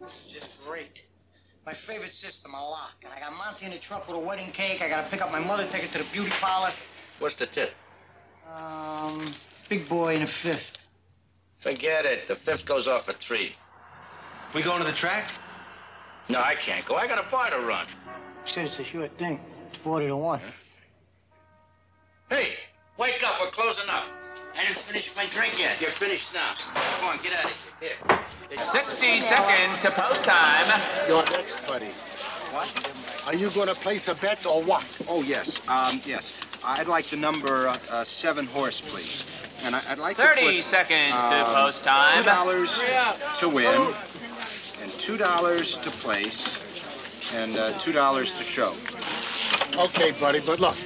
[0.00, 1.04] Just great.
[1.66, 2.96] My favorite system, a lock.
[3.04, 4.80] And I got Monty in the truck with a wedding cake.
[4.80, 6.72] I gotta pick up my mother, take her to the beauty parlor.
[7.18, 7.72] What's the tip?
[8.56, 9.24] Um,
[9.68, 10.78] big boy in a fifth.
[11.58, 12.28] Forget it.
[12.28, 13.52] The fifth goes off at three.
[14.54, 15.30] We going to the track?
[16.28, 16.96] No, I can't go.
[16.96, 17.86] I got a bar to run.
[18.44, 19.40] Said it's a sure thing.
[19.68, 20.40] It's 40 to 1.
[22.30, 22.52] Hey,
[22.96, 23.40] wake up.
[23.40, 24.04] We're closing up.
[24.56, 25.80] I didn't finish my drink yet.
[25.80, 26.54] You're finished now.
[26.74, 27.90] Come on, get out of here.
[28.08, 28.18] Here.
[28.48, 28.58] Here.
[28.58, 30.66] 60 seconds to post time.
[31.06, 31.92] You're next, buddy.
[32.50, 32.68] What?
[33.26, 34.84] Are you going to place a bet or what?
[35.06, 35.60] Oh, yes.
[35.68, 36.32] Um, yes.
[36.64, 39.26] I'd like the number uh, uh, seven horse, please.
[39.64, 42.22] And I, would like 30 to put, seconds to um, post time.
[42.22, 42.80] Two dollars
[43.38, 43.94] to win,
[44.82, 46.64] and two dollars to place,
[47.34, 48.74] and uh, two dollars to show.
[49.76, 50.76] Okay, buddy, but look,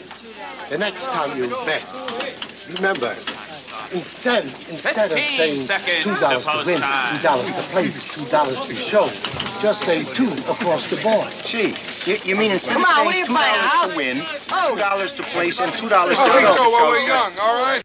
[0.69, 1.85] the next time you bet,
[2.69, 3.15] remember,
[3.93, 7.17] instead instead of saying two dollars to post win, time.
[7.17, 9.09] two dollars to place, two dollars to show,
[9.61, 11.29] just say two across the board.
[11.45, 11.75] Gee,
[12.07, 13.91] you, you mean instead Come of on, saying what are you two buying, a dollars
[13.93, 14.17] to win,
[14.49, 16.45] two dollars to place, and two dollars oh, to Oh, show?
[16.45, 17.83] let's go while we're young, all right?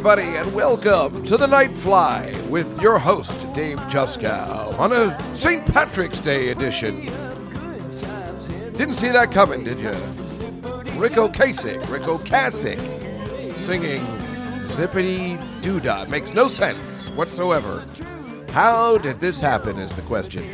[0.00, 5.66] Everybody, and welcome to the Night Fly with your host, Dave Juskow, on a St.
[5.66, 7.04] Patrick's Day edition.
[8.78, 9.90] Didn't see that coming, did you?
[10.98, 12.80] Rico Kasich, Rico Kasich,
[13.56, 14.00] singing
[14.68, 16.08] Zippity Doodah.
[16.08, 17.84] Makes no sense whatsoever.
[18.52, 20.48] How did this happen is the question.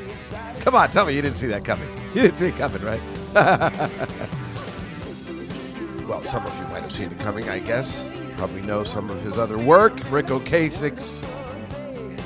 [0.58, 1.88] Come on, tell me you didn't see that coming.
[2.16, 3.00] You didn't see it coming, right?
[6.08, 8.12] well, some of you might have seen it coming, I guess.
[8.36, 11.22] Probably know some of his other work, Ric Ocasek.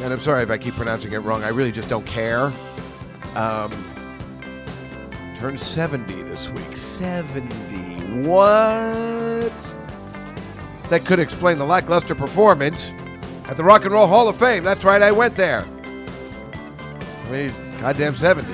[0.03, 1.44] And I'm sorry if I keep pronouncing it wrong.
[1.44, 2.53] I really just don't care.
[3.37, 3.72] Um,
[5.37, 6.76] turned 70 this week.
[6.76, 8.26] 70.
[8.26, 9.53] What?
[10.88, 12.92] That could explain the lackluster performance
[13.47, 14.65] at the Rock and Roll Hall of Fame.
[14.65, 15.65] That's right, I went there.
[15.65, 18.53] I mean, he's goddamn 70.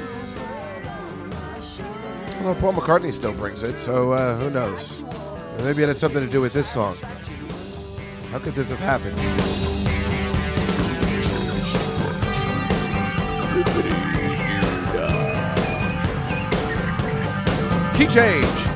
[2.38, 5.02] Although Paul McCartney still brings it, so uh, who knows?
[5.60, 6.94] Maybe it had something to do with this song.
[8.36, 9.16] How could this have happened?
[17.96, 18.75] Key change.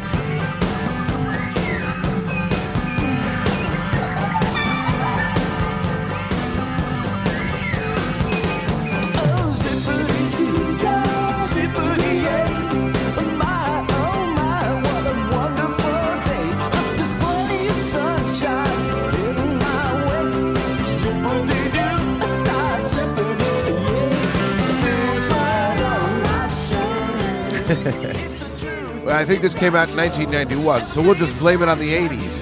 [29.12, 32.40] I think this came out in 1991, so we'll just blame it on the 80s.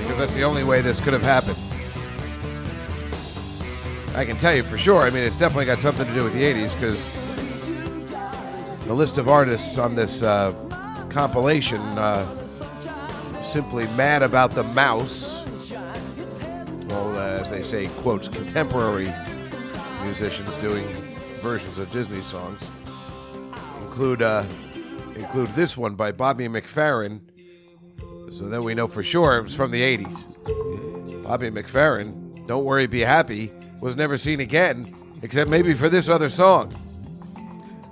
[0.00, 1.58] Because that's the only way this could have happened.
[4.16, 5.02] I can tell you for sure.
[5.02, 7.20] I mean, it's definitely got something to do with the 80s because
[8.84, 10.52] the list of artists on this uh,
[11.10, 12.46] compilation uh,
[13.42, 15.44] simply mad about the mouse.
[16.88, 19.14] Well, uh, as they say, quotes, contemporary
[20.02, 20.86] musicians doing
[21.40, 22.60] versions of Disney songs
[23.82, 24.44] include uh,
[25.20, 27.20] include this one by Bobby McFerrin.
[28.32, 31.22] So then we know for sure it was from the 80s.
[31.24, 36.28] Bobby McFerrin, Don't Worry, Be Happy, was never seen again, except maybe for this other
[36.28, 36.72] song.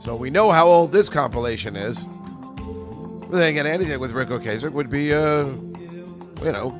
[0.01, 1.99] So we know how old this compilation is.
[1.99, 6.71] But then again, anything with Ric Ocasek would be, uh, you know,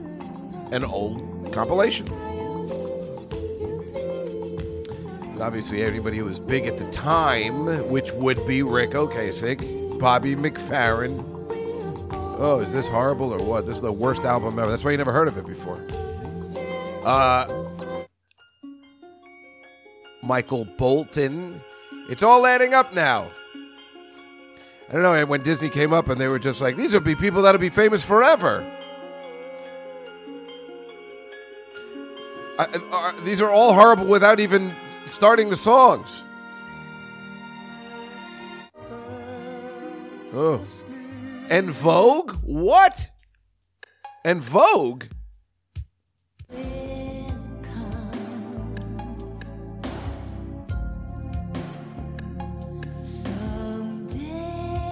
[0.73, 2.07] an old compilation.
[5.41, 11.25] Obviously, everybody who was big at the time, which would be Ric Ocasek, Bobby McFerrin,
[12.41, 13.67] Oh, is this horrible or what?
[13.67, 14.71] This is the worst album ever.
[14.71, 15.81] That's why you never heard of it before.
[17.05, 17.47] Uh,
[20.23, 21.61] Michael Bolton.
[22.09, 23.27] It's all adding up now.
[24.89, 25.27] I don't know.
[25.27, 27.71] When Disney came up and they were just like, these will be people that'll be
[27.71, 28.65] famous forever.
[32.57, 34.73] I- are- these are all horrible without even
[35.07, 36.23] starting the songs.
[40.35, 40.61] Oh.
[41.51, 42.35] En Vogue?
[42.45, 43.09] What?
[44.25, 45.05] En Vogue?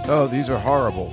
[0.08, 1.10] Oh, these are horrible.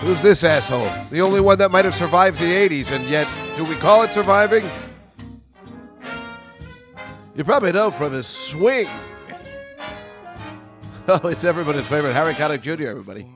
[0.00, 0.90] Who's this asshole?
[1.10, 4.10] The only one that might have survived the 80s, and yet, do we call it
[4.10, 4.68] surviving?
[7.38, 8.88] You probably know from his swing.
[11.10, 13.26] Oh, it's everybody's favorite Harry Connick Jr., everybody.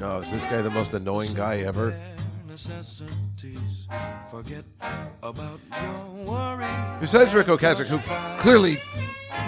[0.00, 1.90] Oh, is this guy the most annoying guy ever?
[6.98, 7.98] Besides Ric Ocasek, who
[8.40, 8.76] clearly,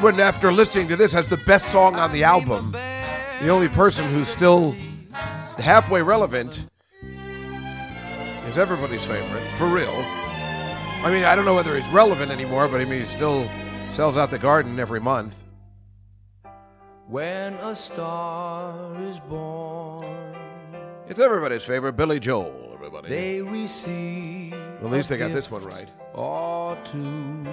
[0.02, 4.04] when after listening to this, has the best song on the album, the only person
[4.10, 4.76] who's still
[5.56, 6.66] halfway relevant
[8.48, 10.21] is everybody's favorite, for real.
[11.04, 13.48] I mean, I don't know whether he's relevant anymore, but I mean, he still
[13.90, 15.42] sells out the garden every month.
[17.08, 20.06] When a star is born,
[21.08, 23.08] It's everybody's favorite, Billy Joel, everybody.
[23.08, 24.54] they receive.
[24.54, 25.88] At least they got this one right.
[26.14, 27.44] Or two.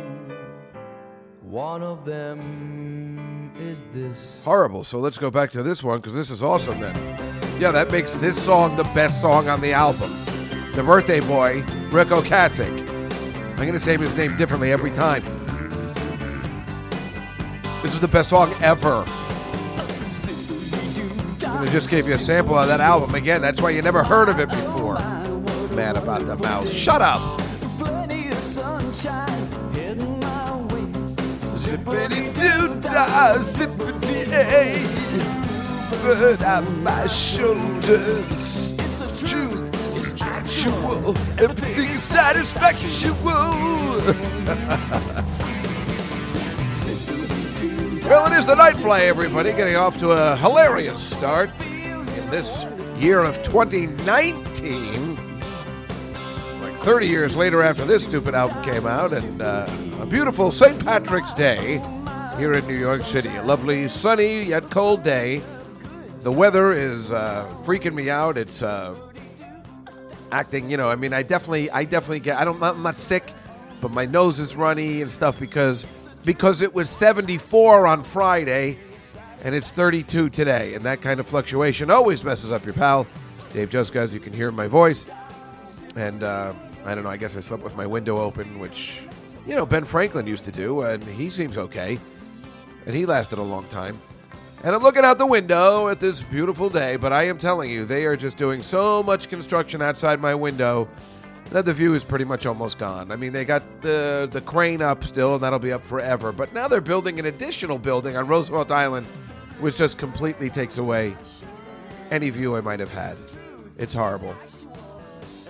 [1.42, 4.42] One of them is this.
[4.46, 4.84] Horrible.
[4.84, 6.96] So let's go back to this one because this is awesome then.
[7.60, 10.12] Yeah, that makes this song the best song on the album.
[10.76, 12.88] The birthday boy, Ric Ocasek.
[13.60, 15.22] I'm going to say his name differently every time.
[17.84, 19.04] This is the best song ever.
[21.44, 23.16] And I just gave you a sample of that album.
[23.16, 24.94] Again, that's why you never heard of it before.
[25.76, 26.72] Mad about the mouse.
[26.72, 27.42] Shut up.
[31.60, 34.30] Zippity doo dah, zippity
[36.82, 38.50] my shoulders.
[40.50, 41.18] A Truth is actual.
[41.38, 43.24] Everything is satisfactual.
[48.10, 52.66] well, it is the night fly, everybody, getting off to a hilarious start in this
[52.98, 55.16] year of 2019.
[56.62, 59.70] Like 30 years later, after this stupid album came out, and uh,
[60.00, 60.84] a beautiful St.
[60.84, 61.82] Patrick's Day
[62.38, 63.36] here in New York City.
[63.36, 65.42] A lovely, sunny yet cold day.
[66.22, 68.38] The weather is uh, freaking me out.
[68.38, 68.96] It's uh,
[70.32, 70.90] acting, you know.
[70.90, 72.38] I mean, I definitely, I definitely get.
[72.38, 72.62] I don't.
[72.62, 73.34] I'm not sick,
[73.82, 75.86] but my nose is runny and stuff because
[76.26, 78.78] because it was 74 on Friday,
[79.44, 83.08] and it's 32 today, and that kind of fluctuation always messes up your pal.
[83.54, 85.06] Dave Just guys, you can hear my voice,
[85.96, 86.54] and uh,
[86.86, 87.10] I don't know.
[87.10, 89.00] I guess I slept with my window open, which
[89.48, 92.00] you know Ben Franklin used to do, and he seems okay,
[92.86, 94.00] and he lasted a long time.
[94.62, 97.86] And I'm looking out the window at this beautiful day, but I am telling you,
[97.86, 100.90] they are just doing so much construction outside my window
[101.52, 103.10] that the view is pretty much almost gone.
[103.10, 106.34] I mean, they got the the crane up still, and that'll be up forever.
[106.34, 109.06] But now they're building an additional building on Roosevelt Island,
[109.60, 111.16] which just completely takes away
[112.12, 113.18] any view I might have had.
[113.78, 114.36] It's horrible.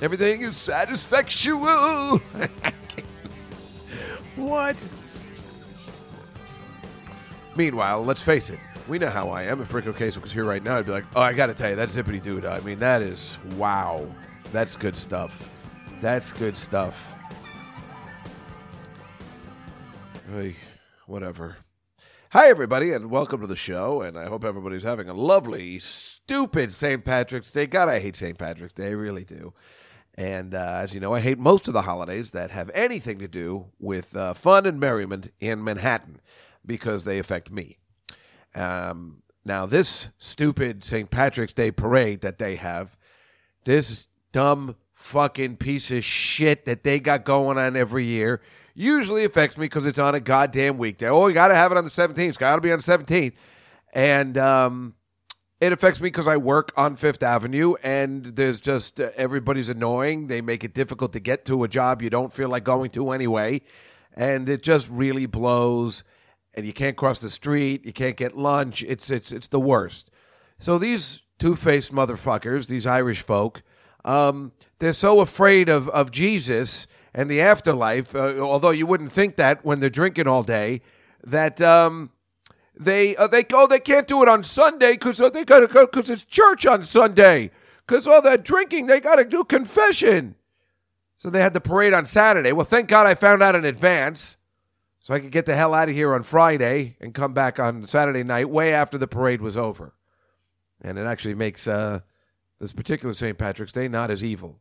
[0.02, 2.20] Everything is satisfactual.
[4.36, 4.86] what?
[7.56, 9.62] Meanwhile, let's face it, we know how I am.
[9.62, 11.70] If Ric Ocasek was here right now, I'd be like, oh, I got to tell
[11.70, 14.08] you, that zippity doo I mean, that is, wow.
[14.52, 15.48] That's good stuff.
[16.02, 17.00] That's good stuff.
[20.32, 20.56] Hey,
[21.06, 21.58] whatever.
[22.32, 24.02] Hi, everybody, and welcome to the show.
[24.02, 27.06] And I hope everybody's having a lovely, stupid St.
[27.06, 27.68] Patrick's Day.
[27.68, 28.38] God, I hate St.
[28.40, 28.88] Patrick's Day.
[28.88, 29.54] I really do.
[30.16, 33.28] And uh, as you know, I hate most of the holidays that have anything to
[33.28, 36.22] do with uh, fun and merriment in Manhattan
[36.66, 37.79] because they affect me.
[38.56, 41.10] Um, now, this stupid St.
[41.10, 42.98] Patrick's Day parade that they have,
[43.66, 48.42] this dumb fucking piece of shit that they got going on every year,
[48.76, 51.10] usually affects me because it's on a goddamn weekday.
[51.10, 52.18] Oh, you got to have it on the 17th.
[52.20, 53.34] It's got to be on the 17th.
[53.94, 54.96] And um,
[55.60, 60.28] it affects me because I work on Fifth Avenue, and there's just uh, everybody's annoying.
[60.28, 63.12] They make it difficult to get to a job you don't feel like going to
[63.12, 63.62] anyway,
[64.16, 66.04] and it just really blows.
[66.54, 68.84] And you can't cross the street, you can't get lunch.
[68.84, 70.12] It's it's it's the worst.
[70.58, 73.62] So these two faced motherfuckers, these Irish folk,
[74.04, 78.16] um, they're so afraid of of Jesus and the afterlife.
[78.16, 80.82] Uh, although you wouldn't think that when they're drinking all day,
[81.24, 82.12] that um,
[82.80, 85.86] they uh, they oh they can't do it on Sunday because uh, they gotta go
[85.86, 87.52] because it's church on Sunday
[87.86, 90.36] because all that drinking they gotta do confession.
[91.18, 92.54] So they had the parade on Saturday.
[92.54, 94.38] Well, thank God I found out in advance
[95.02, 97.86] so I could get the hell out of here on Friday and come back on
[97.86, 99.94] Saturday night, way after the parade was over.
[100.82, 102.02] And it actually makes uh,
[102.60, 103.38] this particular St.
[103.38, 104.60] Patrick's Day not as evil.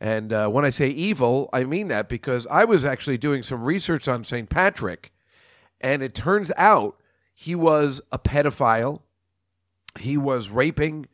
[0.00, 3.64] And uh, when I say evil, I mean that because I was actually doing some
[3.64, 4.48] research on St.
[4.48, 5.12] Patrick,
[5.80, 7.00] and it turns out
[7.34, 9.00] he was a pedophile.
[9.98, 11.08] He was raping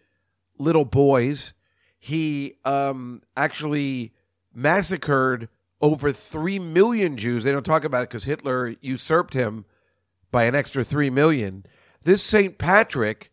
[0.58, 1.54] little boys.
[1.98, 4.12] He um, actually
[4.52, 5.48] massacred
[5.84, 7.44] over 3 million Jews.
[7.44, 9.66] They don't talk about it because Hitler usurped him
[10.30, 11.66] by an extra 3 million.
[12.04, 12.56] This St.
[12.56, 13.30] Patrick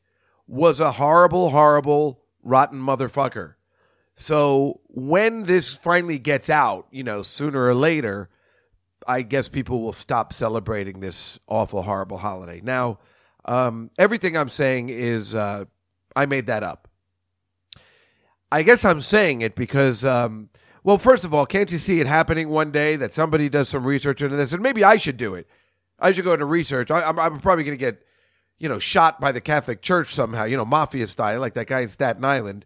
[0.48, 3.53] was a horrible, horrible, rotten motherfucker.
[4.17, 8.29] So when this finally gets out, you know, sooner or later,
[9.08, 12.60] I guess people will stop celebrating this awful, horrible holiday.
[12.62, 13.00] Now,
[13.46, 15.65] um, everything I'm saying is uh,
[16.17, 16.89] I made that up.
[18.51, 20.50] I guess I'm saying it because, um,
[20.84, 23.86] well, first of all, can't you see it happening one day that somebody does some
[23.86, 25.48] research into this, and maybe I should do it.
[26.00, 26.90] I should go into research.
[26.90, 28.04] I, I'm, I'm probably going to get,
[28.58, 31.82] you know, shot by the Catholic Church somehow, you know, mafia style, like that guy
[31.82, 32.66] in Staten Island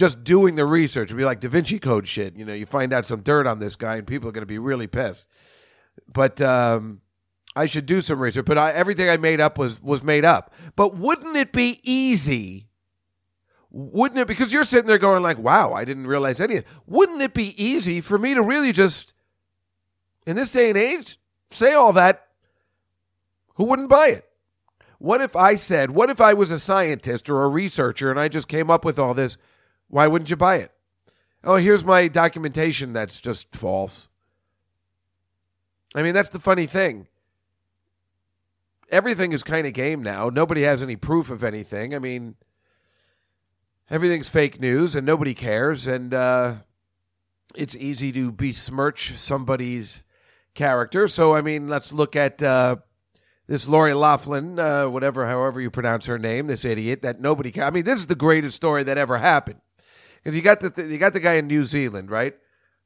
[0.00, 2.34] just doing the research would be like Da Vinci Code shit.
[2.34, 4.46] You know, you find out some dirt on this guy, and people are going to
[4.46, 5.28] be really pissed.
[6.10, 7.02] But um,
[7.54, 8.46] I should do some research.
[8.46, 10.54] But I, everything I made up was was made up.
[10.74, 12.69] But wouldn't it be easy?
[13.70, 14.26] Wouldn't it?
[14.26, 18.00] Because you're sitting there going like, "Wow, I didn't realize anything." Wouldn't it be easy
[18.00, 19.12] for me to really just,
[20.26, 21.18] in this day and age,
[21.50, 22.26] say all that?
[23.54, 24.30] Who wouldn't buy it?
[24.98, 28.28] What if I said, what if I was a scientist or a researcher and I
[28.28, 29.38] just came up with all this?
[29.88, 30.72] Why wouldn't you buy it?
[31.42, 34.08] Oh, here's my documentation that's just false.
[35.94, 37.08] I mean, that's the funny thing.
[38.90, 40.28] Everything is kind of game now.
[40.28, 41.94] Nobody has any proof of anything.
[41.94, 42.34] I mean,
[43.90, 45.86] everything's fake news and nobody cares.
[45.86, 46.54] And uh,
[47.54, 50.04] it's easy to besmirch somebody's
[50.54, 51.08] character.
[51.08, 52.76] So, I mean, let's look at uh,
[53.46, 57.50] this Lori Loughlin, uh, whatever, however you pronounce her name, this idiot that nobody.
[57.50, 59.60] Ca- I mean, this is the greatest story that ever happened
[60.22, 62.34] because you got the th- you got the guy in New Zealand, right,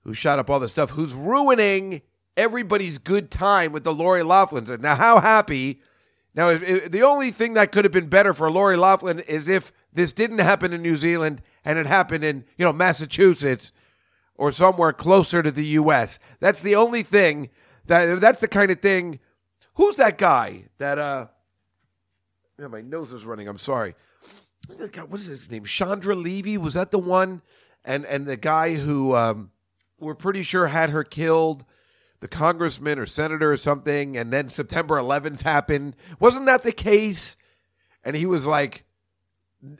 [0.04, 2.00] who shot up all the stuff, who's ruining
[2.36, 4.80] everybody's good time with the Lori Loughlins.
[4.80, 5.80] Now, how happy?
[6.34, 9.48] Now, if, if- the only thing that could have been better for Lori Loughlin is
[9.48, 13.72] if this didn't happen in New Zealand and it happened in you know Massachusetts
[14.36, 16.18] or somewhere closer to the U.S.
[16.40, 17.50] That's the only thing
[17.86, 19.20] that that's the kind of thing.
[19.74, 21.26] Who's that guy that uh?
[22.58, 23.48] Yeah, my nose is running.
[23.48, 23.94] I'm sorry.
[24.68, 25.02] Who's that guy?
[25.02, 25.64] What is his name?
[25.64, 27.42] Chandra Levy was that the one?
[27.84, 29.50] And and the guy who um,
[29.98, 31.64] we're pretty sure had her killed,
[32.20, 34.16] the congressman or senator or something.
[34.16, 35.96] And then September 11th happened.
[36.18, 37.36] Wasn't that the case?
[38.04, 38.83] And he was like,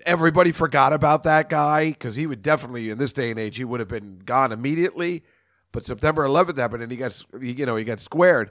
[0.07, 3.64] everybody forgot about that guy because he would definitely in this day and age he
[3.64, 5.23] would have been gone immediately.
[5.73, 8.50] But September 11th happened, and he got you know he got squared.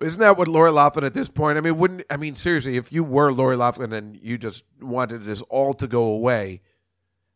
[0.00, 1.56] Isn't that what Lori Loughlin at this point?
[1.56, 2.76] I mean, wouldn't I mean seriously?
[2.76, 6.60] If you were Lori Loughlin and you just wanted this all to go away,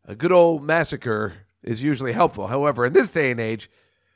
[0.04, 2.48] a good old massacre is usually helpful.
[2.48, 3.70] However, in this day and age,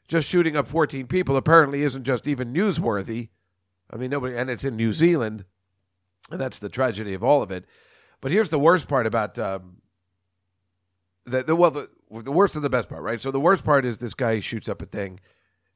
[0.09, 3.29] just shooting up 14 people apparently isn't just even newsworthy.
[3.91, 5.45] I mean, nobody, and it's in New Zealand,
[6.31, 7.65] and that's the tragedy of all of it.
[8.25, 9.83] But here's the worst part about um,
[11.27, 13.21] the, the well, the, the worst and the best part, right?
[13.21, 15.21] So the worst part is this guy shoots up a thing,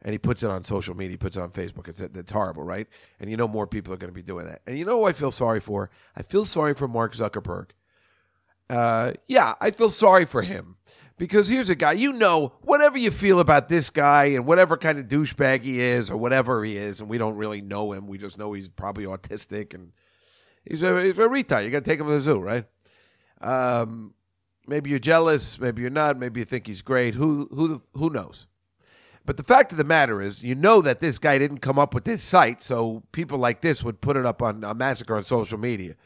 [0.00, 1.88] and he puts it on social media, he puts it on Facebook.
[1.88, 2.86] It's it's horrible, right?
[3.20, 4.62] And you know more people are going to be doing that.
[4.66, 5.90] And you know who I feel sorry for?
[6.16, 7.66] I feel sorry for Mark Zuckerberg.
[8.70, 10.76] Uh, yeah, I feel sorry for him
[11.18, 11.92] because here's a guy.
[11.92, 16.10] You know, whatever you feel about this guy and whatever kind of douchebag he is
[16.10, 18.06] or whatever he is, and we don't really know him.
[18.06, 19.92] We just know he's probably autistic and
[20.68, 21.64] he's a he's a retard.
[21.64, 22.64] You got to take him to the zoo, right?
[23.40, 24.14] Um,
[24.66, 27.14] maybe you're jealous, maybe you're not, maybe you think he's great.
[27.14, 28.46] Who who who knows?
[29.24, 31.92] But the fact of the matter is, you know that this guy didn't come up
[31.92, 35.22] with this site, so people like this would put it up on a massacre on
[35.22, 35.96] social media.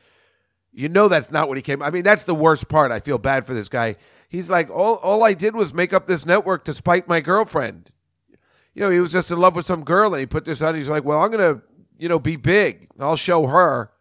[0.73, 1.83] You know that's not what he came.
[1.83, 2.91] I mean, that's the worst part.
[2.91, 3.97] I feel bad for this guy.
[4.29, 7.91] He's like, all all I did was make up this network to spite my girlfriend.
[8.75, 10.75] You know, he was just in love with some girl, and he put this on.
[10.75, 11.63] He's like, well, I'm gonna,
[11.99, 12.89] you know, be big.
[12.99, 13.92] I'll show her.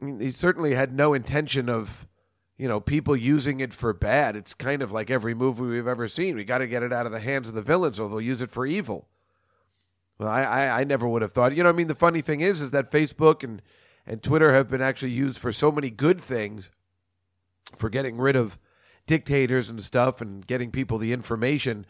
[0.00, 2.06] He certainly had no intention of,
[2.56, 4.36] you know, people using it for bad.
[4.36, 6.36] It's kind of like every movie we've ever seen.
[6.36, 8.40] We got to get it out of the hands of the villains, or they'll use
[8.40, 9.08] it for evil.
[10.18, 11.56] Well, I, I, I never would have thought.
[11.56, 13.62] You know, I mean, the funny thing is, is that Facebook and
[14.08, 16.70] and Twitter have been actually used for so many good things,
[17.76, 18.58] for getting rid of
[19.06, 21.84] dictators and stuff, and getting people the information.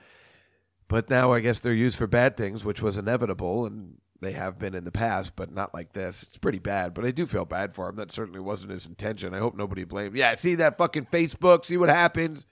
[0.88, 3.66] But now I guess they're used for bad things, which was inevitable.
[3.66, 6.24] And They have been in the past, but not like this.
[6.24, 7.96] It's pretty bad, but I do feel bad for him.
[7.96, 9.32] That certainly wasn't his intention.
[9.32, 10.16] I hope nobody blames.
[10.16, 12.44] Yeah, see that fucking Facebook, see what happens.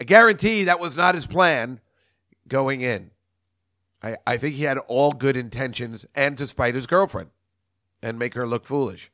[0.00, 1.80] I guarantee that was not his plan
[2.46, 3.10] going in.
[4.02, 7.30] I, I think he had all good intentions and to spite his girlfriend
[8.02, 9.10] and make her look foolish.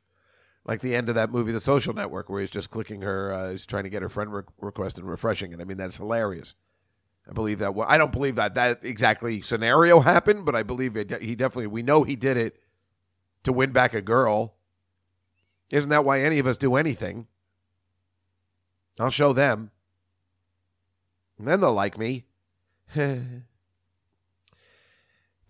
[0.65, 3.51] Like the end of that movie, The Social Network, where he's just clicking her, uh,
[3.51, 5.61] he's trying to get her friend re- request and refreshing it.
[5.61, 6.55] I mean, that's hilarious.
[7.27, 7.73] I believe that.
[7.87, 11.21] I don't believe that that exactly scenario happened, but I believe it.
[11.21, 11.67] He definitely.
[11.67, 12.61] We know he did it
[13.43, 14.55] to win back a girl.
[15.71, 17.27] Isn't that why any of us do anything?
[18.99, 19.71] I'll show them,
[21.37, 22.25] and then they'll like me.
[22.95, 23.19] but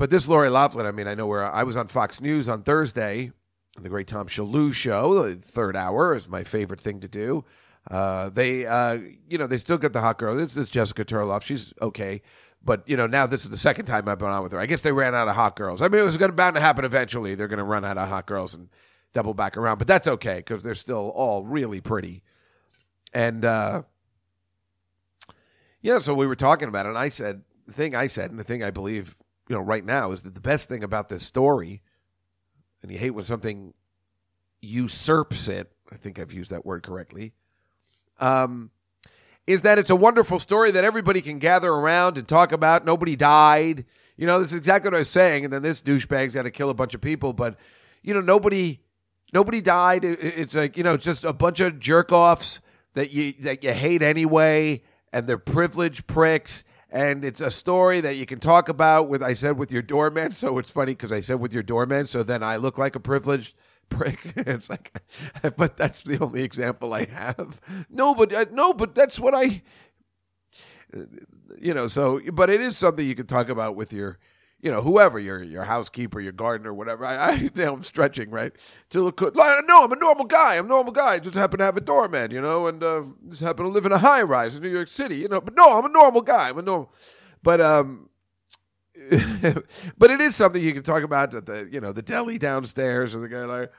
[0.10, 3.32] this Lori Loughlin, I mean, I know where I was on Fox News on Thursday,
[3.80, 5.28] the great Tom Shillue show.
[5.28, 7.46] The third hour is my favorite thing to do.
[7.90, 8.98] Uh, they, uh,
[9.30, 10.36] you know, they still get the hot girl.
[10.36, 11.44] This is Jessica Tarlov.
[11.44, 12.22] She's okay.
[12.64, 14.60] But, you know, now this is the second time I've been on with her.
[14.60, 15.84] I guess they ran out of hot girls.
[15.84, 17.36] I mean, it was going to bound to happen eventually.
[17.36, 18.70] They're going to run out of hot girls and
[19.14, 19.78] double back around.
[19.78, 22.24] But that's okay because they're still all really pretty.
[23.14, 23.84] And, uh,
[25.82, 26.90] yeah, so we were talking about it.
[26.90, 29.16] And I said, the thing I said, and the thing I believe,
[29.48, 31.84] you know, right now is that the best thing about this story,
[32.82, 33.76] and you hate when something
[34.62, 37.34] usurps it, I think I've used that word correctly
[38.20, 38.72] um,
[39.48, 42.86] is that it's a wonderful story that everybody can gather around and talk about.
[42.86, 43.86] Nobody died.
[44.18, 45.44] You know, this is exactly what I was saying.
[45.44, 47.58] And then this douchebag's got to kill a bunch of people, but
[48.02, 48.80] you know, nobody,
[49.34, 50.06] nobody died.
[50.06, 52.62] It's like you know, just a bunch of jerk offs
[52.94, 54.82] that you that you hate anyway,
[55.14, 56.64] and they're privileged pricks.
[56.90, 60.32] And it's a story that you can talk about with I said with your doorman.
[60.32, 62.06] So it's funny because I said with your doorman.
[62.06, 63.54] So then I look like a privileged
[63.90, 64.20] prick.
[64.36, 65.02] it's like,
[65.58, 67.60] but that's the only example I have.
[67.90, 69.62] No, but uh, no, but that's what I,
[71.60, 71.88] you know.
[71.88, 74.20] So, but it is something you can talk about with your,
[74.62, 77.06] you know, whoever your your housekeeper, your gardener, whatever.
[77.06, 78.54] I, I know, I'm stretching right
[78.90, 79.36] to look good.
[79.36, 80.56] No, I'm a normal guy.
[80.58, 81.14] I'm a normal guy.
[81.14, 83.86] I just happen to have a doorman, you know, and uh, just happen to live
[83.86, 85.42] in a high rise in New York City, you know.
[85.42, 86.50] But no, I'm a normal guy.
[86.50, 86.92] I'm a normal,
[87.44, 88.10] but um
[89.98, 93.14] but it is something you can talk about at the you know the deli downstairs
[93.14, 93.72] or the guy like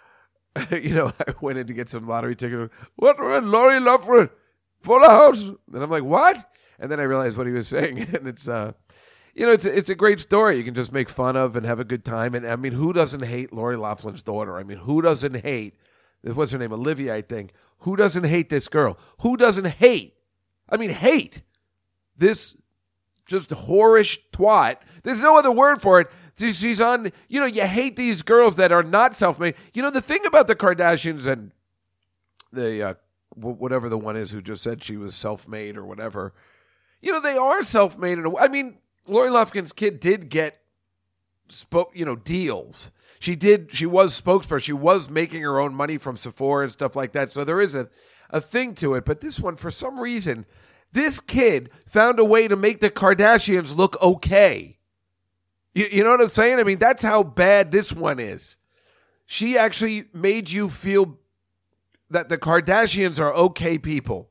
[0.82, 2.72] you know I went in to get some lottery tickets.
[2.96, 4.30] What Lori Loughlin
[4.80, 5.42] for the house?
[5.42, 6.52] And I'm like, what?
[6.78, 8.72] And then I realized what he was saying, and it's uh,
[9.34, 10.56] you know, it's a, it's a great story.
[10.56, 12.34] You can just make fun of and have a good time.
[12.34, 14.56] And I mean, who doesn't hate Lori Loughlin's daughter?
[14.56, 15.76] I mean, who doesn't hate?
[16.22, 16.72] What's her name?
[16.72, 17.52] Olivia, I think.
[17.80, 18.98] Who doesn't hate this girl?
[19.20, 20.14] Who doesn't hate?
[20.68, 21.42] I mean, hate
[22.16, 22.56] this
[23.26, 24.76] just whorish twat.
[25.06, 26.10] There's no other word for it.
[26.36, 29.54] She's on, you know, you hate these girls that are not self made.
[29.72, 31.52] You know, the thing about the Kardashians and
[32.52, 32.94] the, uh,
[33.36, 36.34] whatever the one is who just said she was self made or whatever,
[37.00, 38.18] you know, they are self made.
[38.18, 40.58] in I mean, Lori Loughlin's kid did get,
[41.48, 42.90] spoke, you know, deals.
[43.20, 44.64] She did, she was spokesperson.
[44.64, 47.30] She was making her own money from Sephora and stuff like that.
[47.30, 47.88] So there is a,
[48.30, 49.04] a thing to it.
[49.04, 50.46] But this one, for some reason,
[50.90, 54.75] this kid found a way to make the Kardashians look okay.
[55.76, 56.58] You, you know what I'm saying?
[56.58, 58.56] I mean, that's how bad this one is.
[59.26, 61.18] She actually made you feel
[62.08, 64.30] that the Kardashians are okay people.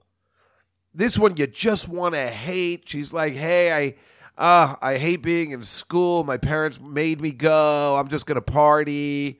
[0.92, 2.90] This one you just want to hate.
[2.90, 6.24] She's like, "Hey, I uh, I hate being in school.
[6.24, 7.96] My parents made me go.
[7.96, 9.40] I'm just going to party."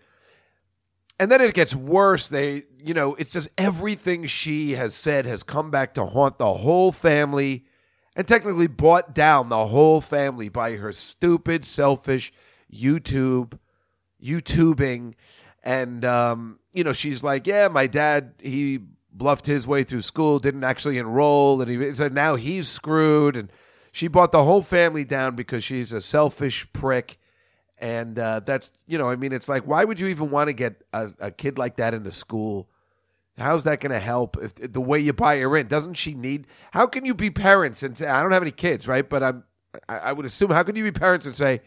[1.20, 2.30] And then it gets worse.
[2.30, 6.54] They, you know, it's just everything she has said has come back to haunt the
[6.54, 7.66] whole family
[8.16, 12.32] and technically brought down the whole family by her stupid, selfish
[12.74, 13.58] YouTube,
[14.24, 15.14] YouTubing.
[15.64, 18.80] And, um, you know, she's like, yeah, my dad, he
[19.12, 21.62] bluffed his way through school, didn't actually enroll.
[21.62, 23.36] And he said now he's screwed.
[23.36, 23.52] And
[23.92, 27.18] she brought the whole family down because she's a selfish prick
[27.78, 30.54] and uh, that's you know i mean it's like why would you even want to
[30.54, 32.70] get a, a kid like that into school
[33.38, 35.68] how's that going to help if the way you buy her in?
[35.68, 38.88] Doesn't she need how can you be parents and say i don't have any kids
[38.88, 39.08] right?
[39.08, 39.44] But i'm
[39.90, 41.62] i, I would assume how can you be parents and say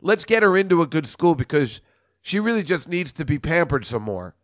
[0.00, 1.80] let's get her into a good school because
[2.22, 4.34] she really just needs to be pampered some more?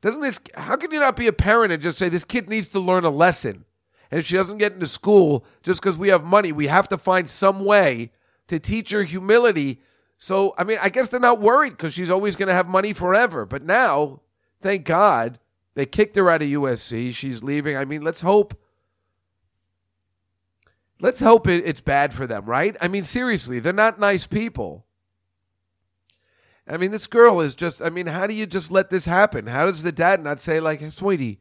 [0.00, 2.68] Doesn't this how can you not be a parent and just say this kid needs
[2.68, 3.64] to learn a lesson?
[4.10, 6.52] And if she doesn't get into school just because we have money.
[6.52, 8.12] We have to find some way
[8.46, 9.80] to teach her humility.
[10.16, 12.92] So, I mean, I guess they're not worried because she's always going to have money
[12.92, 13.44] forever.
[13.44, 14.20] But now,
[14.60, 15.38] thank God,
[15.78, 17.14] they kicked her out of USC.
[17.14, 17.76] She's leaving.
[17.76, 18.60] I mean, let's hope.
[21.00, 22.76] Let's hope it, it's bad for them, right?
[22.80, 24.86] I mean, seriously, they're not nice people.
[26.66, 29.46] I mean, this girl is just, I mean, how do you just let this happen?
[29.46, 31.38] How does the dad not say, like, sweetie,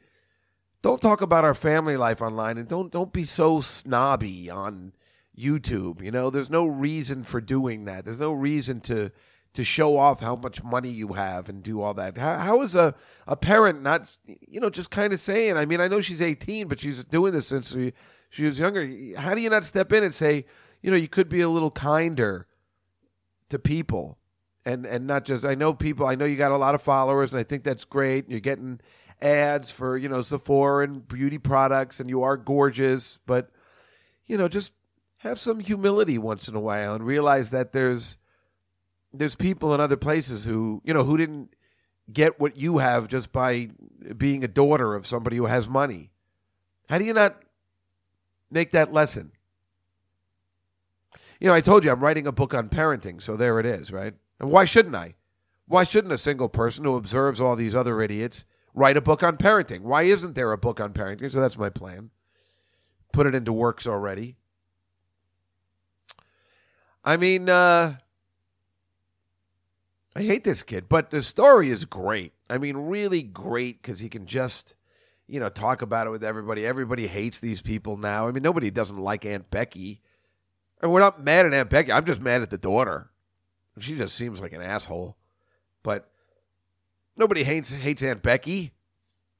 [0.84, 4.94] don't talk about our family life online and don't don't be so snobby on
[5.36, 6.00] YouTube.
[6.00, 8.06] You know, there's no reason for doing that.
[8.06, 9.12] There's no reason to
[9.58, 12.16] to show off how much money you have and do all that.
[12.16, 12.94] How, how is a,
[13.26, 14.16] a parent not,
[14.48, 17.34] you know, just kind of saying, I mean, I know she's 18, but she's doing
[17.34, 17.94] this since she,
[18.30, 18.88] she was younger.
[19.18, 20.46] How do you not step in and say,
[20.84, 22.46] you know, you could be a little kinder
[23.50, 24.20] to people
[24.64, 27.34] and, and not just, I know people, I know you got a lot of followers
[27.34, 28.30] and I think that's great.
[28.30, 28.80] You're getting
[29.24, 33.50] ads for, you know, Sephora and beauty products and you are gorgeous, but,
[34.28, 34.72] you know, just
[35.22, 38.20] have some humility once in a while and realize that there's,
[39.18, 41.54] there's people in other places who you know who didn't
[42.12, 43.70] get what you have just by
[44.16, 46.12] being a daughter of somebody who has money.
[46.90, 47.42] How do you not
[48.50, 49.32] make that lesson?
[51.40, 53.92] You know, I told you I'm writing a book on parenting, so there it is,
[53.92, 54.14] right?
[54.40, 55.16] And why shouldn't I?
[55.68, 59.36] Why shouldn't a single person who observes all these other idiots write a book on
[59.36, 59.82] parenting?
[59.82, 61.30] Why isn't there a book on parenting?
[61.30, 62.10] So that's my plan.
[63.12, 64.38] Put it into works already.
[67.04, 67.98] I mean, uh,
[70.18, 72.34] I hate this kid, but the story is great.
[72.50, 74.74] I mean, really great because he can just,
[75.28, 76.66] you know, talk about it with everybody.
[76.66, 78.28] Everybody hates these people now.
[78.28, 80.02] I mean, nobody doesn't like Aunt Becky.
[80.82, 81.92] And we're not mad at Aunt Becky.
[81.92, 83.12] I'm just mad at the daughter.
[83.78, 85.18] She just seems like an asshole.
[85.84, 86.10] But
[87.16, 88.72] nobody hates hates Aunt Becky.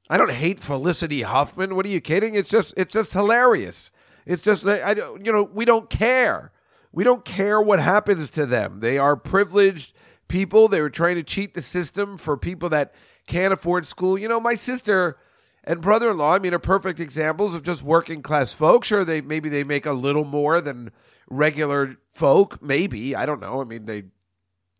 [0.08, 1.74] I don't hate Felicity Huffman.
[1.74, 2.36] What are you kidding?
[2.36, 3.90] It's just it's just hilarious.
[4.26, 6.52] It's just I you know we don't care.
[6.92, 8.78] We don't care what happens to them.
[8.78, 9.92] They are privileged
[10.28, 10.68] people.
[10.68, 12.94] They were trying to cheat the system for people that
[13.26, 14.18] can't afford school.
[14.18, 15.18] You know, my sister
[15.64, 18.88] and brother-in-law, I mean, are perfect examples of just working class folks.
[18.88, 20.90] Sure, they maybe they make a little more than
[21.28, 22.62] regular folk.
[22.62, 23.60] Maybe I don't know.
[23.60, 24.04] I mean, they,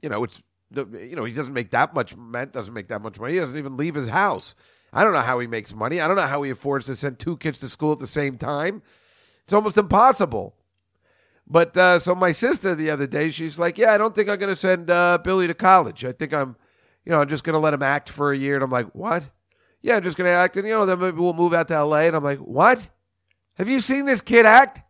[0.02, 0.42] you know, it's
[0.74, 2.16] you know he doesn't make that much.
[2.16, 3.34] Matt doesn't make that much money.
[3.34, 4.54] He doesn't even leave his house.
[4.92, 6.00] I don't know how he makes money.
[6.00, 8.37] I don't know how he affords to send two kids to school at the same
[8.37, 8.82] time.
[9.44, 10.54] It's almost impossible.
[11.50, 14.38] But uh, so my sister the other day, she's like, "Yeah, I don't think I'm
[14.38, 16.04] going to send uh, Billy to college.
[16.04, 16.56] I think I'm,
[17.04, 18.88] you know, I'm just going to let him act for a year." And I'm like,
[18.94, 19.30] "What?"
[19.80, 21.74] Yeah, I'm just going to act, and you know, then maybe we'll move out to
[21.74, 22.06] L.A.
[22.06, 22.90] And I'm like, "What?
[23.54, 24.82] Have you seen this kid act?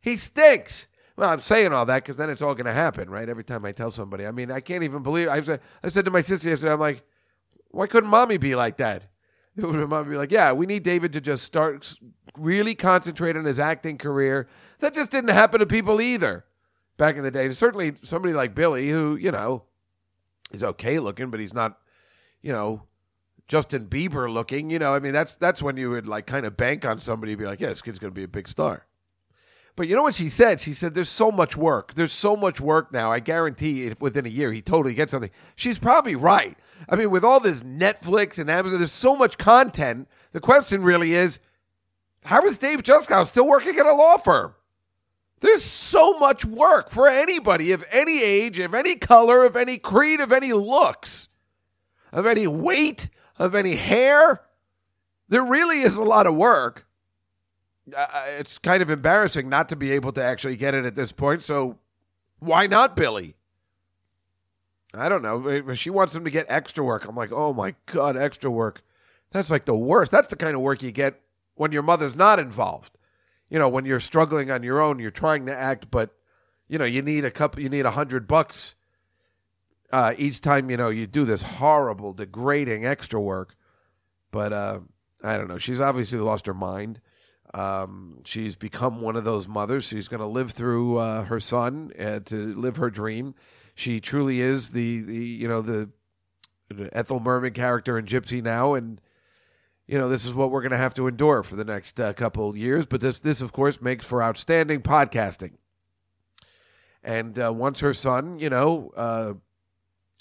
[0.00, 3.28] He stinks." Well, I'm saying all that because then it's all going to happen, right?
[3.28, 5.28] Every time I tell somebody, I mean, I can't even believe.
[5.28, 7.04] I said, I said to my sister yesterday, I'm like,
[7.70, 9.06] "Why couldn't mommy be like that?"
[9.56, 11.96] It would be like, "Yeah, we need David to just start
[12.38, 14.48] really concentrate on his acting career."
[14.80, 16.44] That just didn't happen to people either
[16.96, 17.50] back in the day.
[17.52, 19.64] Certainly, somebody like Billy, who you know
[20.52, 21.78] is okay looking, but he's not,
[22.42, 22.82] you know,
[23.48, 24.70] Justin Bieber looking.
[24.70, 27.34] You know, I mean, that's that's when you would like kind of bank on somebody,
[27.34, 28.86] be like, "Yeah, this kid's going to be a big star."
[29.76, 30.60] But you know what she said?
[30.60, 31.94] She said, "There's so much work.
[31.94, 33.10] There's so much work now.
[33.10, 36.56] I guarantee, if within a year, he totally gets something." She's probably right.
[36.88, 40.08] I mean, with all this Netflix and Amazon, there's so much content.
[40.32, 41.40] The question really is,
[42.24, 44.54] how is Dave Juskow still working at a law firm?
[45.40, 50.20] There's so much work for anybody of any age, of any color, of any creed,
[50.20, 51.28] of any looks,
[52.12, 54.40] of any weight, of any hair.
[55.28, 56.86] There really is a lot of work.
[57.94, 58.06] Uh,
[58.38, 61.42] it's kind of embarrassing not to be able to actually get it at this point.
[61.42, 61.78] So
[62.38, 63.34] why not Billy?
[64.94, 65.74] I don't know.
[65.74, 67.06] She wants him to get extra work.
[67.06, 68.82] I'm like, oh my God, extra work.
[69.30, 70.10] That's like the worst.
[70.10, 71.20] That's the kind of work you get
[71.54, 72.98] when your mother's not involved.
[73.50, 76.14] You know, when you're struggling on your own, you're trying to act, but
[76.68, 78.74] you know, you need a couple, you need a hundred bucks
[79.92, 80.70] uh, each time.
[80.70, 83.54] You know, you do this horrible, degrading extra work.
[84.30, 84.80] But uh,
[85.22, 85.58] I don't know.
[85.58, 87.00] She's obviously lost her mind.
[87.52, 89.84] Um, she's become one of those mothers.
[89.84, 93.34] She's going to live through uh, her son uh, to live her dream.
[93.76, 95.90] She truly is the, the you know the,
[96.68, 99.00] the Ethel Merman character in Gypsy now, and
[99.86, 102.12] you know this is what we're going to have to endure for the next uh,
[102.12, 102.86] couple years.
[102.86, 105.52] But this this of course makes for outstanding podcasting.
[107.02, 109.34] And uh, once her son, you know, uh,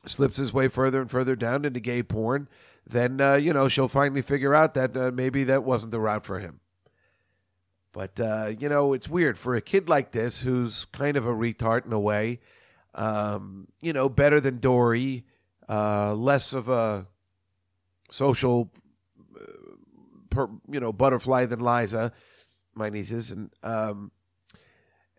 [0.06, 2.49] slips his way further and further down into gay porn,
[2.86, 6.26] then uh, you know she'll finally figure out that uh, maybe that wasn't the route
[6.26, 6.60] for him.
[7.93, 11.34] But uh, you know, it's weird for a kid like this, who's kind of a
[11.34, 12.41] retard in a way.
[12.95, 15.23] Um, you know, better than Dory,
[15.69, 17.08] less of a
[18.12, 18.71] social,
[20.34, 22.12] per, you know, butterfly than Liza,
[22.74, 24.12] my nieces, and um,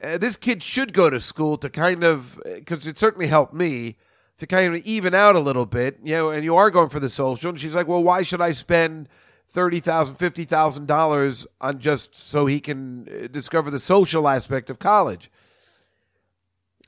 [0.03, 3.97] uh, this kid should go to school to kind of because it certainly helped me
[4.37, 6.31] to kind of even out a little bit, you know.
[6.31, 9.09] And you are going for the social, and she's like, "Well, why should I spend?"
[9.47, 14.69] thirty thousand, fifty thousand dollars on just so he can uh, discover the social aspect
[14.69, 15.31] of college.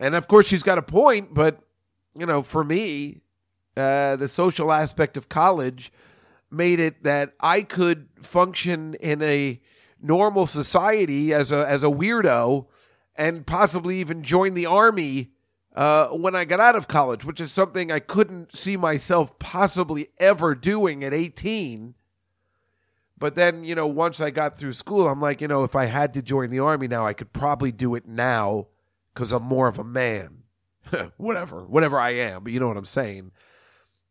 [0.01, 1.61] And of course, she's got a point, but
[2.19, 3.21] you know, for me,
[3.77, 5.93] uh, the social aspect of college
[6.51, 9.61] made it that I could function in a
[10.01, 12.67] normal society as a as a weirdo,
[13.17, 15.33] and possibly even join the army
[15.75, 20.09] uh, when I got out of college, which is something I couldn't see myself possibly
[20.19, 21.95] ever doing at 18.
[23.19, 25.87] But then, you know, once I got through school, I'm like, you know, if I
[25.87, 28.69] had to join the army now, I could probably do it now
[29.15, 30.43] because I'm more of a man.
[31.17, 33.33] whatever, whatever I am, but you know what I'm saying.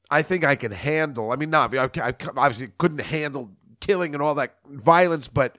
[0.09, 1.31] I think I can handle.
[1.31, 5.57] I mean, not I, I obviously couldn't handle killing and all that violence, but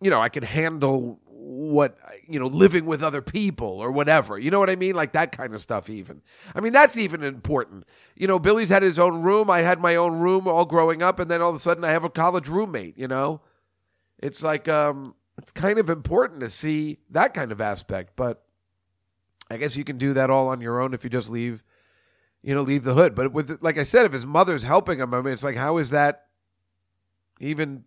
[0.00, 4.36] you know, I can handle what you know living with other people or whatever.
[4.36, 4.96] You know what i mean?
[4.96, 6.22] Like that kind of stuff even.
[6.54, 7.84] I mean that's even important.
[8.16, 9.48] You know billy's had his own room.
[9.48, 11.90] I had my own room all growing up and then all of a sudden i
[11.92, 13.40] have a college roommate you know?
[14.18, 18.42] It's like um it's kind of important to see that kind of aspect but
[19.50, 21.62] i guess you can do that all on your own if you just leave
[22.42, 25.12] you know leave the hood but with like i said if his mother's helping him
[25.12, 26.26] i mean it's like how is that
[27.40, 27.84] even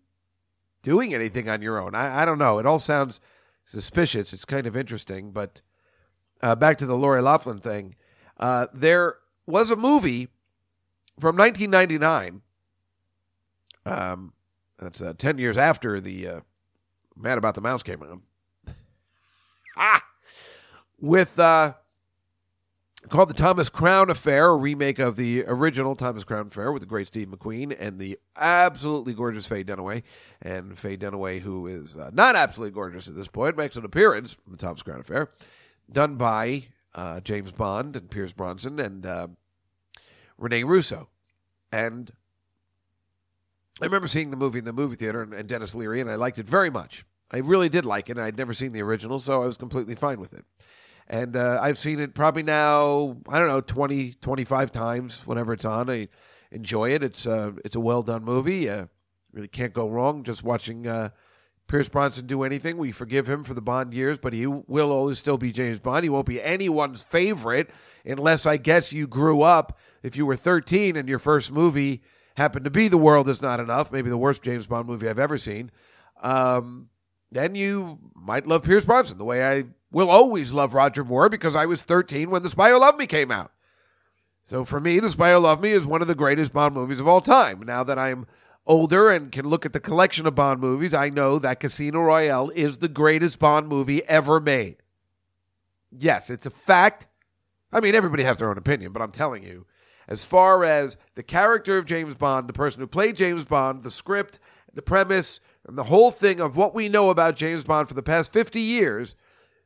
[0.82, 3.20] doing anything on your own i, I don't know it all sounds
[3.70, 4.32] suspicious.
[4.32, 5.30] It's kind of interesting.
[5.30, 5.62] But
[6.42, 7.94] uh, back to the Lori Loughlin thing.
[8.38, 10.28] Uh, there was a movie
[11.18, 12.42] from 1999.
[13.86, 14.32] Um,
[14.78, 16.40] that's uh, 10 years after the uh,
[17.16, 18.20] Mad About the Mouse came out.
[19.76, 20.02] ah!
[20.98, 21.74] With uh,
[23.08, 26.86] called the Thomas Crown Affair, a remake of the original Thomas Crown Affair with the
[26.86, 30.02] great Steve McQueen and the absolutely gorgeous Faye Dunaway.
[30.42, 34.36] And Faye Dunaway, who is uh, not absolutely gorgeous at this point, makes an appearance
[34.46, 35.30] in the Thomas Crown Affair,
[35.90, 39.28] done by uh, James Bond and Pierce Brosnan and uh,
[40.36, 41.08] Rene Russo.
[41.72, 42.12] And
[43.80, 46.16] I remember seeing the movie in the movie theater and, and Denis Leary, and I
[46.16, 47.06] liked it very much.
[47.32, 49.94] I really did like it, and I'd never seen the original, so I was completely
[49.94, 50.44] fine with it
[51.10, 55.64] and uh, I've seen it probably now I don't know 20 25 times whenever it's
[55.64, 55.90] on.
[55.90, 56.08] I
[56.52, 57.02] enjoy it.
[57.02, 58.70] It's uh, it's a well done movie.
[58.70, 58.86] Uh,
[59.32, 60.22] really can't go wrong.
[60.22, 61.10] Just watching uh,
[61.66, 65.18] Pierce Brosnan do anything we forgive him for the Bond years but he will always
[65.18, 66.04] still be James Bond.
[66.04, 67.70] He won't be anyone's favorite
[68.04, 72.02] unless I guess you grew up if you were 13 and your first movie
[72.36, 75.18] happened to be The World Is Not Enough maybe the worst James Bond movie I've
[75.18, 75.72] ever seen
[76.22, 76.88] um,
[77.32, 81.56] then you might love Pierce Brosnan the way I will always love Roger Moore because
[81.56, 83.52] I was 13 when The Spy Who Loved Me came out.
[84.42, 87.00] So for me, The Spy Who Loved Me is one of the greatest Bond movies
[87.00, 87.60] of all time.
[87.60, 88.26] Now that I'm
[88.66, 92.50] older and can look at the collection of Bond movies, I know that Casino Royale
[92.50, 94.76] is the greatest Bond movie ever made.
[95.90, 97.06] Yes, it's a fact.
[97.72, 99.66] I mean, everybody has their own opinion, but I'm telling you,
[100.08, 103.90] as far as the character of James Bond, the person who played James Bond, the
[103.90, 104.38] script,
[104.72, 108.02] the premise, and the whole thing of what we know about James Bond for the
[108.02, 109.14] past 50 years,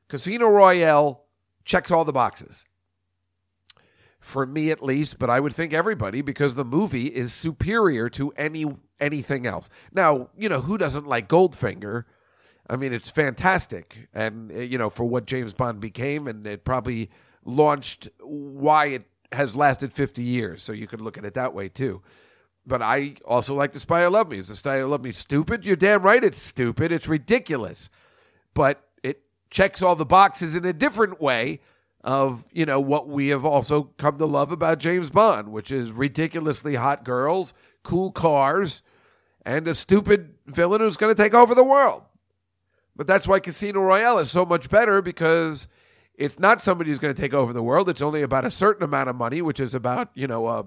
[0.08, 1.24] Casino Royale
[1.64, 2.64] checks all the boxes.
[4.20, 8.32] For me at least, but I would think everybody because the movie is superior to
[8.36, 8.64] any
[8.98, 9.68] anything else.
[9.92, 12.04] Now, you know, who doesn't like Goldfinger?
[12.68, 14.08] I mean, it's fantastic.
[14.14, 17.10] And uh, you know, for what James Bond became and it probably
[17.44, 20.62] launched why it has lasted 50 years.
[20.62, 22.02] So you could look at it that way too.
[22.66, 24.38] But I also like The Spy Who Loved Me.
[24.38, 25.66] Is The Spy Who Loved Me stupid?
[25.66, 26.92] You're damn right it's stupid.
[26.92, 27.90] It's ridiculous.
[28.54, 28.83] But
[29.54, 31.60] checks all the boxes in a different way
[32.02, 35.92] of you know what we have also come to love about James Bond, which is
[35.92, 38.82] ridiculously hot girls, cool cars,
[39.46, 42.02] and a stupid villain who's going to take over the world.
[42.96, 45.68] But that's why Casino Royale is so much better because
[46.16, 47.88] it's not somebody who's going to take over the world.
[47.88, 50.62] It's only about a certain amount of money, which is about you know uh,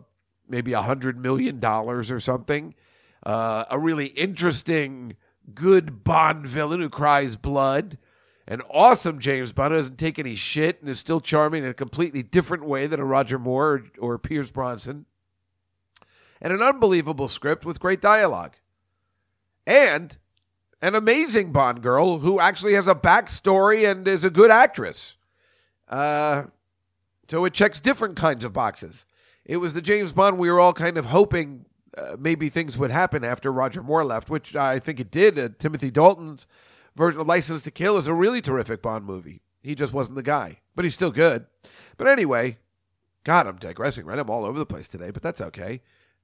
[0.47, 2.73] maybe a hundred million dollars or something.
[3.21, 5.17] Uh, a really interesting,
[5.53, 7.97] good Bond villain who cries blood
[8.47, 11.73] an awesome James Bond who doesn't take any shit and is still charming in a
[11.73, 15.05] completely different way than a Roger Moore or, or Pierce Brosnan.
[16.39, 18.55] And an unbelievable script with great dialogue.
[19.65, 20.17] And
[20.81, 25.17] an amazing Bond girl who actually has a backstory and is a good actress.
[25.89, 26.43] Uh,
[27.27, 29.05] so it checks different kinds of boxes.
[29.43, 31.65] It was the James Bond we were all kind of hoping
[31.97, 35.39] uh, maybe things would happen after Roger Moore left, which I think it did.
[35.39, 36.47] Uh, Timothy Dalton's
[36.97, 39.41] License to Kill is a really terrific Bond movie.
[39.61, 41.45] He just wasn't the guy, but he's still good.
[41.97, 42.57] But anyway,
[43.23, 44.19] God, I'm digressing, right?
[44.19, 45.81] I'm all over the place today, but that's okay.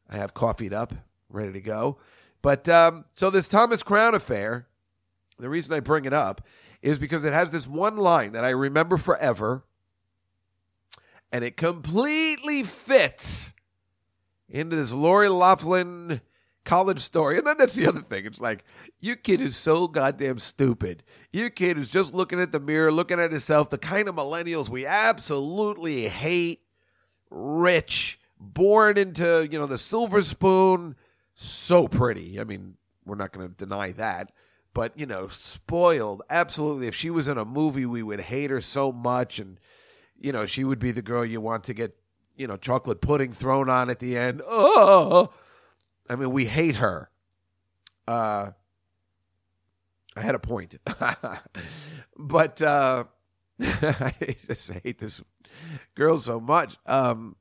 [0.10, 0.94] I have coffeeed up,
[1.30, 1.98] ready to go.
[2.42, 4.68] But um, so this Thomas Crown affair,
[5.40, 6.46] the reason I bring it up
[6.82, 9.64] is because it has this one line that I remember forever,
[11.32, 13.54] and it completely fits
[14.50, 16.22] into this Lori Loughlin
[16.66, 17.38] college story.
[17.38, 18.26] And then that's the other thing.
[18.26, 18.64] It's like,
[19.00, 21.04] your kid is so goddamn stupid.
[21.32, 24.70] Your kid is just looking at the mirror, looking at himself, the kind of millennials
[24.70, 26.62] we absolutely hate,
[27.30, 30.96] rich, born into, you know, the silver spoon,
[31.34, 32.40] so pretty.
[32.40, 34.32] I mean, we're not going to deny that.
[34.74, 36.24] But, you know, spoiled.
[36.32, 36.88] Absolutely.
[36.88, 39.38] If she was in a movie, we would hate her so much.
[39.38, 39.60] And,
[40.20, 41.96] you know, she would be the girl you want to get,
[42.36, 44.42] you know, chocolate pudding thrown on at the end.
[44.48, 45.32] Oh,
[46.10, 47.10] I mean, we hate her.
[48.08, 48.52] Uh,
[50.16, 50.76] I had a point,
[52.18, 53.06] but uh,
[53.62, 55.22] I just hate this
[55.96, 56.78] girl so much.
[56.86, 57.36] Um,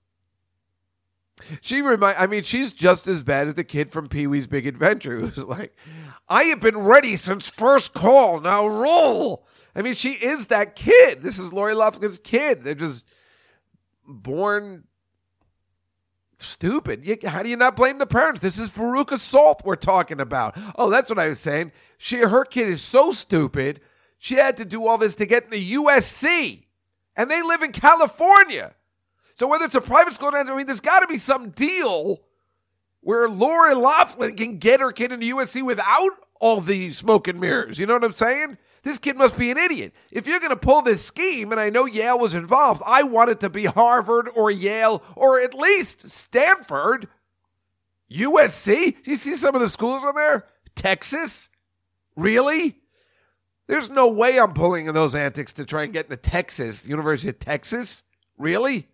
[1.61, 2.19] she remind.
[2.19, 5.45] I mean, she's just as bad as the kid from Pee Wee's Big Adventure, who's
[5.45, 5.77] like,
[6.29, 8.41] "I have been ready since first call.
[8.41, 11.23] Now roll." I mean, she is that kid.
[11.23, 12.63] This is Lori Loughlin's kid.
[12.63, 13.07] They're just
[14.07, 14.85] born
[16.43, 17.07] stupid.
[17.07, 18.41] You, how do you not blame the parents?
[18.41, 20.57] This is Veruca Salt we're talking about.
[20.77, 21.73] Oh, that's what I was saying.
[21.99, 23.81] She, her kid is so stupid.
[24.19, 26.65] She had to do all this to get in the USC,
[27.17, 28.75] and they live in California.
[29.35, 32.23] So whether it's a private school, I mean, there's got to be some deal
[33.01, 37.79] where Lori Loughlin can get her kid into USC without all the smoke and mirrors.
[37.79, 38.59] You know what I'm saying?
[38.83, 39.95] This kid must be an idiot.
[40.11, 43.31] If you're going to pull this scheme, and I know Yale was involved, I want
[43.31, 47.09] it to be Harvard or Yale or at least Stanford.
[48.11, 48.97] USC?
[49.05, 50.47] You see some of the schools on there?
[50.75, 51.49] Texas?
[52.17, 52.77] Really?
[53.69, 57.29] There's no way I'm pulling in those antics to try and get into Texas, University
[57.29, 58.03] of Texas.
[58.37, 58.89] Really?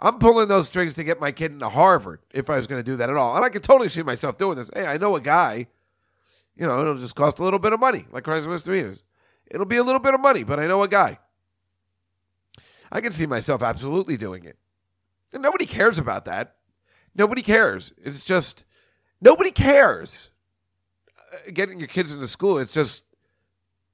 [0.00, 2.90] I'm pulling those strings to get my kid into Harvard if I was going to
[2.90, 3.36] do that at all.
[3.36, 4.70] And I can totally see myself doing this.
[4.74, 5.68] Hey, I know a guy
[6.60, 9.02] you know, it'll just cost a little bit of money, like Christ misdemeanors.
[9.50, 11.18] It'll be a little bit of money, but I know a guy.
[12.92, 14.58] I can see myself absolutely doing it.
[15.32, 16.56] And nobody cares about that.
[17.14, 17.94] Nobody cares.
[17.96, 18.64] It's just
[19.22, 20.30] nobody cares.
[21.32, 23.04] Uh, getting your kids into school, it's just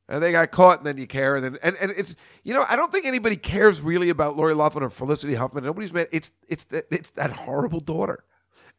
[0.09, 2.65] and they got caught, and then you care, and then and, and it's you know
[2.69, 5.63] I don't think anybody cares really about Lori Loughlin or Felicity Huffman.
[5.63, 6.09] Nobody's mad.
[6.11, 8.25] It's it's that it's that horrible daughter,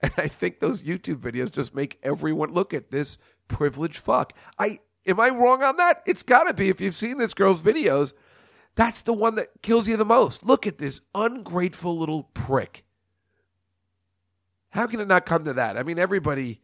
[0.02, 4.34] and I think those YouTube videos just make everyone look at this privileged fuck.
[4.58, 6.04] I am I wrong on that?
[6.06, 8.14] It's got to be if you've seen this girl's videos.
[8.76, 10.46] That's the one that kills you the most.
[10.46, 12.86] Look at this ungrateful little prick.
[14.70, 15.78] How can it not come to that?
[15.78, 16.62] I mean, everybody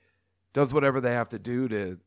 [0.53, 1.97] does whatever they have to do to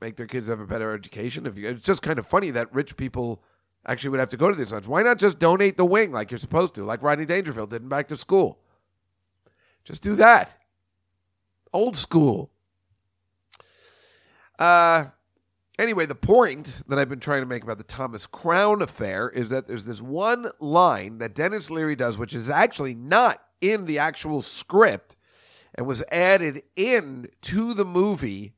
[0.00, 1.46] make their kids have a better education.
[1.46, 3.42] If you, it's just kind of funny that rich people
[3.86, 4.86] actually would have to go to these ones.
[4.86, 7.88] Why not just donate the wing like you're supposed to, like Rodney Dangerfield did in
[7.88, 8.58] Back to School?
[9.84, 10.56] Just do that.
[11.72, 12.50] Old school.
[14.58, 15.06] Uh,
[15.78, 19.50] anyway, the point that I've been trying to make about the Thomas Crown affair is
[19.50, 23.98] that there's this one line that Denis Leary does, which is actually not in the
[23.98, 25.16] actual script
[25.74, 28.54] and was added in to the movie.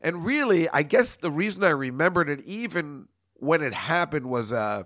[0.00, 4.84] And really, I guess the reason I remembered it even when it happened was, uh,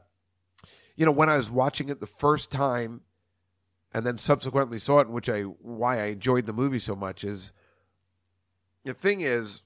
[0.97, 3.03] you know, when I was watching it the first time
[3.95, 7.53] and then subsequently saw it, which I why I enjoyed the movie so much is
[8.85, 9.63] the thing is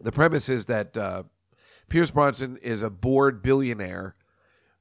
[0.00, 1.24] the premise is that uh,
[1.88, 4.14] Pierce Brosnan is a bored billionaire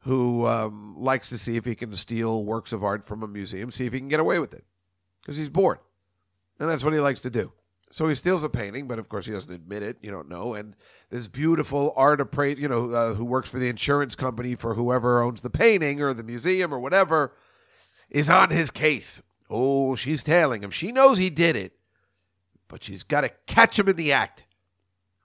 [0.01, 3.71] who um, likes to see if he can steal works of art from a museum,
[3.71, 4.63] see if he can get away with it,
[5.21, 5.79] because he's bored,
[6.59, 7.51] and that's what he likes to do.
[7.89, 9.97] So he steals a painting, but of course he doesn't admit it.
[10.01, 10.53] You don't know.
[10.53, 10.75] And
[11.09, 15.21] this beautiful art appraiser, you know, uh, who works for the insurance company for whoever
[15.21, 17.33] owns the painting or the museum or whatever,
[18.09, 19.21] is on his case.
[19.49, 20.71] Oh, she's tailing him.
[20.71, 21.77] She knows he did it,
[22.67, 24.43] but she's got to catch him in the act.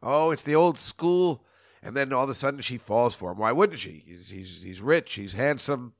[0.02, 1.44] Oh, it's the old school.
[1.82, 3.38] And then all of a sudden she falls for him.
[3.38, 4.04] Why wouldn't she?
[4.06, 5.14] He's, he's, he's rich.
[5.14, 5.94] He's handsome.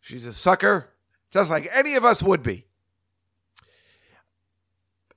[0.00, 0.90] She's a sucker,
[1.30, 2.66] just like any of us would be.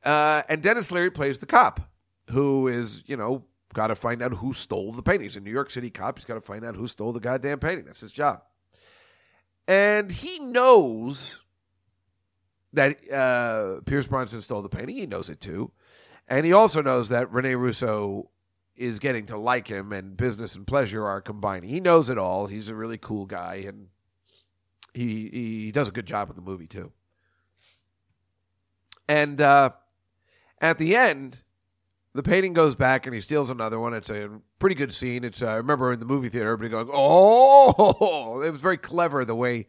[0.03, 1.81] Uh, and Denis Leary plays the cop
[2.29, 5.23] who is, you know, got to find out who stole the painting.
[5.23, 6.17] He's a New York City cop.
[6.17, 7.85] He's got to find out who stole the goddamn painting.
[7.85, 8.41] That's his job.
[9.67, 11.41] And he knows
[12.73, 14.95] that uh, Pierce Brosnan stole the painting.
[14.95, 15.71] He knows it too.
[16.29, 18.29] And he also knows that Rene Russo
[18.75, 21.69] is getting to like him and business and pleasure are combining.
[21.69, 22.45] He knows it all.
[22.45, 23.87] He's a really cool guy and
[24.93, 26.91] he he does a good job with the movie too.
[29.07, 29.71] And uh,
[30.61, 31.43] at the end,
[32.13, 33.93] the painting goes back and he steals another one.
[33.93, 35.23] It's a pretty good scene.
[35.23, 39.25] It's uh, I remember in the movie theater everybody going, "Oh!" It was very clever
[39.25, 39.67] the way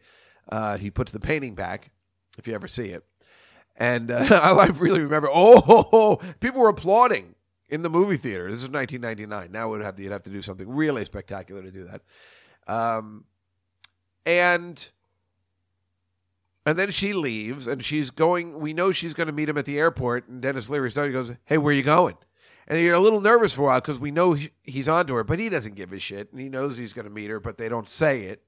[0.50, 1.90] uh, he puts the painting back.
[2.38, 3.04] If you ever see it,
[3.76, 4.26] and uh,
[4.58, 7.34] I really remember, oh, people were applauding
[7.68, 8.50] in the movie theater.
[8.50, 9.52] This is 1999.
[9.52, 12.02] Now would have to, you'd have to do something really spectacular to do that.
[12.66, 13.24] Um,
[14.26, 14.90] and
[16.66, 18.60] and then she leaves, and she's going.
[18.60, 20.28] We know she's going to meet him at the airport.
[20.28, 22.16] And Denis Leary started goes, "Hey, where are you going?"
[22.68, 25.24] And you're a little nervous for a while because we know he, he's onto her,
[25.24, 27.58] but he doesn't give a shit, and he knows he's going to meet her, but
[27.58, 28.42] they don't say it.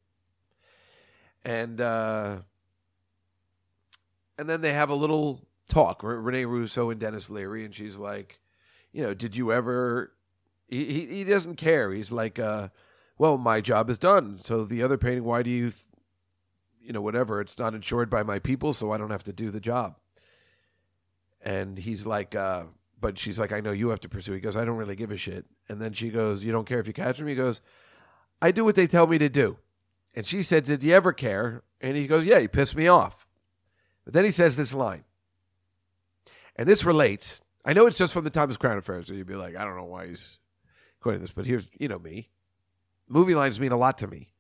[1.45, 2.43] And uh,
[4.39, 8.41] and then they have a little talk, Rene Russo and Denis Leary, and she's like,
[8.93, 10.13] you know, did you ever?
[10.69, 11.93] He he, he doesn't care.
[11.93, 12.69] He's like, uh,
[13.19, 14.39] well, my job is done.
[14.41, 15.85] So the other painting, why do you, th-
[16.81, 19.51] you know, whatever, it's not insured by my people, so I don't have to do
[19.51, 19.97] the job.
[21.41, 22.65] And he's like, uh,
[23.01, 24.33] but she's like, I know you have to pursue.
[24.33, 25.45] He goes, I don't really give a shit.
[25.69, 27.27] And then she goes, You don't care if you catch him?
[27.27, 27.61] He goes,
[28.41, 29.59] I do what they tell me to do.
[30.15, 31.63] And she said, Did you ever care?
[31.81, 33.22] And he goes, Yeah, he pissed me off.
[34.05, 35.05] But then he says this line.
[36.57, 37.41] And this relates.
[37.65, 39.77] I know it's just from the Thomas Crown Affair, so you'd be like, I don't
[39.77, 40.39] know why he's
[41.01, 42.31] quoting this, but here's, you know me.
[43.09, 44.33] Movie lines mean a lot to me.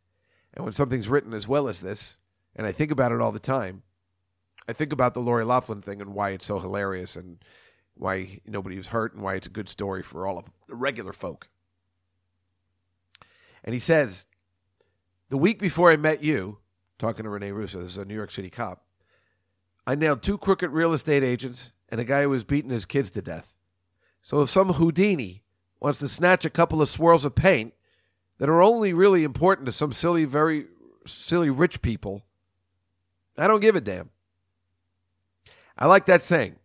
[0.55, 2.19] And when something's written as well as this,
[2.55, 3.83] and I think about it all the time,
[4.69, 7.39] I think about the Lori Loughlin thing and why it's so hilarious and
[7.95, 11.13] why nobody was hurt and why it's a good story for all of the regular
[11.13, 11.49] folk.
[13.65, 14.27] And he says,
[15.31, 16.59] The week before I met you,
[16.99, 18.85] talking to Rene Russo, this is a New York City cop,
[19.87, 23.11] I nailed two crooked real estate agents and a guy who was beating his kids
[23.13, 23.53] to death.
[24.23, 25.43] So if some Houdini
[25.81, 27.75] wants to snatch a couple of swirls of paint
[28.39, 30.67] that are only really important to some silly, very
[31.05, 32.25] silly rich people,
[33.37, 34.11] I don't give a damn.
[35.77, 36.57] I like that saying.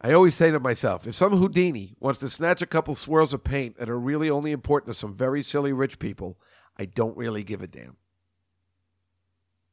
[0.00, 3.44] I always say to myself, if some Houdini wants to snatch a couple swirls of
[3.44, 6.38] paint that are really only important to some very silly rich people,
[6.78, 7.98] I don't really give a damn.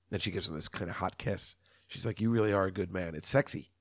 [0.09, 1.55] Then she gives him this kind of hot kiss.
[1.87, 3.15] She's like, You really are a good man.
[3.15, 3.71] It's sexy.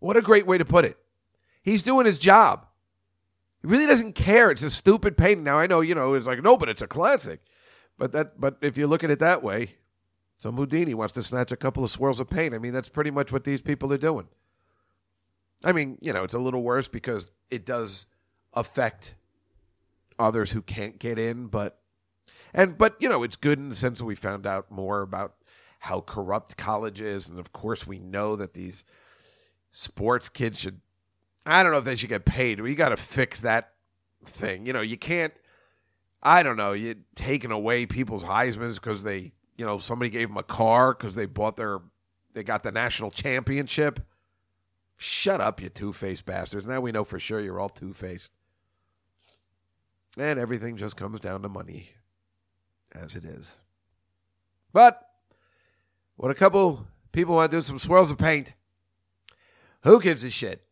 [0.00, 0.98] What a great way to put it.
[1.62, 2.66] He's doing his job.
[3.62, 4.50] He really doesn't care.
[4.50, 5.44] It's a stupid painting.
[5.44, 7.40] Now I know, you know, it's like, no, but it's a classic.
[7.96, 9.76] But that but if you look at it that way,
[10.36, 12.54] so Houdini wants to snatch a couple of swirls of paint.
[12.54, 14.28] I mean, that's pretty much what these people are doing.
[15.62, 18.06] I mean, you know, it's a little worse because it does
[18.52, 19.14] affect
[20.18, 21.80] others who can't get in, but
[22.52, 25.34] and but you know, it's good in the sense that we found out more about
[25.84, 28.84] how corrupt college is, and of course, we know that these
[29.70, 30.80] sports kids should.
[31.44, 32.58] I don't know if they should get paid.
[32.58, 33.74] We got to fix that
[34.24, 34.64] thing.
[34.64, 35.34] You know, you can't.
[36.22, 36.72] I don't know.
[36.72, 41.16] You taking away people's Heisman's because they, you know, somebody gave them a car because
[41.16, 41.80] they bought their,
[42.32, 44.00] they got the national championship.
[44.96, 46.66] Shut up, you two faced bastards.
[46.66, 48.32] Now we know for sure you're all two faced.
[50.16, 51.90] And everything just comes down to money,
[52.92, 53.58] as it is.
[54.72, 55.10] But
[56.16, 58.54] when a couple people want to do some swirls of paint,
[59.82, 60.64] who gives a shit?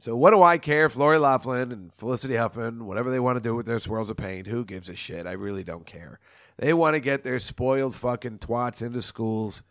[0.00, 3.42] So what do I care if Lori Loughlin and Felicity Huffman, whatever they want to
[3.42, 5.28] do with their swirls of paint, who gives a shit?
[5.28, 6.18] I really don't care.
[6.58, 9.62] They want to get their spoiled fucking twats into schools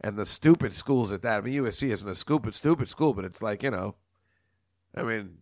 [0.00, 1.38] and the stupid schools at that.
[1.38, 3.96] I mean, USC isn't a stupid, stupid school, but it's like, you know,
[4.94, 5.38] I mean,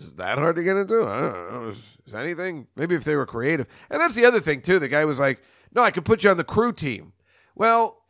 [0.00, 1.06] is that hard to get into?
[1.06, 1.68] I don't know.
[1.70, 2.66] Is, is anything?
[2.76, 3.66] Maybe if they were creative.
[3.90, 4.78] And that's the other thing, too.
[4.78, 5.40] The guy was like,
[5.72, 7.12] no, I could put you on the crew team.
[7.58, 8.00] Well,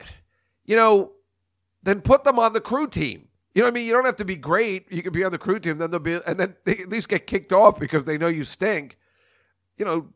[0.64, 1.12] you know,
[1.82, 3.28] then put them on the crew team.
[3.54, 3.86] You know what I mean?
[3.86, 4.92] You don't have to be great.
[4.92, 7.08] You can be on the crew team, then they'll be, and then they at least
[7.08, 8.98] get kicked off because they know you stink.
[9.78, 10.08] You know,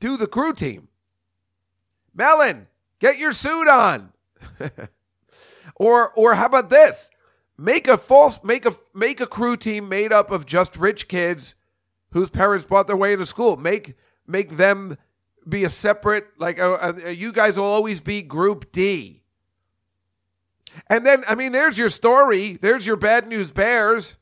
[0.00, 0.88] do the crew team.
[2.14, 2.66] Melon,
[2.98, 4.12] get your suit on.
[5.76, 7.10] or, or how about this?
[7.58, 11.56] Make a false, make a make a crew team made up of just rich kids
[12.12, 13.56] whose parents bought their way into school.
[13.56, 13.96] Make
[14.28, 14.96] make them
[15.48, 19.22] be a separate, like uh, uh, you guys will always be Group D.
[20.88, 22.58] And then, I mean, there's your story.
[22.60, 24.16] There's your bad news bears.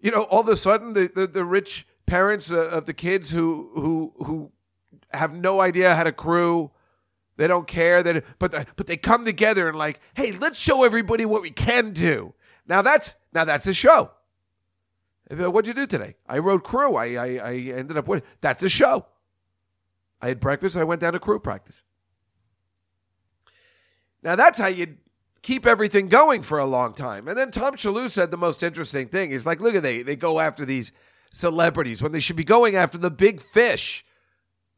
[0.00, 3.30] You know, all of a sudden, the, the, the rich parents uh, of the kids
[3.30, 4.52] who who who
[5.12, 6.70] have no idea how to crew,
[7.36, 8.02] they don't care.
[8.02, 11.50] That but the, but they come together and like, hey, let's show everybody what we
[11.50, 12.32] can do.
[12.66, 14.12] Now that's now that's a show.
[15.30, 16.16] What'd you do today?
[16.26, 16.96] I rode crew.
[16.96, 19.06] I I, I ended up with that's a show.
[20.22, 20.76] I had breakfast.
[20.76, 21.82] I went down to crew practice.
[24.22, 24.96] Now that's how you
[25.42, 27.28] keep everything going for a long time.
[27.28, 29.30] And then Tom Shillue said the most interesting thing.
[29.30, 30.92] He's like, look at they they go after these
[31.32, 34.04] celebrities when they should be going after the big fish,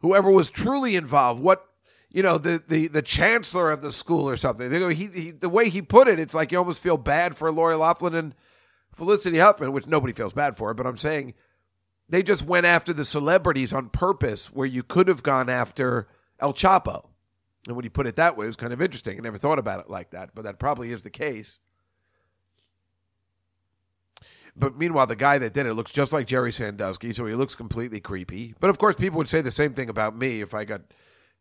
[0.00, 1.40] whoever was truly involved.
[1.40, 1.66] What
[2.10, 4.70] you know, the the the chancellor of the school or something.
[4.70, 7.36] They go, he, he the way he put it, it's like you almost feel bad
[7.36, 8.34] for Lori Loughlin and
[8.94, 10.74] Felicity Huffman, which nobody feels bad for.
[10.74, 11.34] But I'm saying
[12.08, 16.08] they just went after the celebrities on purpose, where you could have gone after
[16.40, 17.08] El Chapo.
[17.66, 19.16] And when you put it that way, it was kind of interesting.
[19.18, 21.60] I never thought about it like that, but that probably is the case.
[24.54, 27.54] But meanwhile, the guy that did it looks just like Jerry Sandusky, so he looks
[27.54, 28.54] completely creepy.
[28.60, 30.82] But of course, people would say the same thing about me if I got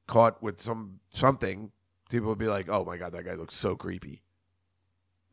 [0.07, 1.72] caught with some something.
[2.09, 4.24] People would be like, "Oh my god, that guy looks so creepy."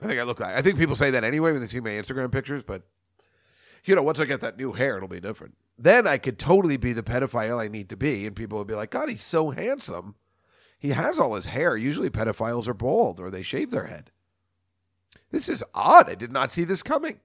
[0.00, 0.56] I think I look like.
[0.56, 2.82] I think people say that anyway when they see my Instagram pictures, but
[3.84, 5.56] you know, once I get that new hair, it'll be different.
[5.78, 8.74] Then I could totally be the pedophile I need to be, and people would be
[8.74, 10.16] like, "God, he's so handsome."
[10.78, 11.76] He has all his hair.
[11.76, 14.12] Usually, pedophiles are bald or they shave their head.
[15.30, 16.08] This is odd.
[16.08, 17.20] I did not see this coming.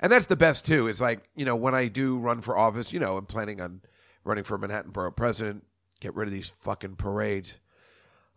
[0.00, 0.86] And that's the best too.
[0.86, 3.82] It's like you know when I do run for office, you know I'm planning on
[4.24, 5.64] running for Manhattan Borough President.
[6.00, 7.58] Get rid of these fucking parades.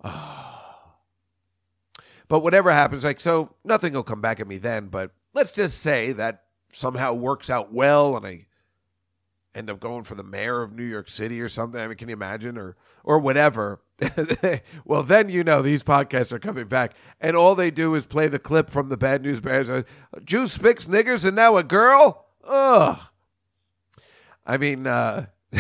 [0.03, 0.53] Ah.
[2.27, 4.87] But whatever happens, like so, nothing will come back at me then.
[4.87, 8.45] But let's just say that somehow works out well, and I
[9.55, 11.79] end up going for the mayor of New York City or something.
[11.79, 13.81] I mean, can you imagine, or or whatever?
[14.85, 18.27] well, then you know these podcasts are coming back, and all they do is play
[18.27, 19.69] the clip from the Bad News Bears.
[19.69, 19.83] Uh,
[20.23, 22.25] Juice picks niggers, and now a girl.
[22.45, 22.99] Ugh.
[24.45, 25.27] I mean, uh,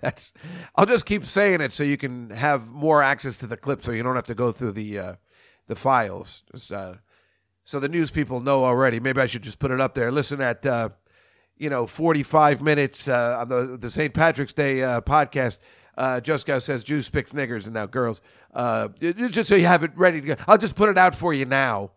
[0.00, 0.32] that's.
[0.74, 3.92] I'll just keep saying it so you can have more access to the clip, so
[3.92, 5.14] you don't have to go through the uh,
[5.66, 6.42] the files.
[6.52, 6.94] Just, uh,
[7.66, 9.00] so the news people know already.
[9.00, 10.12] Maybe I should just put it up there.
[10.12, 10.90] Listen at uh,
[11.58, 14.14] you know forty five minutes uh, on the the St.
[14.14, 15.60] Patrick's Day uh, podcast.
[15.98, 18.22] Uh, Juskow says Jews picks niggers and now girls.
[18.54, 18.88] Uh,
[19.30, 20.36] just so you have it ready to go.
[20.46, 21.90] I'll just put it out for you now.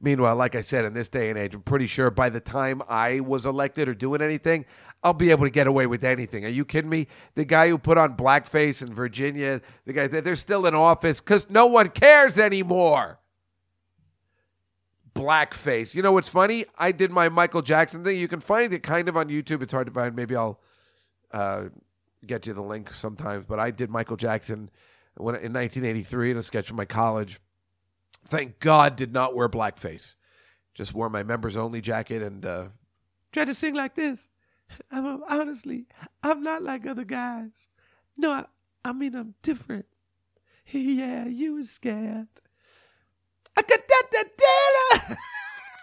[0.00, 2.82] Meanwhile, like I said, in this day and age, I'm pretty sure by the time
[2.88, 4.64] I was elected or doing anything,
[5.04, 6.44] I'll be able to get away with anything.
[6.44, 7.06] Are you kidding me?
[7.36, 11.48] The guy who put on blackface in Virginia, the guy they're still in office because
[11.48, 13.20] no one cares anymore.
[15.14, 15.94] Blackface.
[15.94, 16.64] You know what's funny?
[16.78, 18.18] I did my Michael Jackson thing.
[18.18, 19.62] You can find it kind of on YouTube.
[19.62, 20.16] It's hard to find.
[20.16, 20.60] Maybe I'll
[21.30, 21.64] uh,
[22.26, 23.44] get you the link sometimes.
[23.44, 24.70] But I did Michael Jackson
[25.16, 27.38] when in 1983 in a sketch from my college
[28.26, 30.14] thank God, did not wear blackface.
[30.74, 32.64] Just wore my members only jacket and uh,
[33.32, 34.28] tried to sing like this.
[34.90, 35.86] I'm honestly,
[36.22, 37.68] I'm not like other guys.
[38.16, 38.44] No, I,
[38.84, 39.86] I mean I'm different.
[40.64, 42.28] Yeah, you was scared.
[43.56, 44.38] I could that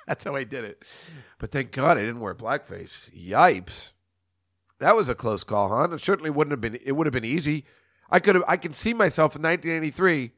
[0.08, 0.84] That's how I did it.
[1.38, 3.10] But thank God I didn't wear blackface.
[3.16, 3.92] Yipes.
[4.80, 5.94] That was a close call, huh?
[5.94, 6.80] It certainly wouldn't have been.
[6.84, 7.66] It would have been easy.
[8.10, 8.44] I could have.
[8.48, 10.32] I can see myself in 1983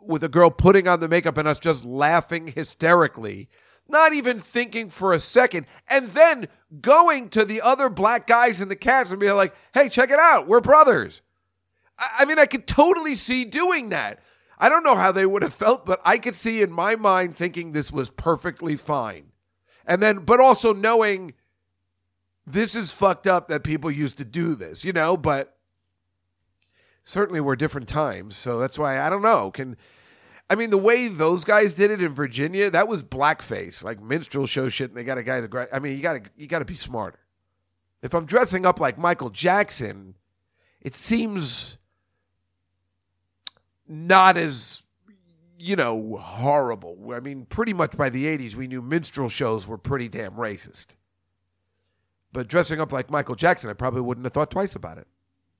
[0.00, 3.48] with a girl putting on the makeup and us just laughing hysterically,
[3.88, 6.48] not even thinking for a second, and then
[6.80, 10.18] going to the other black guys in the cast and being like, hey, check it
[10.18, 11.20] out, we're brothers.
[11.98, 14.20] I, I mean, I could totally see doing that.
[14.62, 17.36] I don't know how they would have felt, but I could see in my mind
[17.36, 19.32] thinking this was perfectly fine.
[19.84, 21.34] And then, but also knowing
[22.46, 25.56] this is fucked up that people used to do this, you know, but
[27.02, 28.36] certainly were different times.
[28.36, 29.50] So that's why I don't know.
[29.50, 29.76] Can
[30.48, 32.70] I mean the way those guys did it in Virginia?
[32.70, 34.90] That was blackface, like minstrel show shit.
[34.90, 36.76] And they got a guy that I mean, you got to you got to be
[36.76, 37.18] smarter.
[38.00, 40.14] If I'm dressing up like Michael Jackson,
[40.80, 41.78] it seems
[43.92, 44.82] not as
[45.58, 47.12] you know horrible.
[47.12, 50.94] I mean, pretty much by the '80s, we knew minstrel shows were pretty damn racist.
[52.32, 55.06] But dressing up like Michael Jackson, I probably wouldn't have thought twice about it.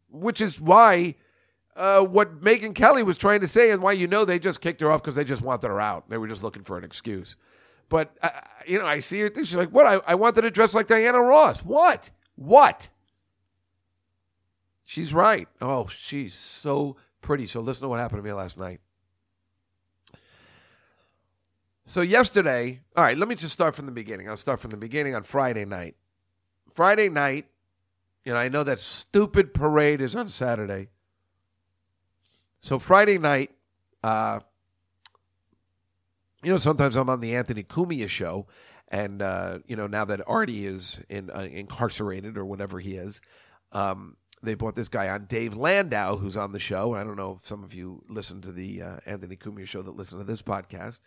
[0.09, 1.16] Which is why
[1.76, 4.80] uh, what Megyn Kelly was trying to say and why you know they just kicked
[4.80, 6.09] her off because they just wanted her out.
[6.09, 7.37] They were just looking for an excuse.
[7.89, 8.30] But, uh,
[8.66, 9.30] you know, I see her.
[9.35, 9.87] She's like, what?
[9.87, 11.61] I, I wanted to dress like Diana Ross.
[11.61, 12.11] What?
[12.37, 12.89] What?
[14.85, 15.49] She's right.
[15.61, 17.47] Oh, she's so pretty.
[17.47, 18.81] So listen to what happened to me last night.
[21.87, 24.29] So yesterday, all right, let me just start from the beginning.
[24.29, 25.97] I'll start from the beginning on Friday night.
[26.75, 27.47] Friday night,
[28.25, 30.89] you know, I know that stupid parade is on Saturday.
[32.61, 33.51] So Friday night,
[34.05, 34.41] uh,
[36.43, 38.47] you know, sometimes I'm on the Anthony Cumia show,
[38.89, 43.20] and uh, you know, now that Artie is in uh, incarcerated or whatever he is,
[43.73, 46.95] um, they brought this guy on, Dave Landau, who's on the show.
[46.95, 49.82] And I don't know if some of you listen to the uh, Anthony Cumia show
[49.82, 50.99] that listen to this podcast,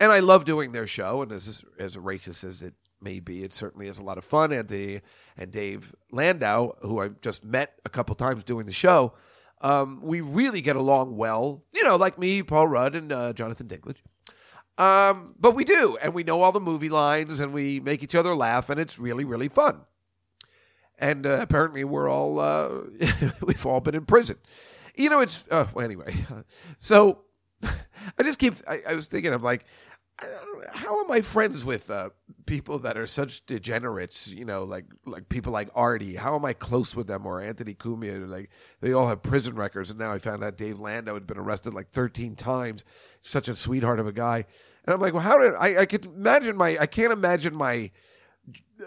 [0.00, 1.22] and I love doing their show.
[1.22, 4.52] And as as racist as it may be, it certainly is a lot of fun.
[4.52, 5.00] Anthony
[5.36, 9.14] and Dave Landau, who I just met a couple times doing the show
[9.60, 13.68] um, we really get along well, you know, like me, Paul Rudd, and uh, Jonathan
[13.68, 13.98] Dinklage.
[14.82, 18.14] Um, but we do, and we know all the movie lines, and we make each
[18.14, 19.82] other laugh, and it's really, really fun.
[21.00, 22.82] And uh, apparently, we're all uh,
[23.42, 24.36] we've all been in prison.
[24.94, 26.14] You know, it's uh, well, anyway.
[26.78, 27.22] So
[27.62, 28.54] I just keep.
[28.68, 29.64] I, I was thinking, I'm like,
[30.72, 32.10] how am I friends with uh,
[32.46, 34.28] people that are such degenerates?
[34.28, 36.16] You know, like like people like Artie.
[36.16, 38.28] How am I close with them or Anthony Cumia?
[38.28, 41.38] Like they all have prison records, and now I found out Dave Landau had been
[41.38, 42.84] arrested like 13 times.
[43.22, 44.44] Such a sweetheart of a guy,
[44.84, 45.80] and I'm like, well, how did I?
[45.80, 46.78] I could imagine my.
[46.78, 47.90] I can't imagine my.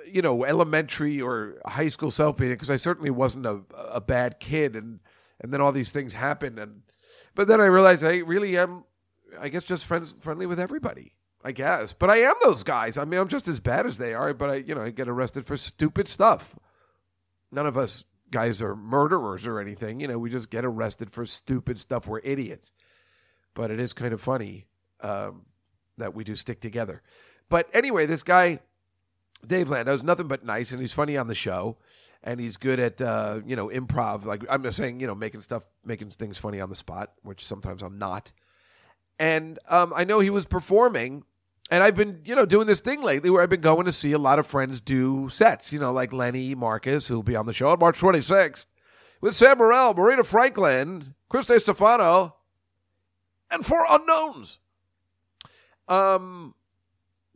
[0.05, 3.61] You know, elementary or high school self being because I certainly wasn't a
[3.91, 4.99] a bad kid, and
[5.39, 6.81] and then all these things happened, and
[7.35, 8.85] but then I realized I really am.
[9.39, 11.13] I guess just friends friendly with everybody.
[11.43, 11.93] I guess.
[11.93, 12.97] But I am those guys.
[12.97, 15.09] I mean, I'm just as bad as they are, but I, you know, I get
[15.09, 16.57] arrested for stupid stuff.
[17.51, 19.99] None of us guys are murderers or anything.
[19.99, 22.07] You know, we just get arrested for stupid stuff.
[22.07, 22.71] We're idiots.
[23.53, 24.67] But it is kind of funny
[25.01, 25.45] um,
[25.97, 27.03] that we do stick together.
[27.49, 28.59] But anyway, this guy,
[29.45, 31.77] Dave Landau, is nothing but nice, and he's funny on the show,
[32.23, 34.25] and he's good at uh, you know improv.
[34.25, 37.45] Like I'm just saying, you know, making stuff, making things funny on the spot, which
[37.45, 38.31] sometimes I'm not.
[39.19, 41.23] And um, I know he was performing,
[41.69, 44.11] and I've been you know doing this thing lately where I've been going to see
[44.11, 45.73] a lot of friends do sets.
[45.73, 48.65] You know, like Lenny Marcus, who'll be on the show on March 26th
[49.21, 52.35] with Sam Morril, Marina Franklin, Chris Stefano,
[53.51, 54.59] and four unknowns.
[55.87, 56.55] Um,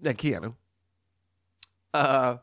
[0.03, 0.55] and Keanu.
[1.97, 2.37] Uh,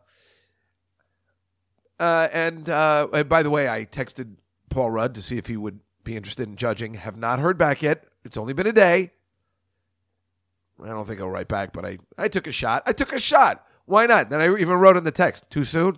[2.01, 4.35] uh, and, uh, and by the way, I texted
[4.69, 6.95] Paul Rudd to see if he would be interested in judging.
[6.95, 8.05] Have not heard back yet.
[8.25, 9.13] It's only been a day.
[10.83, 12.83] I don't think I'll write back, but I, I took a shot.
[12.87, 13.65] I took a shot.
[13.87, 14.31] Why not?
[14.31, 15.49] Then I even wrote in the text.
[15.51, 15.97] Too soon?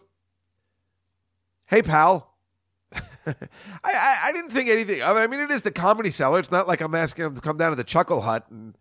[1.67, 2.35] Hey, pal.
[2.93, 3.01] I,
[3.83, 5.03] I, I didn't think anything.
[5.03, 6.39] I mean, it is the comedy cellar.
[6.39, 8.77] It's not like I'm asking him to come down to the Chuckle Hut and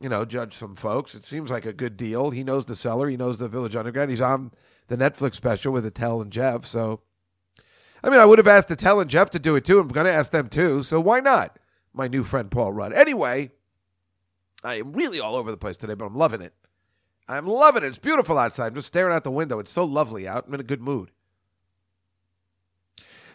[0.00, 1.14] you know judge some folks.
[1.14, 2.30] It seems like a good deal.
[2.30, 3.08] He knows the cellar.
[3.08, 4.10] He knows the Village Underground.
[4.10, 4.52] He's on
[4.88, 6.66] the Netflix special with Attell and Jeff.
[6.66, 7.00] So,
[8.02, 9.78] I mean, I would have asked Attell and Jeff to do it too.
[9.78, 10.82] I'm going to ask them too.
[10.82, 11.58] So why not?
[11.92, 12.92] My new friend Paul Rudd.
[12.92, 13.50] Anyway,
[14.62, 16.54] I am really all over the place today, but I'm loving it.
[17.28, 17.88] I'm loving it.
[17.88, 18.68] It's beautiful outside.
[18.68, 19.58] I'm just staring out the window.
[19.58, 20.46] It's so lovely out.
[20.46, 21.10] I'm in a good mood.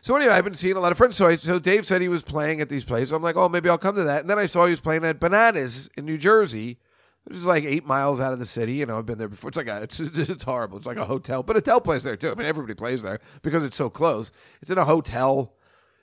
[0.04, 1.16] So anyway, I've been seeing a lot of friends.
[1.16, 3.14] So, I, so Dave said he was playing at these places.
[3.14, 4.20] I'm like, oh, maybe I'll come to that.
[4.20, 6.78] And then I saw he was playing at Bananas in New Jersey,
[7.24, 8.74] which is like eight miles out of the city.
[8.74, 9.48] You know, I've been there before.
[9.48, 10.78] It's like a, it's, it's horrible.
[10.78, 12.32] It's like a hotel, but Attell plays there too.
[12.32, 14.34] I mean, everybody plays there because it's so close.
[14.62, 15.54] It's in a hotel.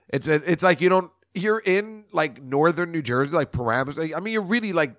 [0.09, 1.11] It's a, it's like you don't.
[1.34, 3.98] You're in like northern New Jersey, like Paramus.
[3.98, 4.94] I mean, you're really like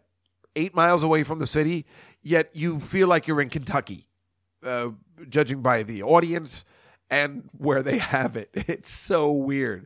[0.56, 1.88] eight miles away from the city,
[2.22, 4.08] yet you feel like you're in Kentucky,
[4.64, 4.90] uh,
[5.28, 6.66] judging by the audience
[7.12, 8.50] and where they have it.
[8.68, 9.86] It's so weird.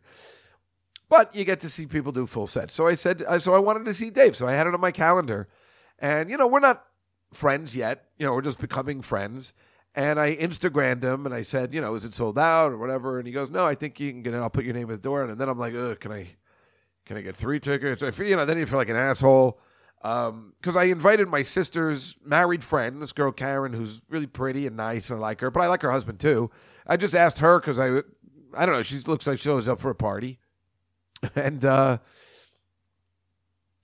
[1.10, 2.74] But you get to see people do full sets.
[2.74, 4.36] So I said, uh, so I wanted to see Dave.
[4.36, 5.48] So I had it on my calendar.
[6.00, 6.86] And, you know, we're not
[7.34, 8.06] friends yet.
[8.18, 9.54] You know, we're just becoming friends.
[9.94, 13.18] And I Instagrammed him and I said, you know, is it sold out or whatever?
[13.18, 14.38] And he goes, no, I think you can get it.
[14.38, 15.24] I'll put your name at the door.
[15.24, 16.28] And then I'm like, Ugh, can I,
[17.06, 18.04] can I get three tickets?
[18.04, 19.60] I feel, you know, then you feel like an asshole.
[20.04, 24.76] Um, cause I invited my sister's married friend, this girl, Karen, who's really pretty and
[24.76, 26.52] nice and I like her, but I like her husband too.
[26.88, 28.00] I just asked her cause I,
[28.54, 28.84] I don't know.
[28.84, 30.40] She looks like she was up for a party.
[31.36, 31.98] And, uh,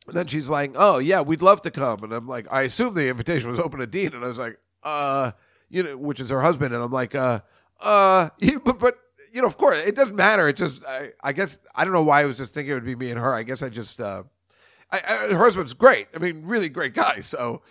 [0.07, 3.07] then she's like, "Oh yeah, we'd love to come." And I'm like, "I assume the
[3.09, 5.31] invitation was open to Dean." And I was like, "Uh,
[5.69, 7.41] you know, which is her husband." And I'm like, "Uh,
[7.79, 8.29] uh,
[8.65, 8.97] but, but
[9.31, 10.47] you know, of course, it doesn't matter.
[10.47, 12.85] It just, I, I guess, I don't know why I was just thinking it would
[12.85, 13.33] be me and her.
[13.33, 14.23] I guess I just, uh,
[14.91, 16.07] I, I, her husband's great.
[16.13, 17.21] I mean, really great guy.
[17.21, 17.61] So."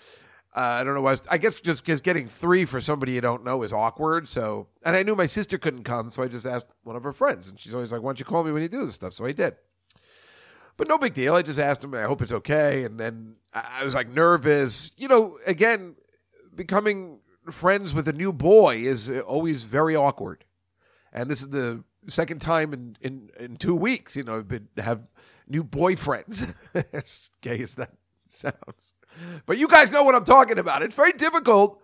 [0.56, 1.10] Uh, I don't know why.
[1.10, 4.26] I, was, I guess just because getting three for somebody you don't know is awkward.
[4.26, 7.12] So, and I knew my sister couldn't come, so I just asked one of her
[7.12, 9.12] friends, and she's always like, "Why don't you call me when you do this stuff?"
[9.12, 9.54] So I did.
[10.76, 11.34] But no big deal.
[11.34, 11.94] I just asked him.
[11.94, 12.84] I hope it's okay.
[12.84, 14.90] And then I was like nervous.
[14.96, 15.94] You know, again,
[16.54, 17.20] becoming
[17.50, 20.44] friends with a new boy is uh, always very awkward.
[21.12, 24.16] And this is the second time in in, in two weeks.
[24.16, 25.06] You know, I've been have
[25.46, 26.54] new boyfriends.
[26.92, 27.92] as gay as that
[28.32, 28.94] sounds,
[29.46, 30.82] but you guys know what I'm talking about.
[30.82, 31.82] It's very difficult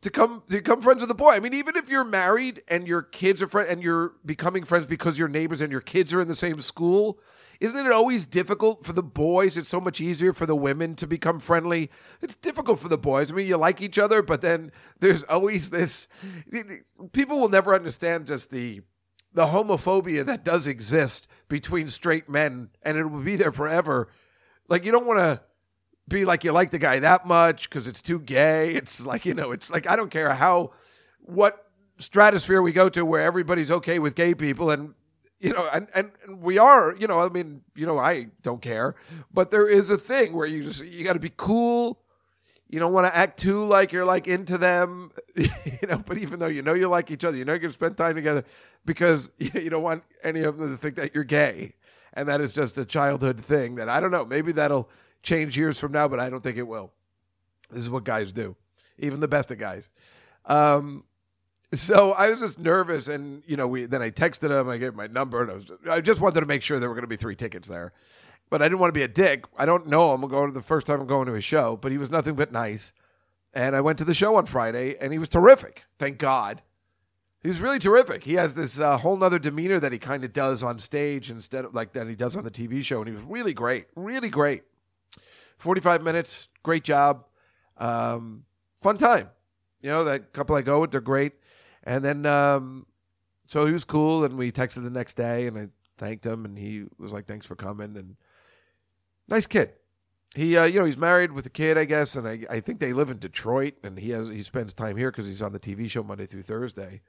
[0.00, 1.30] to come to become friends with a boy.
[1.30, 4.86] I mean, even if you're married and your kids are friends and you're becoming friends
[4.86, 7.18] because your neighbors and your kids are in the same school,
[7.60, 9.56] isn't it always difficult for the boys?
[9.56, 11.90] It's so much easier for the women to become friendly.
[12.20, 13.30] It's difficult for the boys.
[13.30, 16.08] I mean, you like each other, but then there's always this.
[17.12, 18.82] People will never understand just the
[19.32, 24.08] the homophobia that does exist between straight men, and it will be there forever.
[24.68, 25.40] Like you don't want to
[26.08, 28.74] be like you like the guy that much because it's too gay.
[28.74, 30.72] It's like you know, it's like I don't care how
[31.20, 34.94] what stratosphere we go to where everybody's okay with gay people and
[35.40, 38.60] you know and, and and we are you know i mean you know i don't
[38.62, 38.94] care.
[39.32, 42.00] But there is a thing where you just you got to be cool.
[42.68, 46.40] You don't want to act too like you're like into them you know but even
[46.40, 48.44] though you know you like each other you know going to spend time together
[48.84, 51.74] because you don't want any of them to think that you're gay.
[52.16, 54.88] And that is just a childhood thing that i don't know maybe that'll
[55.24, 56.92] change years from now but i don't think it will
[57.70, 58.54] this is what guys do
[58.98, 59.88] even the best of guys
[60.46, 61.02] um
[61.76, 64.68] so I was just nervous, and you know, we then I texted him.
[64.68, 66.94] I gave my number, and I was I just wanted to make sure there were
[66.94, 67.92] going to be three tickets there,
[68.50, 69.44] but I didn't want to be a dick.
[69.56, 70.22] I don't know him.
[70.22, 72.34] I'm going to the first time I'm going to his show, but he was nothing
[72.34, 72.92] but nice.
[73.52, 75.84] And I went to the show on Friday, and he was terrific.
[75.98, 76.62] Thank God,
[77.40, 78.24] he was really terrific.
[78.24, 81.64] He has this uh, whole nother demeanor that he kind of does on stage instead
[81.64, 84.28] of like that he does on the TV show, and he was really great, really
[84.28, 84.62] great.
[85.64, 87.24] Forty five minutes, great job,
[87.78, 88.44] um,
[88.76, 89.30] fun time.
[89.80, 91.32] You know that couple I go with, they're great.
[91.84, 92.84] And then, um,
[93.46, 96.58] so he was cool, and we texted the next day, and I thanked him, and
[96.58, 98.16] he was like, "Thanks for coming," and
[99.26, 99.72] nice kid.
[100.34, 102.78] he, uh, you know, he's married with a kid, I guess, and I, I think
[102.78, 105.58] they live in Detroit, and he has he spends time here because he's on the
[105.58, 107.00] TV show Monday through Thursday,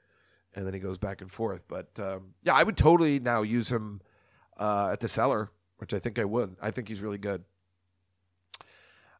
[0.54, 1.64] and then he goes back and forth.
[1.68, 4.00] But um, yeah, I would totally now use him
[4.56, 6.56] uh, at the cellar, which I think I would.
[6.62, 7.44] I think he's really good.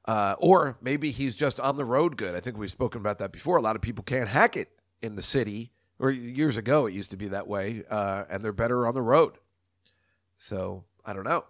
[0.06, 2.34] Uh, or maybe he's just on the road good.
[2.34, 3.56] I think we've spoken about that before.
[3.56, 4.70] A lot of people can't hack it
[5.02, 8.52] in the city, or years ago it used to be that way, uh, and they're
[8.52, 9.38] better on the road.
[10.36, 11.44] So I don't know.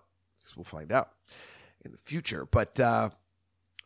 [0.45, 1.11] Guess we'll find out
[1.85, 2.47] in the future.
[2.47, 3.11] But uh,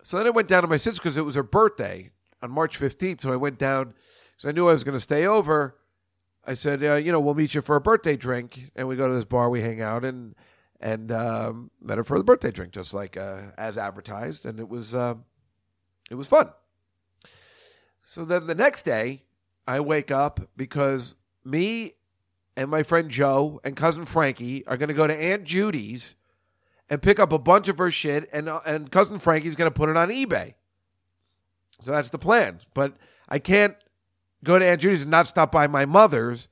[0.03, 2.11] so then I went down to my sister because it was her birthday
[2.43, 3.23] on March 15th.
[3.23, 3.95] So I went down
[4.33, 5.77] because I knew I was going to stay over.
[6.47, 9.07] I said, uh, you know, we'll meet you for a birthday drink, and we go
[9.07, 10.35] to this bar, we hang out, and
[10.81, 14.69] and um, met her for the birthday drink, just like uh, as advertised, and it
[14.69, 15.15] was uh,
[16.11, 16.51] it was fun.
[18.03, 19.23] So then the next day,
[19.67, 21.15] I wake up because
[21.45, 21.93] me
[22.57, 26.15] and my friend Joe and cousin Frankie are going to go to Aunt Judy's
[26.89, 29.75] and pick up a bunch of her shit, and uh, and cousin Frankie's going to
[29.75, 30.55] put it on eBay.
[31.83, 32.61] So that's the plan.
[32.75, 32.97] But
[33.29, 33.77] I can't
[34.45, 36.49] go to Aunt Judy's and not stop by my mother's.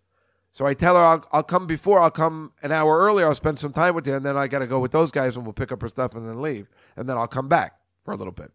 [0.58, 2.00] So I tell her I'll, I'll come before.
[2.00, 3.28] I'll come an hour earlier.
[3.28, 5.36] I'll spend some time with you, and then I got to go with those guys,
[5.36, 6.68] and we'll pick up her stuff and then leave.
[6.96, 8.50] And then I'll come back for a little bit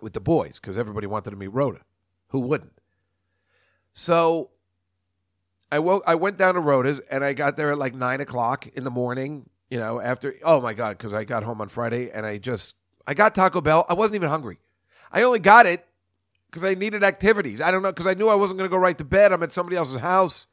[0.00, 1.82] with the boys because everybody wanted to meet Rhoda.
[2.30, 2.72] Who wouldn't?
[3.92, 4.50] So
[5.70, 6.02] I woke.
[6.04, 8.90] I went down to Rhoda's, and I got there at like nine o'clock in the
[8.90, 9.48] morning.
[9.70, 12.74] You know, after oh my god, because I got home on Friday, and I just
[13.06, 13.86] I got Taco Bell.
[13.88, 14.58] I wasn't even hungry.
[15.12, 15.86] I only got it
[16.50, 17.60] because I needed activities.
[17.60, 19.32] I don't know because I knew I wasn't going to go right to bed.
[19.32, 20.48] I'm at somebody else's house.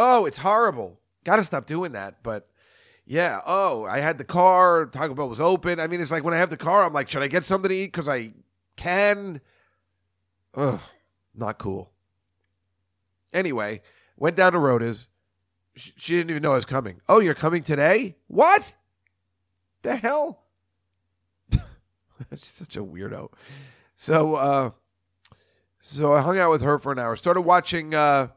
[0.00, 1.00] Oh, it's horrible.
[1.24, 2.22] Got to stop doing that.
[2.22, 2.48] But
[3.04, 4.86] yeah, oh, I had the car.
[4.86, 5.80] Taco Bell was open.
[5.80, 7.68] I mean, it's like when I have the car, I'm like, should I get something
[7.68, 8.30] to eat because I
[8.76, 9.40] can?
[10.54, 10.80] Ugh,
[11.34, 11.90] not cool.
[13.32, 13.82] Anyway,
[14.16, 15.08] went down to Rhoda's.
[15.74, 17.00] She, she didn't even know I was coming.
[17.08, 18.16] Oh, you're coming today?
[18.28, 18.74] What?
[19.82, 20.44] The hell?
[22.30, 23.32] She's such a weirdo.
[23.96, 24.70] So, uh,
[25.80, 27.16] so I hung out with her for an hour.
[27.16, 28.28] Started watching uh,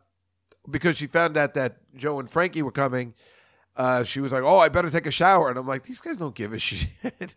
[0.70, 3.14] because she found out that Joe and Frankie were coming.
[3.76, 6.18] Uh, she was like, "Oh, I better take a shower," and I'm like, "These guys
[6.18, 7.36] don't give a shit."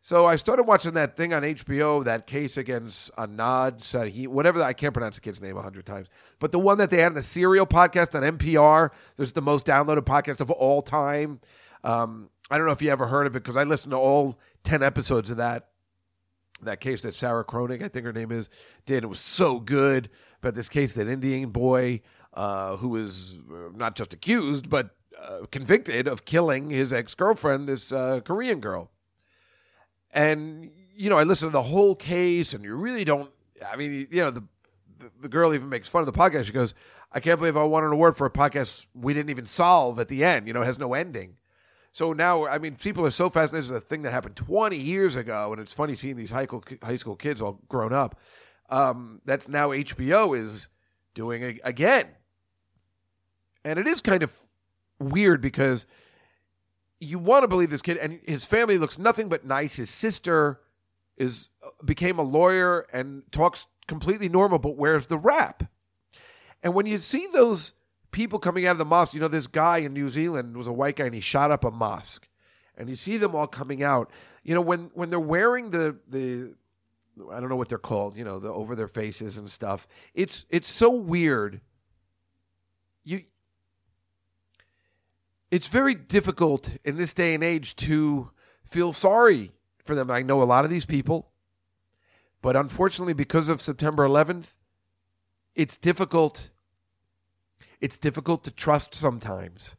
[0.00, 4.62] so I started watching that thing on HBO, that case against Anad Sahi, whatever.
[4.62, 6.08] I can't pronounce the kid's name a hundred times,
[6.38, 8.90] but the one that they had in the Serial podcast on NPR.
[9.16, 11.40] There's the most downloaded podcast of all time.
[11.84, 14.38] Um, I don't know if you ever heard of it because I listened to all
[14.62, 15.68] ten episodes of that
[16.62, 18.48] that case that Sarah Kroenig, I think her name is,
[18.86, 19.04] did.
[19.04, 20.08] It was so good.
[20.40, 22.02] But this case that Indian boy
[22.34, 23.08] uh, who uh,
[23.74, 28.90] not just accused but uh, convicted of killing his ex girlfriend, this uh, Korean girl.
[30.12, 33.30] And you know, I listened to the whole case, and you really don't.
[33.66, 34.44] I mean, you know, the
[35.20, 36.44] the girl even makes fun of the podcast.
[36.44, 36.74] She goes,
[37.12, 40.08] "I can't believe I won an award for a podcast we didn't even solve at
[40.08, 40.46] the end.
[40.46, 41.36] You know, it has no ending."
[41.92, 43.64] So now, I mean, people are so fascinated.
[43.64, 46.64] Is a thing that happened 20 years ago, and it's funny seeing these high school,
[46.82, 48.18] high school kids all grown up.
[48.70, 50.68] Um, that's now HBO is
[51.14, 52.06] doing again.
[53.64, 54.32] And it is kind of
[54.98, 55.86] weird because
[57.00, 59.76] you want to believe this kid, and his family looks nothing but nice.
[59.76, 60.60] His sister
[61.16, 65.64] is uh, became a lawyer and talks completely normal, but where's the wrap.
[66.62, 67.72] And when you see those
[68.12, 69.14] people coming out of the mosque.
[69.14, 71.64] You know, this guy in New Zealand was a white guy and he shot up
[71.64, 72.28] a mosque.
[72.76, 74.10] And you see them all coming out.
[74.44, 76.54] You know, when when they're wearing the the
[77.30, 79.88] I don't know what they're called, you know, the over their faces and stuff.
[80.14, 81.60] It's it's so weird.
[83.04, 83.22] You
[85.52, 88.30] it's very difficult in this day and age to
[88.64, 89.52] feel sorry
[89.84, 90.10] for them.
[90.10, 91.30] I know a lot of these people,
[92.40, 94.54] but unfortunately because of September 11th,
[95.54, 96.48] it's difficult
[97.82, 99.76] it's difficult to trust sometimes.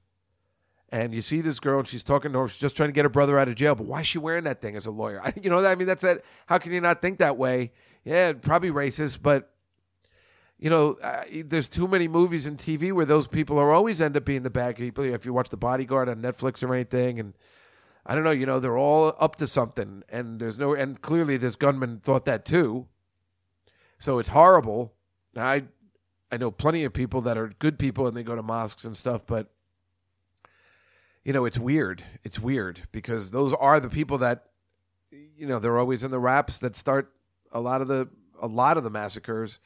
[0.90, 2.48] And you see this girl, and she's talking to her.
[2.48, 3.74] She's just trying to get her brother out of jail.
[3.74, 5.22] But why is she wearing that thing as a lawyer?
[5.24, 6.22] I, you know, I mean, that's that.
[6.46, 7.72] How can you not think that way?
[8.04, 9.53] Yeah, probably racist, but
[10.64, 14.16] you know, uh, there's too many movies and TV where those people are always end
[14.16, 15.04] up being the bad people.
[15.04, 17.34] If you watch The Bodyguard on Netflix or anything, and
[18.06, 21.36] I don't know, you know, they're all up to something, and there's no, and clearly
[21.36, 22.88] this gunman thought that too.
[24.00, 24.94] So it's horrible.
[25.36, 25.66] I
[26.32, 28.96] I know plenty of people that are good people and they go to mosques and
[28.96, 29.50] stuff, but
[31.26, 32.06] you know, it's weird.
[32.24, 34.46] It's weird because those are the people that
[35.12, 37.12] you know, they're always in the raps that start
[37.52, 38.08] a lot of the
[38.42, 39.60] a lot of the massacres.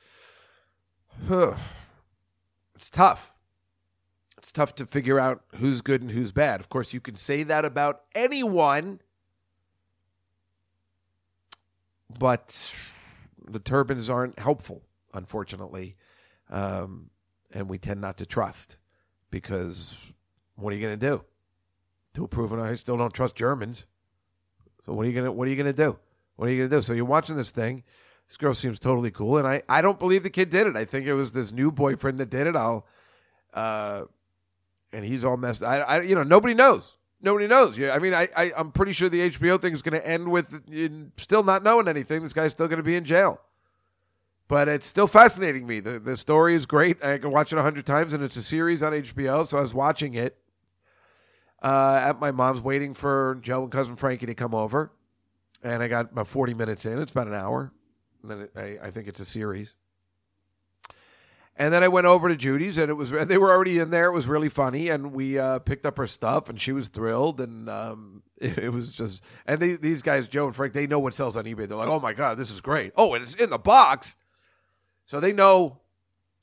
[2.76, 3.34] It's tough.
[4.38, 6.60] It's tough to figure out who's good and who's bad.
[6.60, 9.02] Of course, you can say that about anyone,
[12.20, 12.72] but
[13.46, 15.96] the turbans aren't helpful, unfortunately
[16.50, 17.10] um,
[17.52, 18.78] and we tend not to trust
[19.32, 19.96] because
[20.56, 21.24] what are you going to do?
[22.16, 23.86] To prove it, I still don't trust Germans.
[24.84, 26.00] So what are you gonna what are you gonna do?
[26.36, 26.82] What are you gonna do?
[26.82, 27.84] So you're watching this thing.
[28.28, 30.76] This girl seems totally cool, and I I don't believe the kid did it.
[30.76, 32.56] I think it was this new boyfriend that did it.
[32.56, 32.86] I'll,
[33.54, 34.04] uh,
[34.92, 35.64] and he's all messed.
[35.64, 36.98] I I you know nobody knows.
[37.22, 37.78] Nobody knows.
[37.78, 40.30] Yeah, I mean, I, I I'm pretty sure the HBO thing is going to end
[40.30, 40.62] with
[41.18, 42.22] still not knowing anything.
[42.22, 43.42] This guy's still going to be in jail.
[44.48, 45.80] But it's still fascinating me.
[45.80, 47.04] The the story is great.
[47.04, 49.48] I can watch it a hundred times, and it's a series on HBO.
[49.48, 50.38] So I was watching it
[51.62, 54.92] uh, at my mom's, waiting for Joe and cousin Frankie to come over,
[55.64, 57.00] and I got about forty minutes in.
[57.02, 57.74] It's about an hour.
[58.24, 59.76] Then it, I, I think it's a series.
[61.60, 64.06] And then I went over to Judy's, and it was they were already in there.
[64.06, 67.42] It was really funny, and we uh, picked up her stuff, and she was thrilled,
[67.42, 69.24] and um, it, it was just.
[69.46, 71.68] And they, these guys, Joe and Frank, they know what sells on eBay.
[71.68, 72.94] They're like, "Oh my god, this is great!
[72.96, 74.16] Oh, and it's in the box."
[75.06, 75.80] So they know,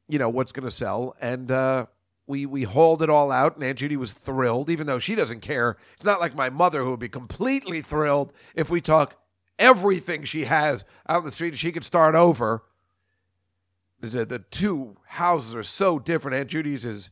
[0.09, 1.15] you know, what's going to sell.
[1.21, 1.87] And uh,
[2.27, 5.41] we we hauled it all out, and Aunt Judy was thrilled, even though she doesn't
[5.41, 5.77] care.
[5.95, 9.17] It's not like my mother who would be completely thrilled if we took
[9.59, 12.63] everything she has out in the street she could start over.
[14.01, 16.37] The, the two houses are so different.
[16.37, 17.11] Aunt Judy's is,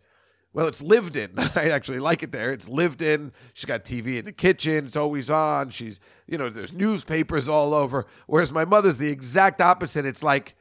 [0.52, 1.32] well, it's lived in.
[1.54, 2.52] I actually like it there.
[2.52, 3.32] It's lived in.
[3.54, 4.86] She's got TV in the kitchen.
[4.86, 5.70] It's always on.
[5.70, 8.06] She's, you know, there's newspapers all over.
[8.26, 10.04] Whereas my mother's the exact opposite.
[10.04, 10.54] It's like,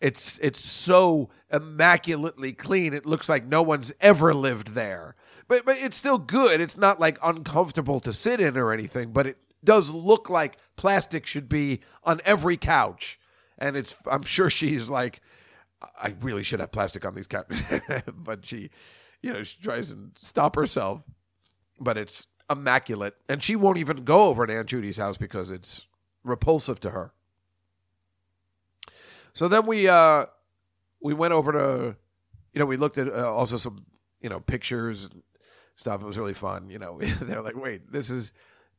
[0.00, 2.92] it's it's so immaculately clean.
[2.92, 5.14] It looks like no one's ever lived there.
[5.46, 6.60] But but it's still good.
[6.60, 9.12] It's not like uncomfortable to sit in or anything.
[9.12, 13.18] But it does look like plastic should be on every couch.
[13.58, 15.20] And it's I'm sure she's like,
[16.00, 17.62] I really should have plastic on these couches.
[18.14, 18.70] but she,
[19.22, 21.02] you know, she tries and stop herself.
[21.80, 25.88] But it's immaculate, and she won't even go over to Aunt Judy's house because it's
[26.22, 27.12] repulsive to her.
[29.32, 30.26] So then we uh
[31.00, 31.96] we went over to
[32.52, 33.86] you know we looked at uh, also some
[34.20, 35.22] you know pictures and
[35.76, 36.02] stuff.
[36.02, 36.70] It was really fun.
[36.70, 38.32] You know they're like, wait, this is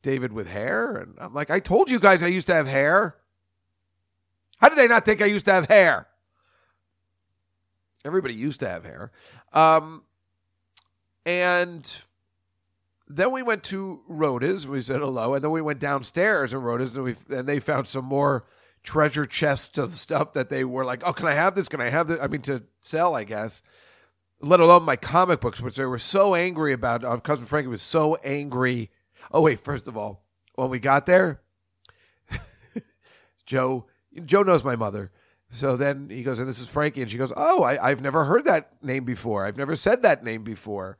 [0.04, 3.16] David with hair, and I'm like, I told you guys I used to have hair.
[4.58, 6.06] How did they not think I used to have hair?
[8.04, 9.10] Everybody used to have hair.
[9.52, 10.02] Um,
[11.24, 11.90] and
[13.08, 14.68] then we went to Rhoda's.
[14.68, 17.88] We said hello, and then we went downstairs and Rhoda's, and we and they found
[17.88, 18.44] some more
[18.82, 21.68] treasure chests of stuff that they were like, "Oh, can I have this?
[21.68, 23.62] Can I have this?" I mean, to sell, I guess.
[24.40, 27.04] Let alone my comic books, which they were so angry about.
[27.04, 28.90] Uh, cousin Frankie was so angry.
[29.32, 31.40] Oh wait, first of all, when we got there,
[33.46, 33.86] Joe
[34.24, 35.10] Joe knows my mother.
[35.50, 38.24] So then he goes, and this is Frankie, and she goes, "Oh, I, I've never
[38.24, 39.46] heard that name before.
[39.46, 40.98] I've never said that name before."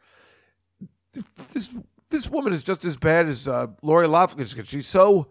[1.53, 1.73] This
[2.11, 4.47] this woman is just as bad as uh, Lori Loughlin.
[4.47, 5.29] She's so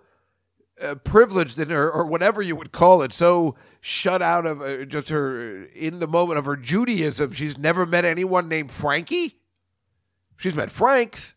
[0.81, 4.85] uh, privileged in her, or whatever you would call it, so shut out of uh,
[4.85, 7.31] just her in the moment of her Judaism.
[7.31, 9.39] She's never met anyone named Frankie.
[10.35, 11.35] She's met Franks,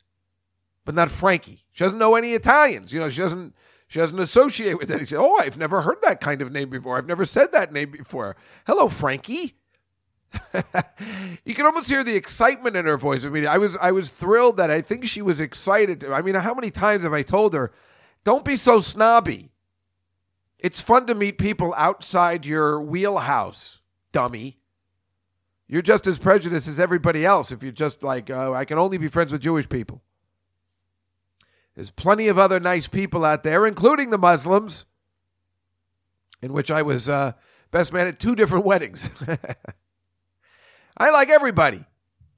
[0.87, 1.64] but not Frankie.
[1.72, 2.93] She doesn't know any Italians.
[2.93, 3.55] You know, she doesn't.
[3.89, 5.05] She doesn't associate with any.
[5.05, 6.97] She, oh, I've never heard that kind of name before.
[6.97, 8.34] I've never said that name before.
[8.66, 9.57] Hello, Frankie.
[11.45, 13.24] you can almost hear the excitement in her voice.
[13.24, 16.05] I mean, I was I was thrilled that I think she was excited.
[16.05, 17.72] I mean, how many times have I told her,
[18.24, 19.51] "Don't be so snobby."
[20.59, 23.80] It's fun to meet people outside your wheelhouse,
[24.11, 24.59] dummy.
[25.68, 28.99] You're just as prejudiced as everybody else if you're just like, oh, I can only
[28.99, 30.03] be friends with Jewish people.
[31.76, 34.86] There's plenty of other nice people out there, including the Muslims,
[36.40, 37.32] in which I was uh,
[37.70, 39.10] best man at two different weddings.
[40.96, 41.84] I like everybody,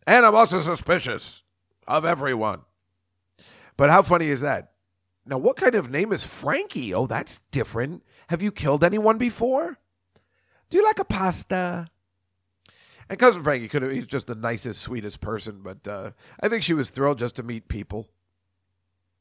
[0.08, 1.44] and I'm also suspicious
[1.86, 2.62] of everyone.
[3.76, 4.72] But how funny is that?
[5.24, 6.92] Now, what kind of name is Frankie?
[6.92, 8.02] Oh, that's different.
[8.30, 9.78] Have you killed anyone before?
[10.68, 11.86] Do you like a pasta?
[13.08, 15.60] And cousin Frankie could have—he's just the nicest, sweetest person.
[15.62, 16.10] But uh,
[16.40, 18.08] I think she was thrilled just to meet people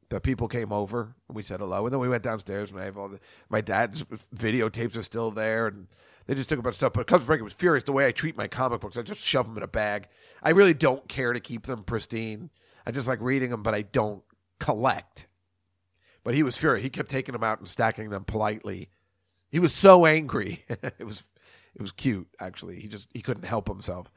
[0.09, 2.85] the people came over and we said hello, and then we went downstairs and I
[2.85, 4.03] have all the my dad's
[4.35, 5.87] videotapes are still there, and
[6.25, 6.93] they just took a bunch of stuff.
[6.93, 8.97] But cousin Frankie was furious the way I treat my comic books.
[8.97, 10.07] I just shove them in a bag.
[10.41, 12.49] I really don't care to keep them pristine.
[12.85, 14.23] I just like reading them, but I don't
[14.59, 15.27] collect.
[16.23, 16.83] But he was furious.
[16.83, 18.89] He kept taking them out and stacking them politely.
[19.49, 20.65] He was so angry.
[20.69, 21.23] it was
[21.75, 22.79] it was cute actually.
[22.79, 24.11] He just he couldn't help himself.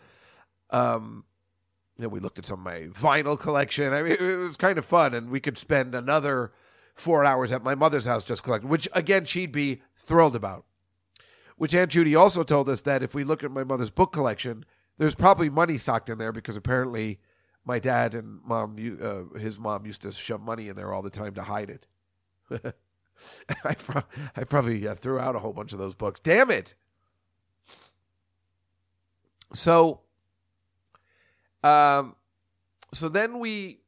[0.71, 1.25] Um,
[2.03, 3.93] know, we looked at some of my vinyl collection.
[3.93, 6.53] I mean, it was kind of fun, and we could spend another
[6.95, 10.65] four hours at my mother's house just collecting, which again she'd be thrilled about.
[11.57, 14.65] Which Aunt Judy also told us that if we look at my mother's book collection,
[14.99, 17.21] there's probably money socked in there because apparently
[17.65, 21.11] my dad and mom, uh, his mom, used to shove money in there all the
[21.11, 21.87] time to hide it.
[23.65, 24.05] I, pro-
[24.37, 26.21] I probably uh, threw out a whole bunch of those books.
[26.21, 26.75] Damn it!
[29.53, 30.01] So
[31.63, 32.15] um,
[32.93, 33.81] so then we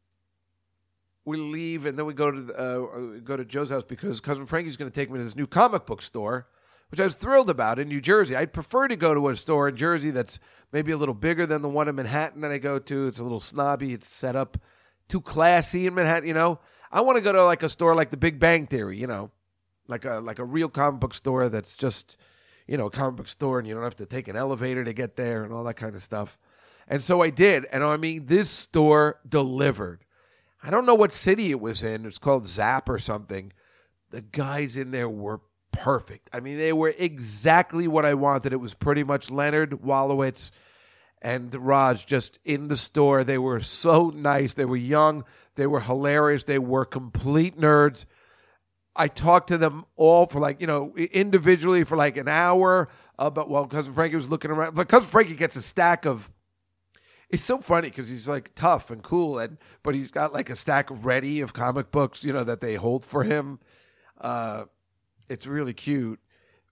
[1.25, 4.47] we leave and then we go to the, uh, go to Joe's house because cousin
[4.47, 6.49] Frankie's going to take me to this new comic book store,
[6.91, 8.35] which I was thrilled about in New Jersey.
[8.35, 10.41] I'd prefer to go to a store in Jersey that's
[10.73, 13.07] maybe a little bigger than the one in Manhattan that I go to.
[13.07, 13.93] It's a little snobby.
[13.93, 14.59] It's set up
[15.09, 16.27] too classy in Manhattan.
[16.27, 16.59] You know,
[16.91, 18.99] I want to go to like a store like the Big Bang Theory.
[18.99, 19.31] You know,
[19.87, 22.16] like a like a real comic book store that's just
[22.66, 24.93] you know a comic book store and you don't have to take an elevator to
[24.93, 26.37] get there and all that kind of stuff.
[26.89, 30.05] And so I did, and I mean this store delivered.
[30.62, 32.07] I don't know what city it was in.
[32.07, 33.53] It's called Zap or something.
[34.11, 35.41] The guys in there were
[35.72, 36.28] perfect.
[36.33, 38.53] I mean, they were exactly what I wanted.
[38.53, 40.51] It was pretty much Leonard Wolowitz
[41.20, 43.24] and Raj just in the store.
[43.24, 44.55] They were so nice.
[44.55, 45.24] They were young.
[45.55, 46.45] They were hilarious.
[46.45, 48.05] They were complete nerds.
[48.95, 52.89] I talked to them all for like, you know, individually for like an hour.
[53.18, 56.30] Uh, but while Cousin Frankie was looking around, but Cousin Frankie gets a stack of
[57.33, 60.57] it's so funny because he's like tough and cool, and but he's got like a
[60.57, 63.59] stack ready of comic books, you know, that they hold for him.
[64.20, 64.64] Uh,
[65.28, 66.20] it's really cute.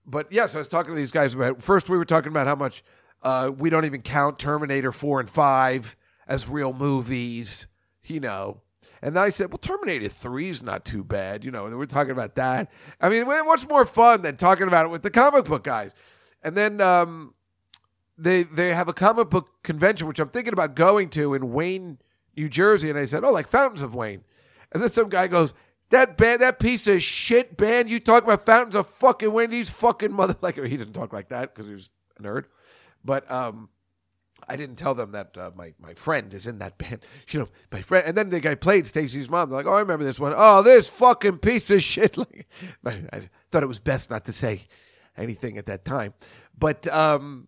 [0.05, 1.63] But yes, I was talking to these guys about.
[1.63, 2.83] First, we were talking about how much
[3.23, 5.97] uh, we don't even count Terminator four and five
[6.27, 7.67] as real movies,
[8.05, 8.61] you know.
[9.01, 11.85] And then I said, well, Terminator 3 is not too bad, you know, and we're
[11.85, 12.71] talking about that.
[12.99, 15.93] I mean, what's more fun than talking about it with the comic book guys?
[16.43, 17.33] And then um,
[18.17, 21.99] they they have a comic book convention which I'm thinking about going to in Wayne,
[22.35, 24.23] New Jersey, and I said, "Oh, like Fountains of Wayne,"
[24.71, 25.53] and then some guy goes,
[25.89, 30.11] "That band, that piece of shit band, you talk about Fountains of fucking Wayne, fucking
[30.11, 31.89] mother." Like he didn't talk like that because he was
[32.19, 32.45] a nerd,
[33.03, 33.69] but um,
[34.47, 37.05] I didn't tell them that uh, my my friend is in that band.
[37.29, 39.49] You know, my friend, and then the guy played Stacy's mom.
[39.49, 40.33] They're like, "Oh, I remember this one.
[40.35, 42.17] Oh, this fucking piece of shit."
[42.83, 44.67] Like, I, I thought it was best not to say
[45.17, 46.13] anything at that time,
[46.57, 47.47] but um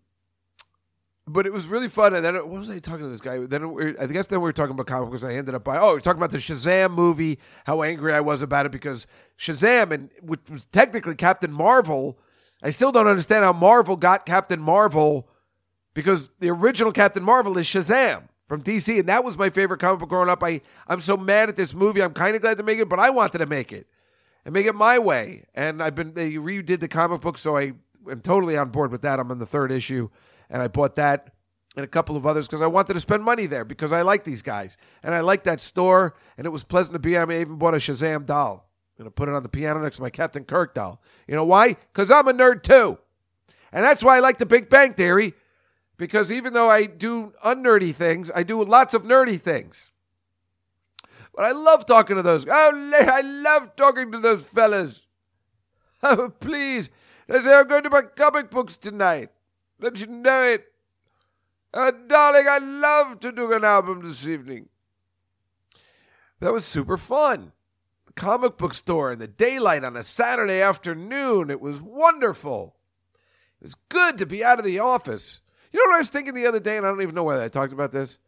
[1.28, 2.14] but it was really fun.
[2.14, 3.40] And then what was I talking to this guy?
[3.40, 5.24] Then I guess then we were talking about comic books.
[5.24, 7.40] I ended up by oh, we are talking about the Shazam movie.
[7.66, 9.08] How angry I was about it because
[9.40, 12.18] Shazam and which was technically Captain Marvel.
[12.62, 15.28] I still don't understand how Marvel got Captain Marvel
[15.94, 20.00] because the original Captain Marvel is Shazam from DC, and that was my favorite comic
[20.00, 20.44] book growing up.
[20.44, 22.02] I I'm so mad at this movie.
[22.02, 23.88] I'm kind of glad to make it, but I wanted to make it
[24.44, 25.46] and make it my way.
[25.56, 27.74] And I've been they redid the comic book, so I
[28.12, 29.20] am totally on board with that.
[29.20, 30.10] I'm in the third issue
[30.54, 31.34] and I bought that
[31.76, 34.24] and a couple of others because I wanted to spend money there because I like
[34.24, 37.18] these guys and I like that store and it was pleasant to be.
[37.18, 38.70] I even bought a Shazam doll.
[38.98, 41.02] I'm gonna put it on the piano next to my Captain Kirk doll.
[41.28, 41.70] You know why?
[41.92, 43.00] Because I'm a nerd too,
[43.72, 45.34] and that's why I like the Big Bang Theory.
[45.98, 49.90] Because even though I do unnerdy things, I do lots of nerdy things.
[51.36, 52.46] But I love talking to those.
[52.48, 55.02] Oh, I love talking to those fellas.
[56.06, 56.90] Oh, please.
[57.30, 59.30] I'm going to buy comic books tonight.
[59.84, 60.72] Don't you know it?
[61.74, 64.70] Uh, darling, I love to do an album this evening.
[66.40, 67.52] That was super fun.
[68.06, 71.50] The comic book store in the daylight on a Saturday afternoon.
[71.50, 72.78] It was wonderful.
[73.60, 75.42] It was good to be out of the office.
[75.74, 77.44] You know what I was thinking the other day, and I don't even know whether
[77.44, 78.20] I talked about this?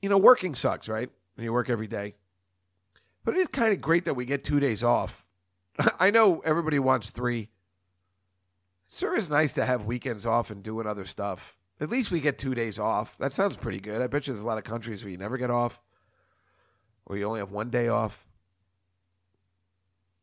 [0.00, 1.10] You know, working sucks, right?
[1.34, 2.14] When you work every day.
[3.24, 5.26] But it is kind of great that we get two days off.
[5.98, 7.48] I know everybody wants three
[8.98, 11.56] sure is nice to have weekends off and doing other stuff.
[11.80, 13.16] At least we get two days off.
[13.18, 14.00] That sounds pretty good.
[14.00, 15.80] I bet you there's a lot of countries where you never get off,
[17.06, 18.26] or you only have one day off.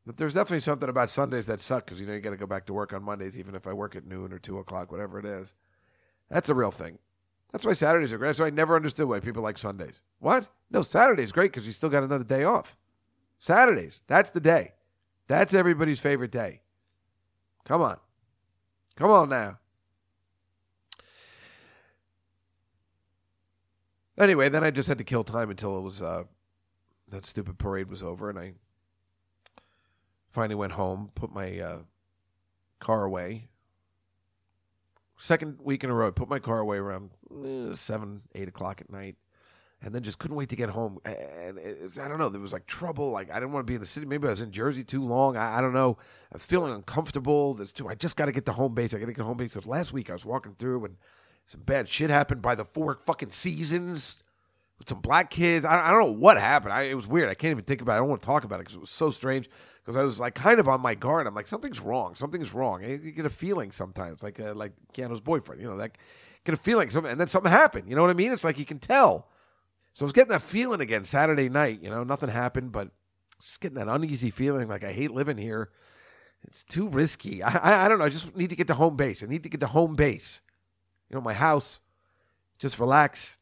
[0.06, 2.48] But there's definitely something about Sundays that suck because you know you got to go
[2.48, 5.20] back to work on Mondays, even if I work at noon or two o'clock, whatever
[5.20, 5.54] it is.
[6.30, 6.98] That's a real thing.
[7.52, 8.36] That's why Saturdays are great.
[8.36, 10.00] So I never understood why people like Sundays.
[10.20, 10.50] What?
[10.72, 12.78] No, Saturday's great because you still got another day off.
[13.40, 14.74] Saturdays, that's the day.
[15.28, 16.62] That's everybody's favorite day.
[17.66, 17.98] Come on.
[19.02, 19.58] Come on now.
[24.16, 26.26] Anyway, then I just had to kill time until it was uh,
[27.10, 28.54] that stupid parade was over, and I
[30.30, 31.78] finally went home, put my uh,
[32.80, 33.48] car away.
[35.18, 37.10] Second week in a row, I put my car away around
[37.44, 39.16] eh, seven, eight o'clock at night
[39.84, 41.00] and then just couldn't wait to get home.
[41.06, 41.60] And
[42.00, 43.10] I don't know, there was like trouble.
[43.10, 44.06] Like I didn't want to be in the city.
[44.06, 45.38] Maybe I was in Jersey too long.
[45.38, 45.98] I, I don't know.
[46.32, 47.54] I'm feeling uncomfortable.
[47.56, 47.88] There's too.
[47.88, 48.94] I just got to get to home base.
[48.94, 50.98] I got to get home base because last week I was walking through and
[51.48, 54.24] some bad shit happened by the four fucking seasons
[54.78, 55.66] with some black kids.
[55.66, 56.74] I, I don't know what happened.
[56.74, 57.30] I, it was weird.
[57.30, 57.96] I can't even think about it.
[57.96, 59.50] I don't want to talk about it because it was so strange.
[59.84, 61.26] Because I was like kind of on my guard.
[61.26, 62.14] I'm like something's wrong.
[62.14, 62.84] Something's wrong.
[62.84, 65.60] You get a feeling sometimes, like uh, like Keanu's boyfriend.
[65.60, 65.98] You know, like
[66.46, 66.92] get a feeling.
[66.92, 67.90] Something, and then something happened.
[67.90, 68.32] You know what I mean?
[68.32, 69.28] It's like you can tell
[69.94, 71.82] so I was getting that feeling again Saturday night.
[71.82, 72.90] You know, nothing happened, but
[73.44, 75.70] just getting that uneasy feeling like I hate living here.
[76.48, 77.44] It's too risky.
[77.44, 78.06] I, I, I don't know.
[78.06, 79.24] I just need to get to home base.
[79.24, 80.42] I need to get to home base.
[81.10, 81.80] You know, my house.
[82.58, 83.40] Just relax.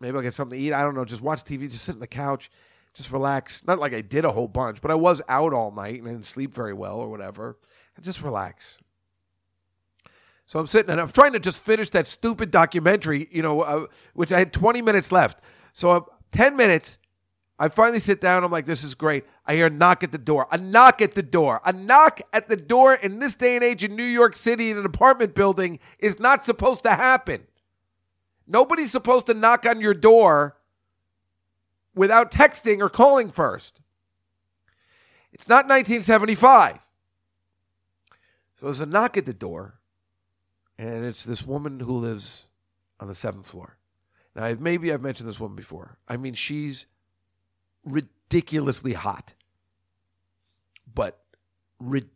[0.00, 0.72] Maybe I'll get something to eat.
[0.72, 1.04] I don't know.
[1.04, 2.50] Just watch TV, just sit on the couch,
[2.94, 3.62] just relax.
[3.66, 6.12] Not like I did a whole bunch, but I was out all night and I
[6.12, 7.58] didn't sleep very well or whatever.
[7.94, 8.78] And just relax.
[10.46, 13.86] So I'm sitting and I'm trying to just finish that stupid documentary, you know, uh,
[14.14, 15.40] which I had 20 minutes left.
[15.80, 16.02] So I'm
[16.32, 16.98] 10 minutes.
[17.58, 18.44] I finally sit down.
[18.44, 19.24] I'm like, this is great.
[19.46, 20.46] I hear a knock at the door.
[20.52, 21.58] A knock at the door.
[21.64, 24.76] A knock at the door in this day and age in New York City in
[24.76, 27.46] an apartment building is not supposed to happen.
[28.46, 30.58] Nobody's supposed to knock on your door
[31.94, 33.80] without texting or calling first.
[35.32, 36.78] It's not 1975.
[38.56, 39.80] So there's a knock at the door,
[40.76, 42.48] and it's this woman who lives
[42.98, 43.78] on the seventh floor.
[44.34, 45.98] Now, maybe I've mentioned this woman before.
[46.08, 46.86] I mean, she's
[47.84, 49.34] ridiculously hot,
[50.92, 51.18] but
[51.80, 52.10] ri-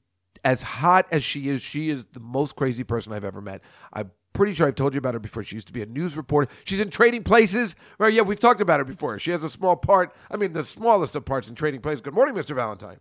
[0.44, 3.62] as hot as she is, she is the most crazy person I've ever met.
[3.92, 5.42] I'm pretty sure I've told you about her before.
[5.42, 6.50] She used to be a news reporter.
[6.64, 7.74] She's in Trading Places.
[7.98, 8.12] Right?
[8.12, 9.18] Yeah, we've talked about her before.
[9.18, 10.14] She has a small part.
[10.30, 12.02] I mean, the smallest of parts in Trading Places.
[12.02, 12.54] Good morning, Mr.
[12.54, 12.98] Valentine.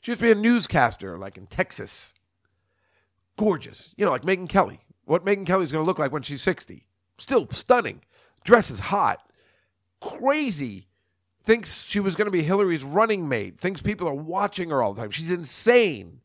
[0.00, 2.12] She used to be a newscaster, like in Texas.
[3.36, 3.92] Gorgeous.
[3.96, 4.80] You know, like Megyn Kelly.
[5.04, 6.86] What Megyn Kelly's going to look like when she's 60.
[7.18, 8.02] Still stunning.
[8.46, 9.30] Dresses hot.
[10.00, 10.86] Crazy.
[11.42, 13.58] Thinks she was going to be Hillary's running mate.
[13.58, 15.10] Thinks people are watching her all the time.
[15.10, 16.20] She's insane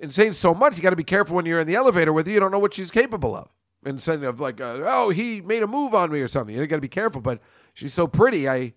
[0.00, 2.32] insane so much you got to be careful when you're in the elevator with her.
[2.32, 3.48] You don't know what she's capable of.
[3.84, 6.54] Instead of like, uh, oh, he made a move on me or something.
[6.56, 7.20] You got to be careful.
[7.20, 7.40] But
[7.74, 8.72] she's so pretty, I,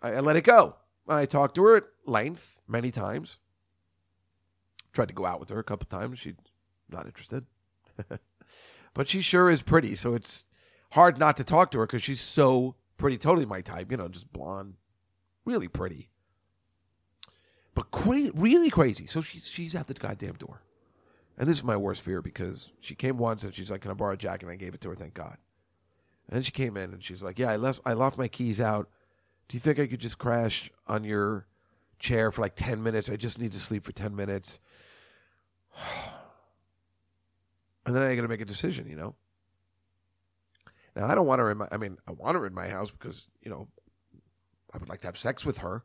[0.00, 0.76] I, I let it go.
[1.06, 3.38] I talked to her at length many times.
[4.92, 6.18] Tried to go out with her a couple times.
[6.18, 6.34] She's
[6.88, 7.44] not interested.
[8.94, 9.94] but she sure is pretty.
[9.94, 10.44] So it's
[10.92, 13.18] hard not to talk to her because she's so pretty.
[13.18, 13.90] Totally my type.
[13.90, 14.74] You know, just blonde,
[15.44, 16.10] really pretty
[17.74, 19.06] but cra- really crazy.
[19.06, 20.62] So she's she's at the goddamn door,
[21.38, 23.94] and this is my worst fear because she came once and she's like, "Can I
[23.94, 24.94] borrow a jacket?" And I gave it to her.
[24.94, 25.38] Thank God.
[26.28, 28.60] And then she came in and she's like, "Yeah, I left I left my keys
[28.60, 28.88] out.
[29.48, 31.46] Do you think I could just crash on your
[31.98, 33.08] chair for like ten minutes?
[33.08, 34.60] I just need to sleep for ten minutes."
[37.90, 39.16] And then I got to make a decision, you know.
[40.94, 41.66] Now I don't want her in my.
[41.72, 43.66] I mean, I want her in my house because you know,
[44.72, 45.82] I would like to have sex with her.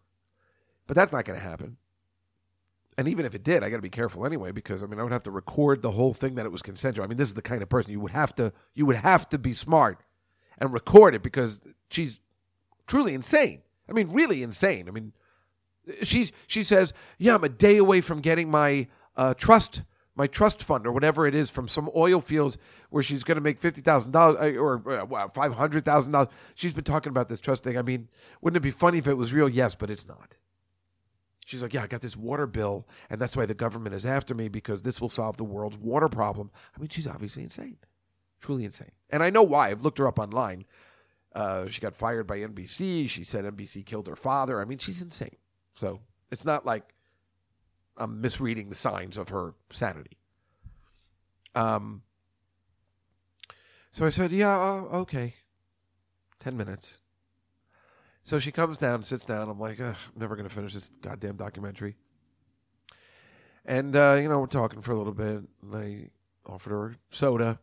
[0.86, 1.78] But that's not going to happen.
[2.96, 5.04] And even if it did, I got to be careful anyway because I mean I
[5.04, 7.04] would have to record the whole thing that it was consensual.
[7.04, 9.28] I mean this is the kind of person you would have to you would have
[9.30, 10.04] to be smart
[10.60, 12.20] and record it because she's
[12.86, 13.64] truly insane.
[13.90, 14.88] I mean really insane.
[14.88, 15.14] I mean
[16.04, 19.82] she she says, "Yeah, I'm a day away from getting my uh, trust
[20.16, 22.58] my trust fund or whatever it is from some oil fields
[22.90, 26.74] where she's going to make fifty thousand dollars or uh, five hundred thousand dollars." She's
[26.74, 27.78] been talking about this trust thing.
[27.78, 28.10] I mean,
[28.42, 29.50] wouldn't it be funny if it was real?
[29.50, 30.38] Yes, but it's not.
[31.46, 34.34] She's like, Yeah, I got this water bill, and that's why the government is after
[34.34, 36.50] me because this will solve the world's water problem.
[36.76, 37.78] I mean, she's obviously insane,
[38.42, 38.92] truly insane.
[39.12, 39.70] And I know why.
[39.70, 40.66] I've looked her up online.
[41.36, 43.08] Uh, she got fired by NBC.
[43.10, 44.60] She said NBC killed her father.
[44.60, 45.36] I mean, she's insane.
[45.76, 46.00] So
[46.32, 46.95] it's not like
[47.98, 50.18] I'm misreading the signs of her sanity.
[51.54, 52.02] Um.
[53.92, 55.36] So I said, Yeah, uh, okay.
[56.42, 57.02] 10 minutes.
[58.22, 59.50] So she comes down, sits down.
[59.50, 61.96] I'm like, I'm never going to finish this goddamn documentary.
[63.64, 65.44] And, uh, you know, we're talking for a little bit.
[65.62, 66.10] And I
[66.46, 67.60] offered her soda.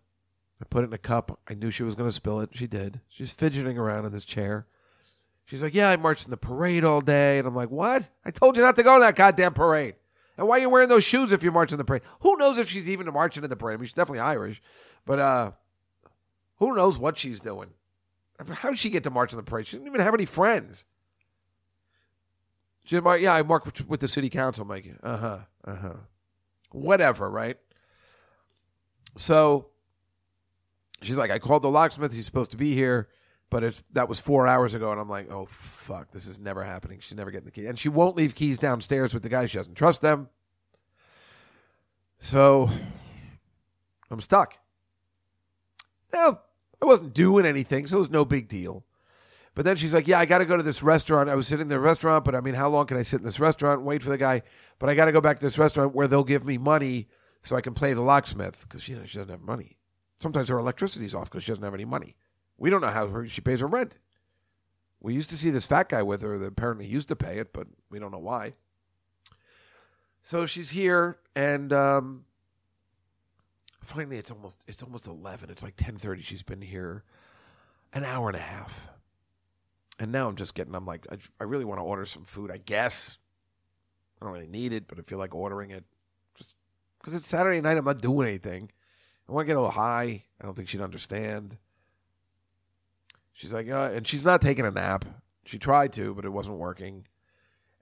[0.61, 1.39] I put it in a cup.
[1.49, 2.51] I knew she was going to spill it.
[2.55, 3.01] She did.
[3.09, 4.67] She's fidgeting around in this chair.
[5.45, 7.39] She's like, Yeah, I marched in the parade all day.
[7.39, 8.09] And I'm like, What?
[8.25, 9.97] I told you not to go to that goddamn parade.
[10.37, 12.03] And why are you wearing those shoes if you're marching in the parade?
[12.21, 13.75] Who knows if she's even marching in the parade?
[13.75, 14.63] I mean, she's definitely Irish.
[15.05, 15.51] But uh,
[16.57, 17.71] who knows what she's doing?
[18.49, 19.67] How did she get to march in the parade?
[19.67, 20.85] She didn't even have any friends.
[22.85, 24.63] She said, yeah, I mark with the city council.
[24.63, 25.95] I'm like, uh huh, uh huh.
[26.73, 27.59] Whatever, right?
[29.17, 29.69] So
[31.03, 32.13] she's like, I called the locksmith.
[32.13, 33.09] He's supposed to be here,
[33.53, 34.93] but it's that was four hours ago.
[34.93, 37.01] And I'm like, oh, fuck, this is never happening.
[37.01, 37.67] She's never getting the key.
[37.67, 39.45] And she won't leave keys downstairs with the guy.
[39.45, 40.31] She doesn't trust them.
[42.19, 42.71] So
[44.11, 44.57] I'm stuck.
[46.15, 46.41] Now,
[46.81, 48.87] I wasn't doing anything, so it was no big deal.
[49.55, 51.29] But then she's like, "Yeah, I got to go to this restaurant.
[51.29, 53.27] I was sitting in the restaurant, but I mean, how long can I sit in
[53.27, 54.43] this restaurant and wait for the guy?
[54.79, 57.07] But I got to go back to this restaurant where they'll give me money
[57.43, 59.77] so I can play the locksmith because you know she doesn't have money.
[60.21, 62.17] Sometimes her electricity's off because she doesn't have any money.
[62.63, 63.99] We don't know how she pays her rent.
[65.01, 67.53] We used to see this fat guy with her that apparently used to pay it,
[67.53, 68.53] but we don't know why.
[70.21, 72.25] So she's here, and um,
[73.81, 77.03] finally it's almost it's almost 11 it's like 10.30 she's been here
[77.93, 78.91] an hour and a half.
[79.99, 82.53] And now i'm just getting i'm like i, I really want to order some food
[82.53, 83.19] i guess.
[84.21, 85.83] I don't really need it but i feel like ordering it.
[86.37, 86.55] Just
[87.01, 88.71] because it's saturday night i'm not doing anything.
[89.29, 90.23] I want to get a little high.
[90.41, 91.59] I don't think she'd understand
[93.33, 95.05] She's like, uh, and she's not taking a nap.
[95.45, 97.07] She tried to, but it wasn't working.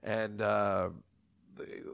[0.01, 0.89] And uh,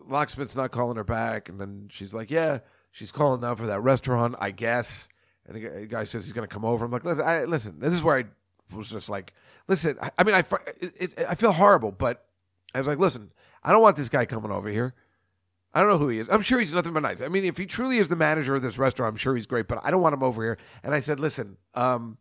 [0.08, 1.50] locksmith's not calling her back.
[1.50, 2.60] And then she's like, yeah,
[2.92, 5.08] she's calling now for that restaurant, I guess.
[5.46, 6.86] And the guy- says he's going to come over.
[6.86, 8.26] I'm like, listen, I, listen, this is where I
[8.76, 9.34] was just like,
[9.68, 10.44] listen, I, I mean, I,
[10.80, 12.26] it, it, I feel horrible, but
[12.74, 13.32] I was like, listen,
[13.64, 14.94] I don't want this guy coming over here.
[15.74, 16.30] I don't know who he is.
[16.30, 17.22] I'm sure he's nothing but nice.
[17.22, 19.68] I mean, if he truly is the manager of this restaurant, I'm sure he's great,
[19.68, 20.58] but I don't want him over here.
[20.84, 22.18] And I said, listen, um,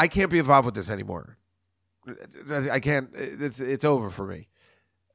[0.00, 1.36] I, I can't be involved with this anymore.
[2.50, 3.10] I can't.
[3.14, 4.48] It's it's over for me.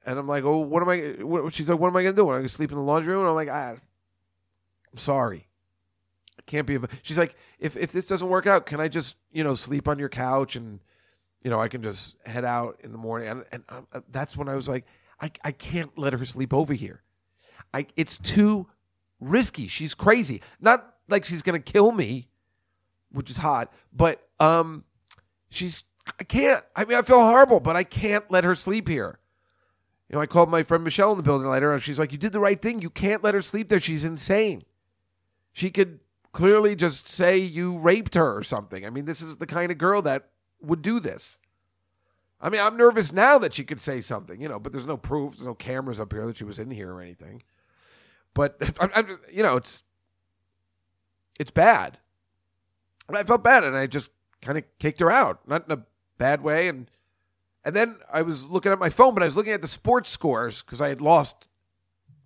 [0.06, 1.24] And I'm like, oh, what am I?
[1.24, 2.30] What, she's like, what am I gonna do?
[2.30, 3.22] Am I gonna sleep in the laundry room?
[3.22, 3.72] And I'm like, ah,
[4.92, 5.48] I'm sorry.
[6.38, 6.78] I can't be.
[7.02, 9.98] She's like, if if this doesn't work out, can I just you know sleep on
[9.98, 10.80] your couch and
[11.42, 13.28] you know I can just head out in the morning?
[13.28, 14.86] And and um, uh, that's when I was like,
[15.20, 17.02] I I can't let her sleep over here.
[17.74, 18.68] I it's too
[19.20, 19.68] risky.
[19.68, 20.42] She's crazy.
[20.62, 22.30] Not like she's gonna kill me,
[23.16, 24.84] which is hot, but um,
[25.50, 25.84] she's
[26.20, 26.64] I can't.
[26.76, 29.20] I mean, I feel horrible, but I can't let her sleep here.
[30.10, 32.18] You know, I called my friend Michelle in the building later, and she's like, "You
[32.18, 32.82] did the right thing.
[32.82, 33.80] You can't let her sleep there.
[33.80, 34.64] She's insane.
[35.52, 36.00] She could
[36.32, 38.86] clearly just say you raped her or something.
[38.86, 40.30] I mean, this is the kind of girl that
[40.62, 41.40] would do this.
[42.42, 44.98] I mean, I'm nervous now that she could say something, you know, but there's no
[44.98, 45.38] proof.
[45.38, 47.42] There's no cameras up here that she was in here or anything.
[48.34, 49.82] But I'm, I'm, you know, it's
[51.40, 51.98] it's bad.
[53.08, 54.12] And I felt bad, and I just
[54.42, 55.84] kind of kicked her out, not in a
[56.18, 56.68] bad way.
[56.68, 56.90] And
[57.64, 60.10] and then I was looking at my phone, but I was looking at the sports
[60.10, 61.50] scores because I had lost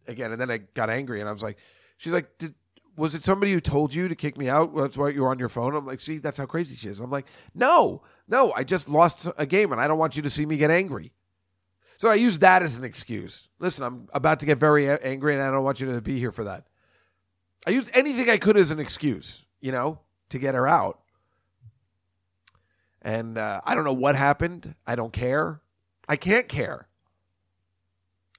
[0.07, 0.31] again.
[0.31, 1.57] And then I got angry, and I was like,
[1.97, 2.55] "She's like, Did,
[2.95, 4.75] was it somebody who told you to kick me out?
[4.75, 6.99] That's why you were on your phone." I'm like, "See, that's how crazy she is."
[6.99, 10.29] I'm like, "No, no, I just lost a game, and I don't want you to
[10.29, 11.13] see me get angry."
[11.97, 13.49] So I use that as an excuse.
[13.59, 16.31] Listen, I'm about to get very angry, and I don't want you to be here
[16.31, 16.65] for that.
[17.67, 19.99] I used anything I could as an excuse, you know,
[20.29, 20.99] to get her out.
[23.01, 24.75] And uh, I don't know what happened.
[24.85, 25.61] I don't care.
[26.07, 26.87] I can't care.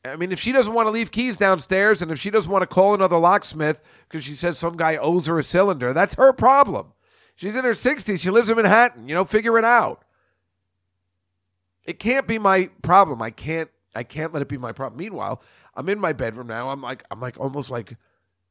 [0.04, 2.62] I mean, if she doesn't want to leave keys downstairs and if she doesn't want
[2.62, 6.32] to call another locksmith because she says some guy owes her a cylinder, that's her
[6.32, 6.92] problem.
[7.34, 8.20] She's in her 60s.
[8.20, 9.08] She lives in Manhattan.
[9.08, 10.04] You know, figure it out.
[11.84, 13.20] It can't be my problem.
[13.22, 14.98] I can't I can't let it be my problem.
[14.98, 15.42] Meanwhile,
[15.74, 16.70] I'm in my bedroom now.
[16.70, 17.96] I'm like I'm like almost like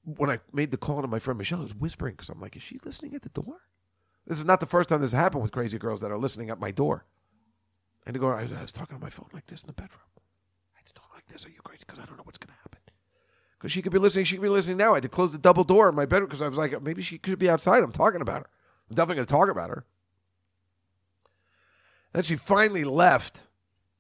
[0.04, 2.56] when I made the call to my friend Michelle, I was whispering because I'm like,
[2.56, 3.62] is she listening at the door?
[4.26, 6.60] This is not the first time this happened with crazy girls that are listening at
[6.60, 7.06] my door.
[8.06, 9.74] And to go, I was, I was talking on my phone like this in the
[9.74, 10.02] bedroom.
[10.76, 11.46] I had to talk like this.
[11.46, 11.84] Are you crazy?
[11.86, 12.80] Because I don't know what's going to happen.
[13.58, 14.26] Because she could be listening.
[14.26, 14.92] She could be listening now.
[14.92, 17.02] I had to close the double door in my bedroom because I was like, maybe
[17.02, 17.84] she could be outside.
[17.84, 18.50] I'm talking about her.
[18.90, 19.86] I'm definitely going to talk about her.
[22.14, 23.42] Then she finally left,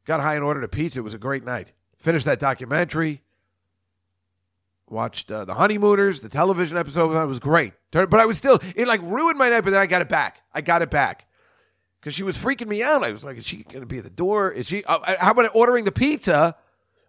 [0.05, 0.99] got high and ordered a pizza.
[0.99, 1.73] It was a great night.
[1.97, 3.23] Finished that documentary.
[4.89, 7.15] Watched uh, the honeymooners, the television episode.
[7.15, 9.61] It was great, but I was still it like ruined my night.
[9.61, 10.41] But then I got it back.
[10.53, 11.27] I got it back
[11.99, 13.03] because she was freaking me out.
[13.03, 14.51] I was like, "Is she to be at the door?
[14.51, 14.83] Is she?
[14.83, 16.55] Uh, how about ordering the pizza?"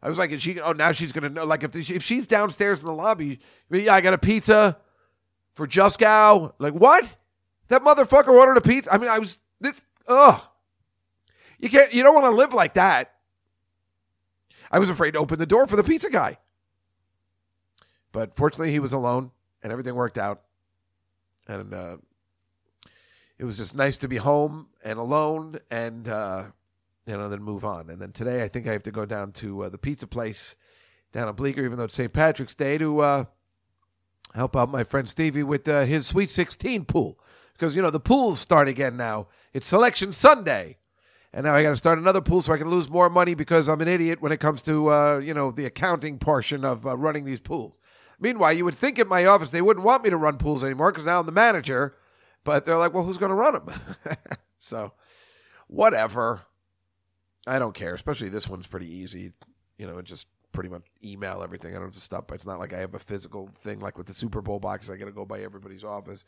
[0.02, 0.60] I was like, "Is she?
[0.60, 1.44] Oh, now she's to know.
[1.44, 3.40] Like, if if she's downstairs in the lobby,
[3.70, 4.78] yeah, I got a pizza
[5.52, 6.52] for just Juskow.
[6.58, 7.16] Like, what?
[7.68, 8.92] That motherfucker ordered a pizza.
[8.92, 9.84] I mean, I was this.
[10.06, 10.40] Ugh.
[11.58, 11.92] You can't.
[11.92, 13.14] You don't want to live like that.
[14.72, 16.38] I was afraid to open the door for the pizza guy.
[18.12, 19.30] But fortunately, he was alone,
[19.62, 20.42] and everything worked out.
[21.46, 21.96] And uh,
[23.38, 26.46] it was just nice to be home and alone, and uh,
[27.06, 27.90] you know, then move on.
[27.90, 30.54] And then today, I think I have to go down to uh, the pizza place
[31.12, 32.12] down in Bleecker, even though it's St.
[32.12, 33.24] Patrick's Day, to uh,
[34.34, 37.18] help out my friend Stevie with uh, his Sweet 16 pool.
[37.52, 39.26] Because, you know, the pools start again now.
[39.52, 40.78] It's Selection Sunday.
[41.32, 43.68] And now I got to start another pool so I can lose more money because
[43.68, 46.96] I'm an idiot when it comes to, uh, you know, the accounting portion of uh,
[46.96, 47.78] running these pools.
[48.20, 50.92] Meanwhile, you would think at my office they wouldn't want me to run pools anymore
[50.92, 51.96] because now I'm the manager.
[52.44, 53.74] But they're like, well, who's going to run them?
[54.58, 54.92] so,
[55.66, 56.42] whatever.
[57.46, 57.94] I don't care.
[57.94, 59.32] Especially this one's pretty easy.
[59.78, 61.72] You know, just pretty much email everything.
[61.72, 62.30] I don't have to stop.
[62.32, 64.90] It's not like I have a physical thing like with the Super Bowl box.
[64.90, 66.24] I got to go by everybody's office.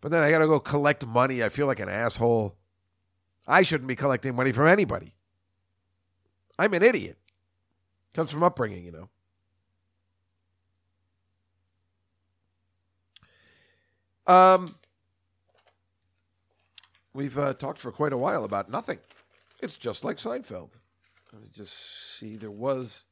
[0.00, 1.42] But then I got to go collect money.
[1.42, 2.56] I feel like an asshole.
[3.46, 5.14] I shouldn't be collecting money from anybody.
[6.58, 7.18] I'm an idiot.
[8.14, 9.08] Comes from upbringing, you know.
[14.26, 14.76] Um,
[17.12, 18.98] we've uh, talked for quite a while about nothing.
[19.60, 20.70] It's just like Seinfeld.
[21.32, 22.36] Let me just see.
[22.36, 23.04] There was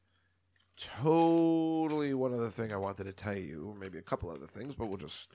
[0.76, 4.74] totally one other thing I wanted to tell you, or maybe a couple other things,
[4.74, 5.30] but we'll just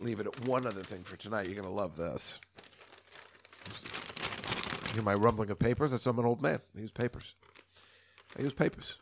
[0.00, 1.46] leave it at one other thing for tonight.
[1.46, 2.40] You're gonna love this.
[4.94, 5.90] Hear my rumbling of papers?
[5.90, 6.60] That's I'm an old man.
[6.76, 7.34] I use papers.
[8.38, 8.96] I use papers.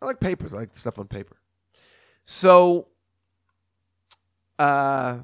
[0.00, 0.52] I like papers.
[0.54, 1.36] I like stuff on paper.
[2.24, 2.88] So,
[4.58, 5.18] uh,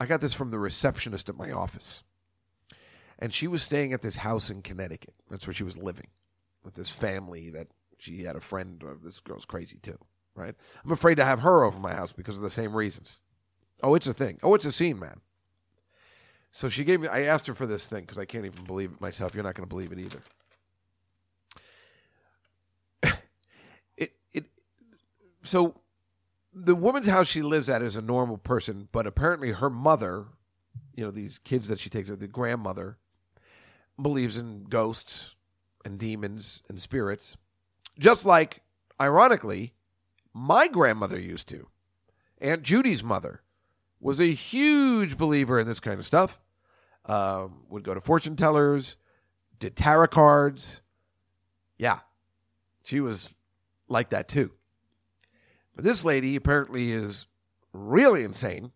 [0.00, 2.02] I got this from the receptionist at my office.
[3.18, 5.14] and she was staying at this house in Connecticut.
[5.30, 6.08] That's where she was living
[6.64, 7.68] with this family that
[7.98, 8.82] she had a friend.
[8.82, 9.02] Of.
[9.02, 9.98] This girl's crazy too,
[10.34, 10.54] right?
[10.84, 13.20] I'm afraid to have her over my house because of the same reasons.
[13.82, 14.38] Oh, it's a thing.
[14.42, 15.20] Oh, it's a scene, man.
[16.52, 17.08] So she gave me.
[17.08, 19.34] I asked her for this thing because I can't even believe it myself.
[19.34, 20.22] You're not going to believe it either.
[23.96, 24.46] it it.
[25.44, 25.74] So,
[26.64, 30.26] the woman's house she lives at is a normal person, but apparently her mother,
[30.94, 32.98] you know, these kids that she takes, the grandmother,
[34.00, 35.34] believes in ghosts
[35.84, 37.36] and demons and spirits,
[37.98, 38.62] just like,
[39.00, 39.74] ironically,
[40.32, 41.68] my grandmother used to.
[42.40, 43.42] Aunt Judy's mother
[44.00, 46.40] was a huge believer in this kind of stuff.
[47.04, 48.96] Um, would go to fortune tellers,
[49.58, 50.82] did tarot cards.
[51.78, 52.00] Yeah,
[52.84, 53.32] she was
[53.88, 54.52] like that too.
[55.78, 57.28] But this lady apparently is
[57.72, 58.72] really insane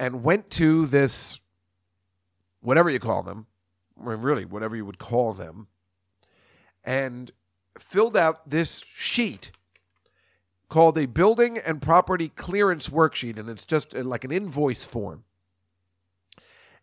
[0.00, 1.40] and went to this,
[2.62, 3.44] whatever you call them,
[3.94, 5.66] really whatever you would call them,
[6.82, 7.32] and
[7.78, 9.50] filled out this sheet
[10.70, 15.24] called a building and property clearance worksheet, and it's just uh, like an invoice form.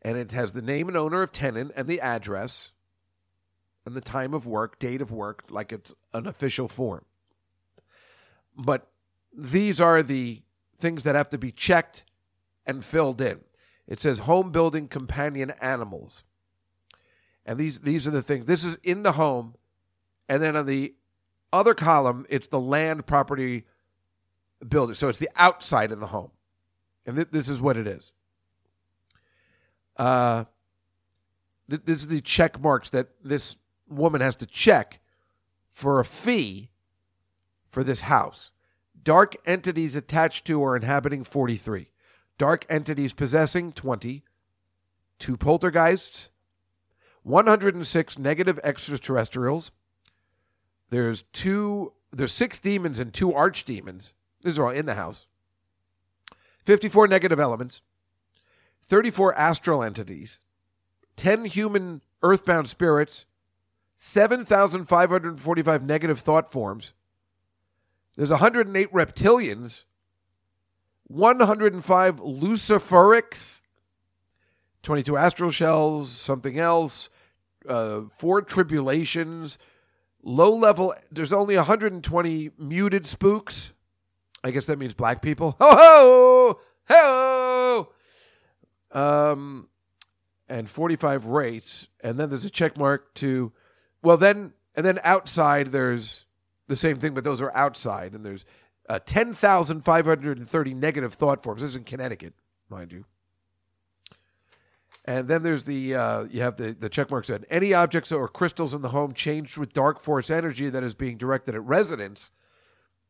[0.03, 2.71] And it has the name and owner of tenant and the address
[3.83, 7.05] and the time of work, date of work, like it's an official form.
[8.55, 8.91] But
[9.35, 10.41] these are the
[10.77, 12.03] things that have to be checked
[12.65, 13.41] and filled in.
[13.87, 16.23] It says home building companion animals.
[17.45, 18.45] And these these are the things.
[18.45, 19.55] This is in the home.
[20.29, 20.95] And then on the
[21.51, 23.65] other column, it's the land property
[24.67, 24.95] building.
[24.95, 26.31] So it's the outside of the home.
[27.05, 28.13] And th- this is what it is.
[29.97, 30.45] Uh,
[31.69, 33.57] th- this is the check marks that this
[33.89, 35.01] woman has to check
[35.69, 36.69] for a fee
[37.67, 38.52] for this house.
[39.03, 41.89] Dark entities attached to or inhabiting 43.
[42.37, 44.23] Dark entities possessing 20.
[45.19, 46.29] Two poltergeists.
[47.23, 49.71] 106 negative extraterrestrials.
[50.89, 54.13] There's two there's six demons and two archdemons.
[54.43, 55.25] These are all in the house.
[56.65, 57.81] 54 negative elements.
[58.85, 60.39] 34 astral entities.
[61.15, 63.25] 10 human earthbound spirits.
[63.95, 66.93] 7,545 negative thought forms.
[68.15, 69.83] There's 108 reptilians,
[71.07, 73.61] 105 luciferics,
[74.83, 77.09] 22 astral shells, something else,
[77.67, 79.57] uh, four tribulations,
[80.21, 80.93] low level.
[81.11, 83.73] There's only 120 muted spooks.
[84.43, 85.55] I guess that means black people.
[85.59, 86.59] Ho ho
[86.89, 87.89] ho.
[88.91, 89.69] Um,
[90.47, 93.51] and 45 rates, and then there's a check mark to,
[94.03, 96.22] well then, and then outside there's
[96.73, 98.45] the same thing, but those are outside, and there's
[98.89, 101.61] uh, 10,530 negative thought forms.
[101.61, 102.33] This is in Connecticut,
[102.69, 103.05] mind you.
[105.05, 108.27] And then there's the uh, you have the the check mark said any objects or
[108.29, 112.31] crystals in the home changed with dark force energy that is being directed at residents.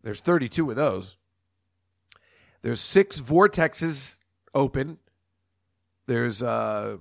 [0.01, 1.17] There's 32 of those.
[2.63, 4.17] There's six vortexes
[4.55, 4.97] open.
[6.07, 6.97] There's uh,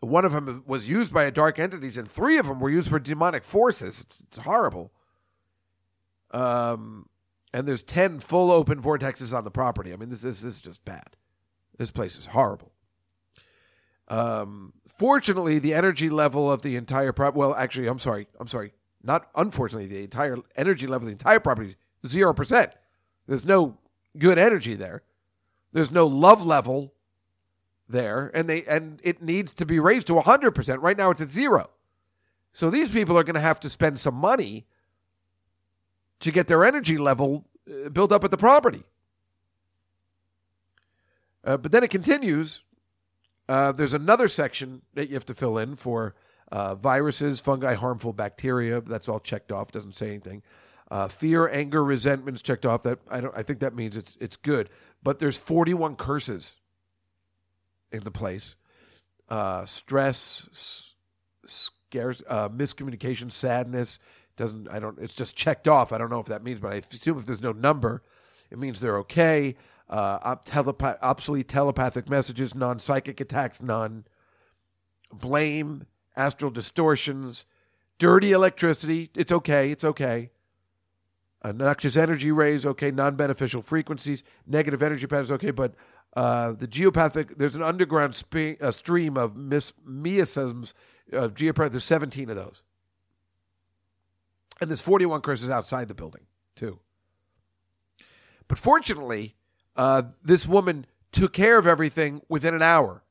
[0.00, 2.88] one of them was used by a dark entities, and three of them were used
[2.88, 4.02] for demonic forces.
[4.02, 4.92] It's, it's horrible.
[6.30, 7.08] Um,
[7.52, 9.92] and there's ten full open vortexes on the property.
[9.92, 11.16] I mean, this, this, is just bad.
[11.78, 12.72] This place is horrible.
[14.08, 17.38] Um, fortunately, the energy level of the entire property.
[17.38, 18.26] Well, actually, I'm sorry.
[18.38, 18.72] I'm sorry.
[19.02, 21.76] Not unfortunately, the entire energy level of the entire property
[22.06, 22.72] zero percent.
[23.26, 23.78] There's no
[24.18, 25.02] good energy there.
[25.72, 26.94] There's no love level
[27.88, 30.80] there, and they and it needs to be raised to hundred percent.
[30.80, 31.70] Right now, it's at zero.
[32.52, 34.66] So these people are going to have to spend some money
[36.20, 38.84] to get their energy level uh, built up at the property.
[41.44, 42.62] Uh, but then it continues.
[43.48, 46.14] Uh, there's another section that you have to fill in for
[46.50, 48.80] uh, viruses, fungi, harmful bacteria.
[48.80, 49.70] That's all checked off.
[49.70, 50.42] Doesn't say anything.
[50.90, 52.82] Uh, fear, anger, resentments checked off.
[52.82, 53.36] That I don't.
[53.36, 54.68] I think that means it's it's good.
[55.02, 56.56] But there's 41 curses
[57.92, 58.56] in the place.
[59.28, 60.94] Uh, stress, s-
[61.46, 63.98] scares, miscommunication, sadness.
[64.36, 64.98] Doesn't I don't.
[64.98, 65.92] It's just checked off.
[65.92, 68.02] I don't know if that means, but I assume if there's no number,
[68.50, 69.56] it means they're okay.
[69.88, 74.04] Uh, op- telepa- obsolete telepathic messages, non psychic attacks, none.
[75.12, 75.86] Blame,
[76.16, 77.44] astral distortions,
[77.98, 79.10] dirty electricity.
[79.14, 79.70] It's okay.
[79.70, 80.30] It's okay.
[81.42, 82.90] Uh, noxious energy rays, okay.
[82.90, 85.52] Non beneficial frequencies, negative energy patterns, okay.
[85.52, 85.74] But
[86.16, 90.74] uh, the geopathic, there's an underground spe- uh, stream of mis- miasms
[91.12, 91.70] of geopathic.
[91.70, 92.62] There's 17 of those.
[94.60, 96.22] And there's 41 curses outside the building,
[96.54, 96.80] too.
[98.48, 99.34] But fortunately,
[99.76, 103.02] uh, this woman took care of everything within an hour.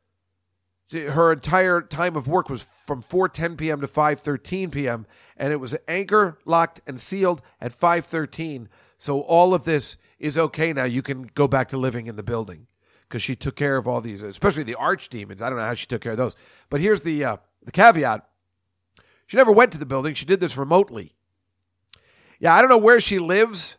[0.91, 3.81] her entire time of work was from 4:10 p.m.
[3.81, 5.07] to 5:13 p.m.
[5.35, 8.67] and it was anchor locked and sealed at 5:13.
[8.99, 10.83] So all of this is okay now.
[10.83, 12.67] You can go back to living in the building
[13.01, 15.41] because she took care of all these, especially the arch demons.
[15.41, 16.35] I don't know how she took care of those.
[16.69, 18.27] But here's the uh, the caveat:
[19.25, 20.13] she never went to the building.
[20.13, 21.15] She did this remotely.
[22.39, 23.77] Yeah, I don't know where she lives.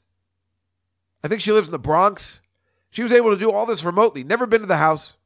[1.22, 2.40] I think she lives in the Bronx.
[2.90, 4.24] She was able to do all this remotely.
[4.24, 5.16] Never been to the house.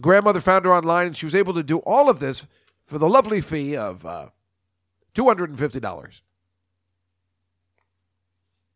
[0.00, 2.46] grandmother found her online, and she was able to do all of this
[2.84, 4.28] for the lovely fee of uh,
[5.14, 6.22] two hundred and fifty dollars,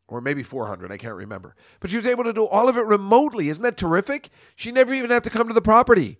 [0.07, 0.93] or maybe four hundred.
[0.93, 1.55] I can't remember.
[1.81, 3.49] But she was able to do all of it remotely.
[3.49, 4.31] Isn't that terrific?
[4.55, 6.19] She never even had to come to the property.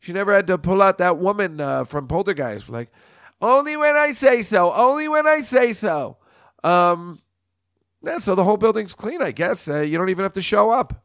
[0.00, 2.90] She never had to pull out that woman uh, from Poltergeist, like
[3.40, 4.72] only when I say so.
[4.72, 6.16] Only when I say so.
[6.64, 7.20] Um,
[8.02, 9.68] yeah, so the whole building's clean, I guess.
[9.68, 11.04] Uh, you don't even have to show up.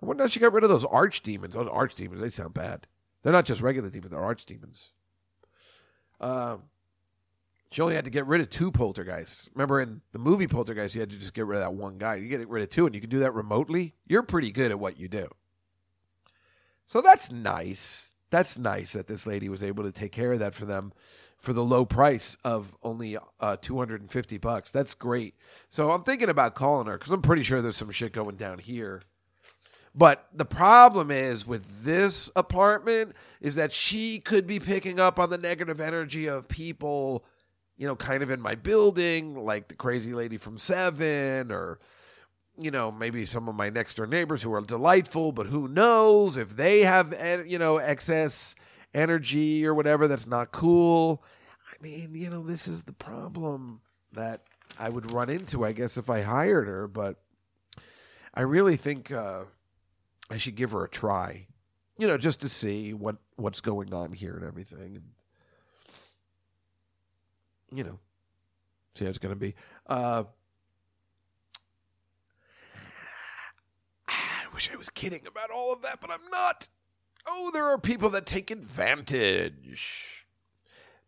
[0.00, 1.54] I wonder how she got rid of those arch demons.
[1.54, 2.86] Those arch demons, they sound bad.
[3.22, 4.90] They're not just regular demons, they're archdemons.
[6.20, 6.64] Um,
[7.70, 9.48] she only had to get rid of two poltergeists.
[9.54, 12.14] Remember in the movie Poltergeist, you had to just get rid of that one guy.
[12.14, 13.94] You get rid of two, and you can do that remotely.
[14.06, 15.28] You're pretty good at what you do.
[16.86, 18.07] So that's nice.
[18.30, 20.92] That's nice that this lady was able to take care of that for them
[21.38, 24.70] for the low price of only uh, 250 bucks.
[24.70, 25.34] That's great.
[25.68, 28.58] So I'm thinking about calling her because I'm pretty sure there's some shit going down
[28.58, 29.02] here.
[29.94, 35.30] But the problem is with this apartment is that she could be picking up on
[35.30, 37.24] the negative energy of people,
[37.76, 41.78] you know, kind of in my building, like the crazy lady from Seven, or,
[42.60, 46.36] you know, maybe some of my next door neighbors who are delightful, but who knows
[46.36, 48.54] if they have, eh, you know, excess
[48.94, 51.22] energy or whatever that's not cool.
[51.70, 53.80] I mean, you know, this is the problem
[54.12, 54.42] that
[54.78, 57.16] I would run into, I guess, if I hired her, but
[58.34, 59.44] I really think uh,
[60.30, 61.46] I should give her a try,
[61.96, 65.12] you know, just to see what what's going on here and everything, and
[67.72, 67.98] you know,
[68.94, 69.54] see how it's going to be.
[69.86, 70.24] Uh,
[74.08, 76.68] I wish I was kidding about all of that, but I'm not.
[77.28, 80.26] Oh, there are people that take advantage.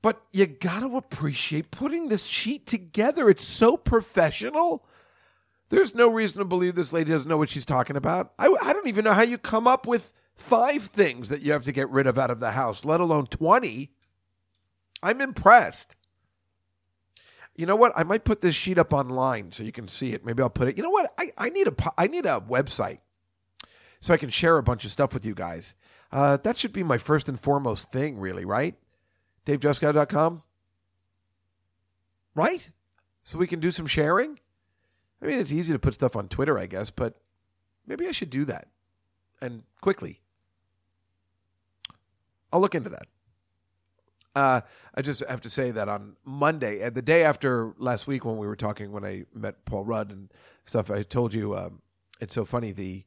[0.02, 3.28] But you got to appreciate putting this sheet together.
[3.28, 4.86] It's so professional.
[5.68, 8.34] There's no reason to believe this lady doesn't know what she's talking about.
[8.38, 11.64] I, I don't even know how you come up with five things that you have
[11.64, 13.90] to get rid of out of the house, let alone 20.
[15.02, 15.96] I'm impressed.
[17.56, 17.92] You know what?
[17.96, 20.24] I might put this sheet up online so you can see it.
[20.24, 20.76] Maybe I'll put it.
[20.76, 21.12] You know what?
[21.18, 23.00] I, I need a I need a website
[24.00, 25.74] so I can share a bunch of stuff with you guys.
[26.10, 28.74] Uh, that should be my first and foremost thing, really, right?
[29.46, 30.42] DaveJuskow.com?
[32.34, 32.70] Right?
[33.22, 34.38] So we can do some sharing?
[35.22, 37.20] I mean, it's easy to put stuff on Twitter, I guess, but
[37.86, 38.68] maybe I should do that
[39.40, 40.20] and quickly.
[42.52, 43.06] I'll look into that.
[44.34, 44.60] Uh,
[44.94, 48.36] I just have to say that on Monday, uh, the day after last week when
[48.36, 50.32] we were talking, when I met Paul Rudd and
[50.64, 51.82] stuff, I told you um,
[52.20, 52.72] it's so funny.
[52.72, 53.04] The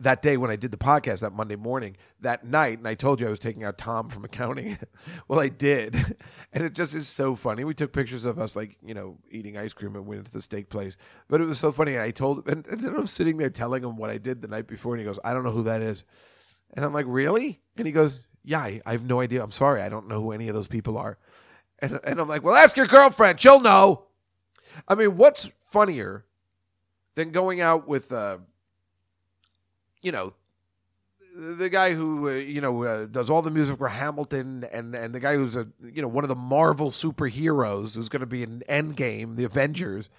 [0.00, 3.20] that day when I did the podcast that Monday morning, that night, and I told
[3.20, 4.78] you I was taking out Tom from accounting.
[5.28, 5.94] well, I did,
[6.52, 7.64] and it just is so funny.
[7.64, 10.42] We took pictures of us like you know eating ice cream and went into the
[10.42, 10.96] steak place,
[11.28, 11.98] but it was so funny.
[11.98, 14.94] I told, and, and I'm sitting there telling him what I did the night before,
[14.94, 16.04] and he goes, "I don't know who that is,"
[16.74, 19.42] and I'm like, "Really?" And he goes, "Yeah, I, I have no idea.
[19.42, 21.18] I'm sorry, I don't know who any of those people are,"
[21.78, 24.06] and and I'm like, "Well, ask your girlfriend; she'll know."
[24.88, 26.24] I mean, what's funnier
[27.16, 28.10] than going out with?
[28.10, 28.38] Uh,
[30.02, 30.34] you know,
[31.34, 35.14] the guy who uh, you know uh, does all the music for Hamilton, and and
[35.14, 38.42] the guy who's a you know one of the Marvel superheroes who's going to be
[38.42, 40.10] in Endgame, the Avengers,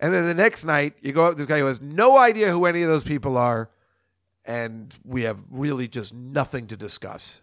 [0.00, 2.64] and then the next night you go out this guy who has no idea who
[2.66, 3.70] any of those people are,
[4.44, 7.42] and we have really just nothing to discuss.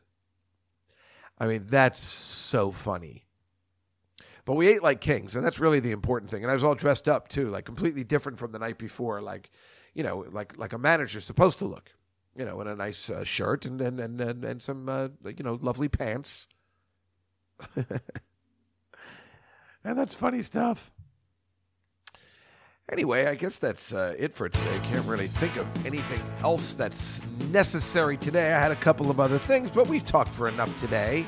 [1.37, 3.25] I mean, that's so funny.
[4.45, 6.43] But we ate like kings, and that's really the important thing.
[6.43, 9.49] And I was all dressed up too, like completely different from the night before, like
[9.93, 11.91] you know, like like a manager's supposed to look,
[12.35, 15.43] you know, in a nice uh, shirt and and and and, and some uh, you
[15.43, 16.47] know lovely pants.
[17.75, 17.87] and
[19.83, 20.91] that's funny stuff.
[22.91, 24.79] Anyway, I guess that's uh, it for today.
[24.91, 28.51] Can't really think of anything else that's necessary today.
[28.51, 31.25] I had a couple of other things, but we've talked for enough today.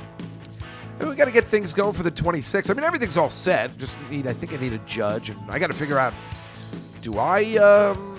[0.99, 2.69] And we got to get things going for the 26th.
[2.69, 3.77] I mean, everything's all set.
[3.77, 6.13] Just need, I think I need a judge, and I got to figure out
[7.01, 8.14] do I um,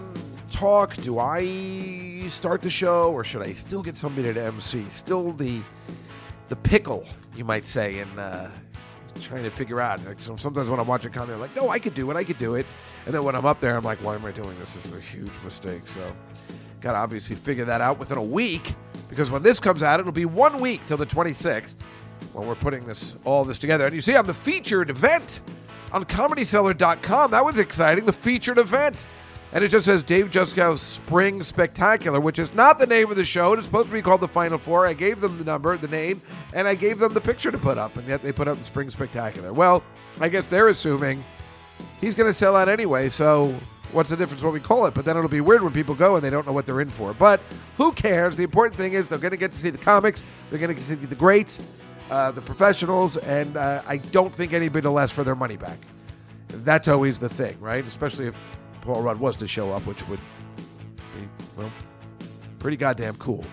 [0.51, 0.95] talk?
[0.97, 4.87] Do I start the show, or should I still get somebody to MC?
[4.89, 5.61] Still the
[6.49, 7.05] the pickle,
[7.35, 8.49] you might say, and uh,
[9.23, 10.05] trying to figure out.
[10.07, 12.25] Like, so sometimes when I'm watching comedy, I'm like, no, I could do it, I
[12.25, 12.67] could do it.
[13.05, 14.73] And then when I'm up there, I'm like, why am I doing this?
[14.75, 15.83] This is a huge mistake.
[15.89, 16.15] So,
[16.81, 18.75] got to obviously figure that out within a week
[19.09, 21.75] because when this comes out, it'll be one week till the 26th
[22.33, 23.87] when we're putting this all this together.
[23.87, 25.41] And you see, on the featured event
[25.93, 28.05] on ComedyCellar.com, that was exciting.
[28.07, 29.05] The featured event.
[29.53, 33.25] And it just says Dave Juskow's Spring Spectacular, which is not the name of the
[33.25, 33.53] show.
[33.53, 34.87] It's supposed to be called the Final Four.
[34.87, 36.21] I gave them the number, the name,
[36.53, 38.65] and I gave them the picture to put up, and yet they put up the
[38.65, 39.53] Spring Spectacular.
[39.53, 39.83] Well,
[40.21, 41.25] I guess they're assuming
[42.01, 43.55] he's going to sell out anyway, so
[43.93, 44.95] what's the difference what we call it?
[44.95, 46.91] But then it'll be weird when people go and they don't know what they're in
[46.91, 47.15] for.
[47.15, 47.41] But
[47.77, 48.37] who cares?
[48.37, 50.83] The important thing is they're going to get to see the comics, they're going to
[50.83, 51.63] see the greats,
[52.11, 55.79] uh, the professionals, and uh, I don't think anybody will ask for their money back.
[56.49, 57.87] That's always the thing, right?
[57.87, 58.35] Especially if
[58.87, 60.21] Paul Rudd was to show up, which would
[60.97, 61.73] be, well,
[62.61, 63.45] pretty goddamn cool.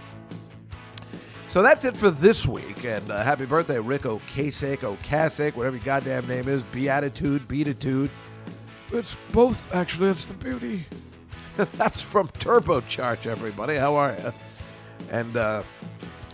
[1.48, 2.86] So that's it for this week.
[2.86, 6.64] And uh, happy birthday, Ric Ocasek, Ocasek, whatever your goddamn name is.
[6.66, 8.12] Beatitude, Beatitude.
[8.92, 10.10] It's both, actually.
[10.10, 10.86] It's the beauty.
[11.58, 13.76] that's from Turbocharge, everybody.
[13.76, 14.34] How are you?
[15.12, 15.64] And, uh,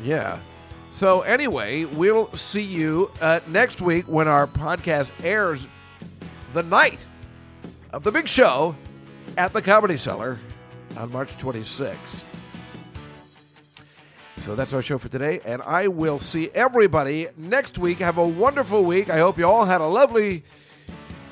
[0.02, 0.40] yeah.
[0.92, 5.68] So, anyway, we'll see you uh, next week when our podcast airs
[6.54, 7.06] the night
[7.94, 8.76] of the big show
[9.38, 10.39] at the Comedy Cellar
[10.97, 12.23] on March 26th.
[14.38, 17.99] So that's our show for today, and I will see everybody next week.
[17.99, 19.10] Have a wonderful week.
[19.10, 20.43] I hope you all had a lovely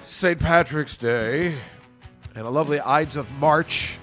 [0.04, 0.40] St.
[0.40, 1.56] Patrick's Day
[2.36, 3.98] and a lovely Ides of March.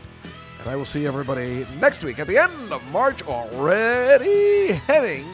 [0.61, 5.27] And I will see everybody next week at the end of March, already heading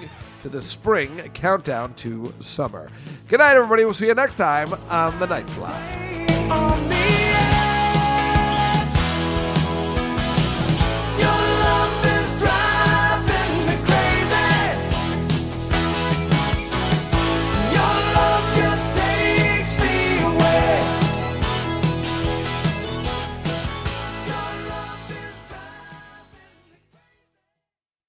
[0.42, 2.90] to the spring countdown to summer.
[3.28, 3.84] Good night, everybody.
[3.84, 6.99] We'll see you next time on The Night Fly.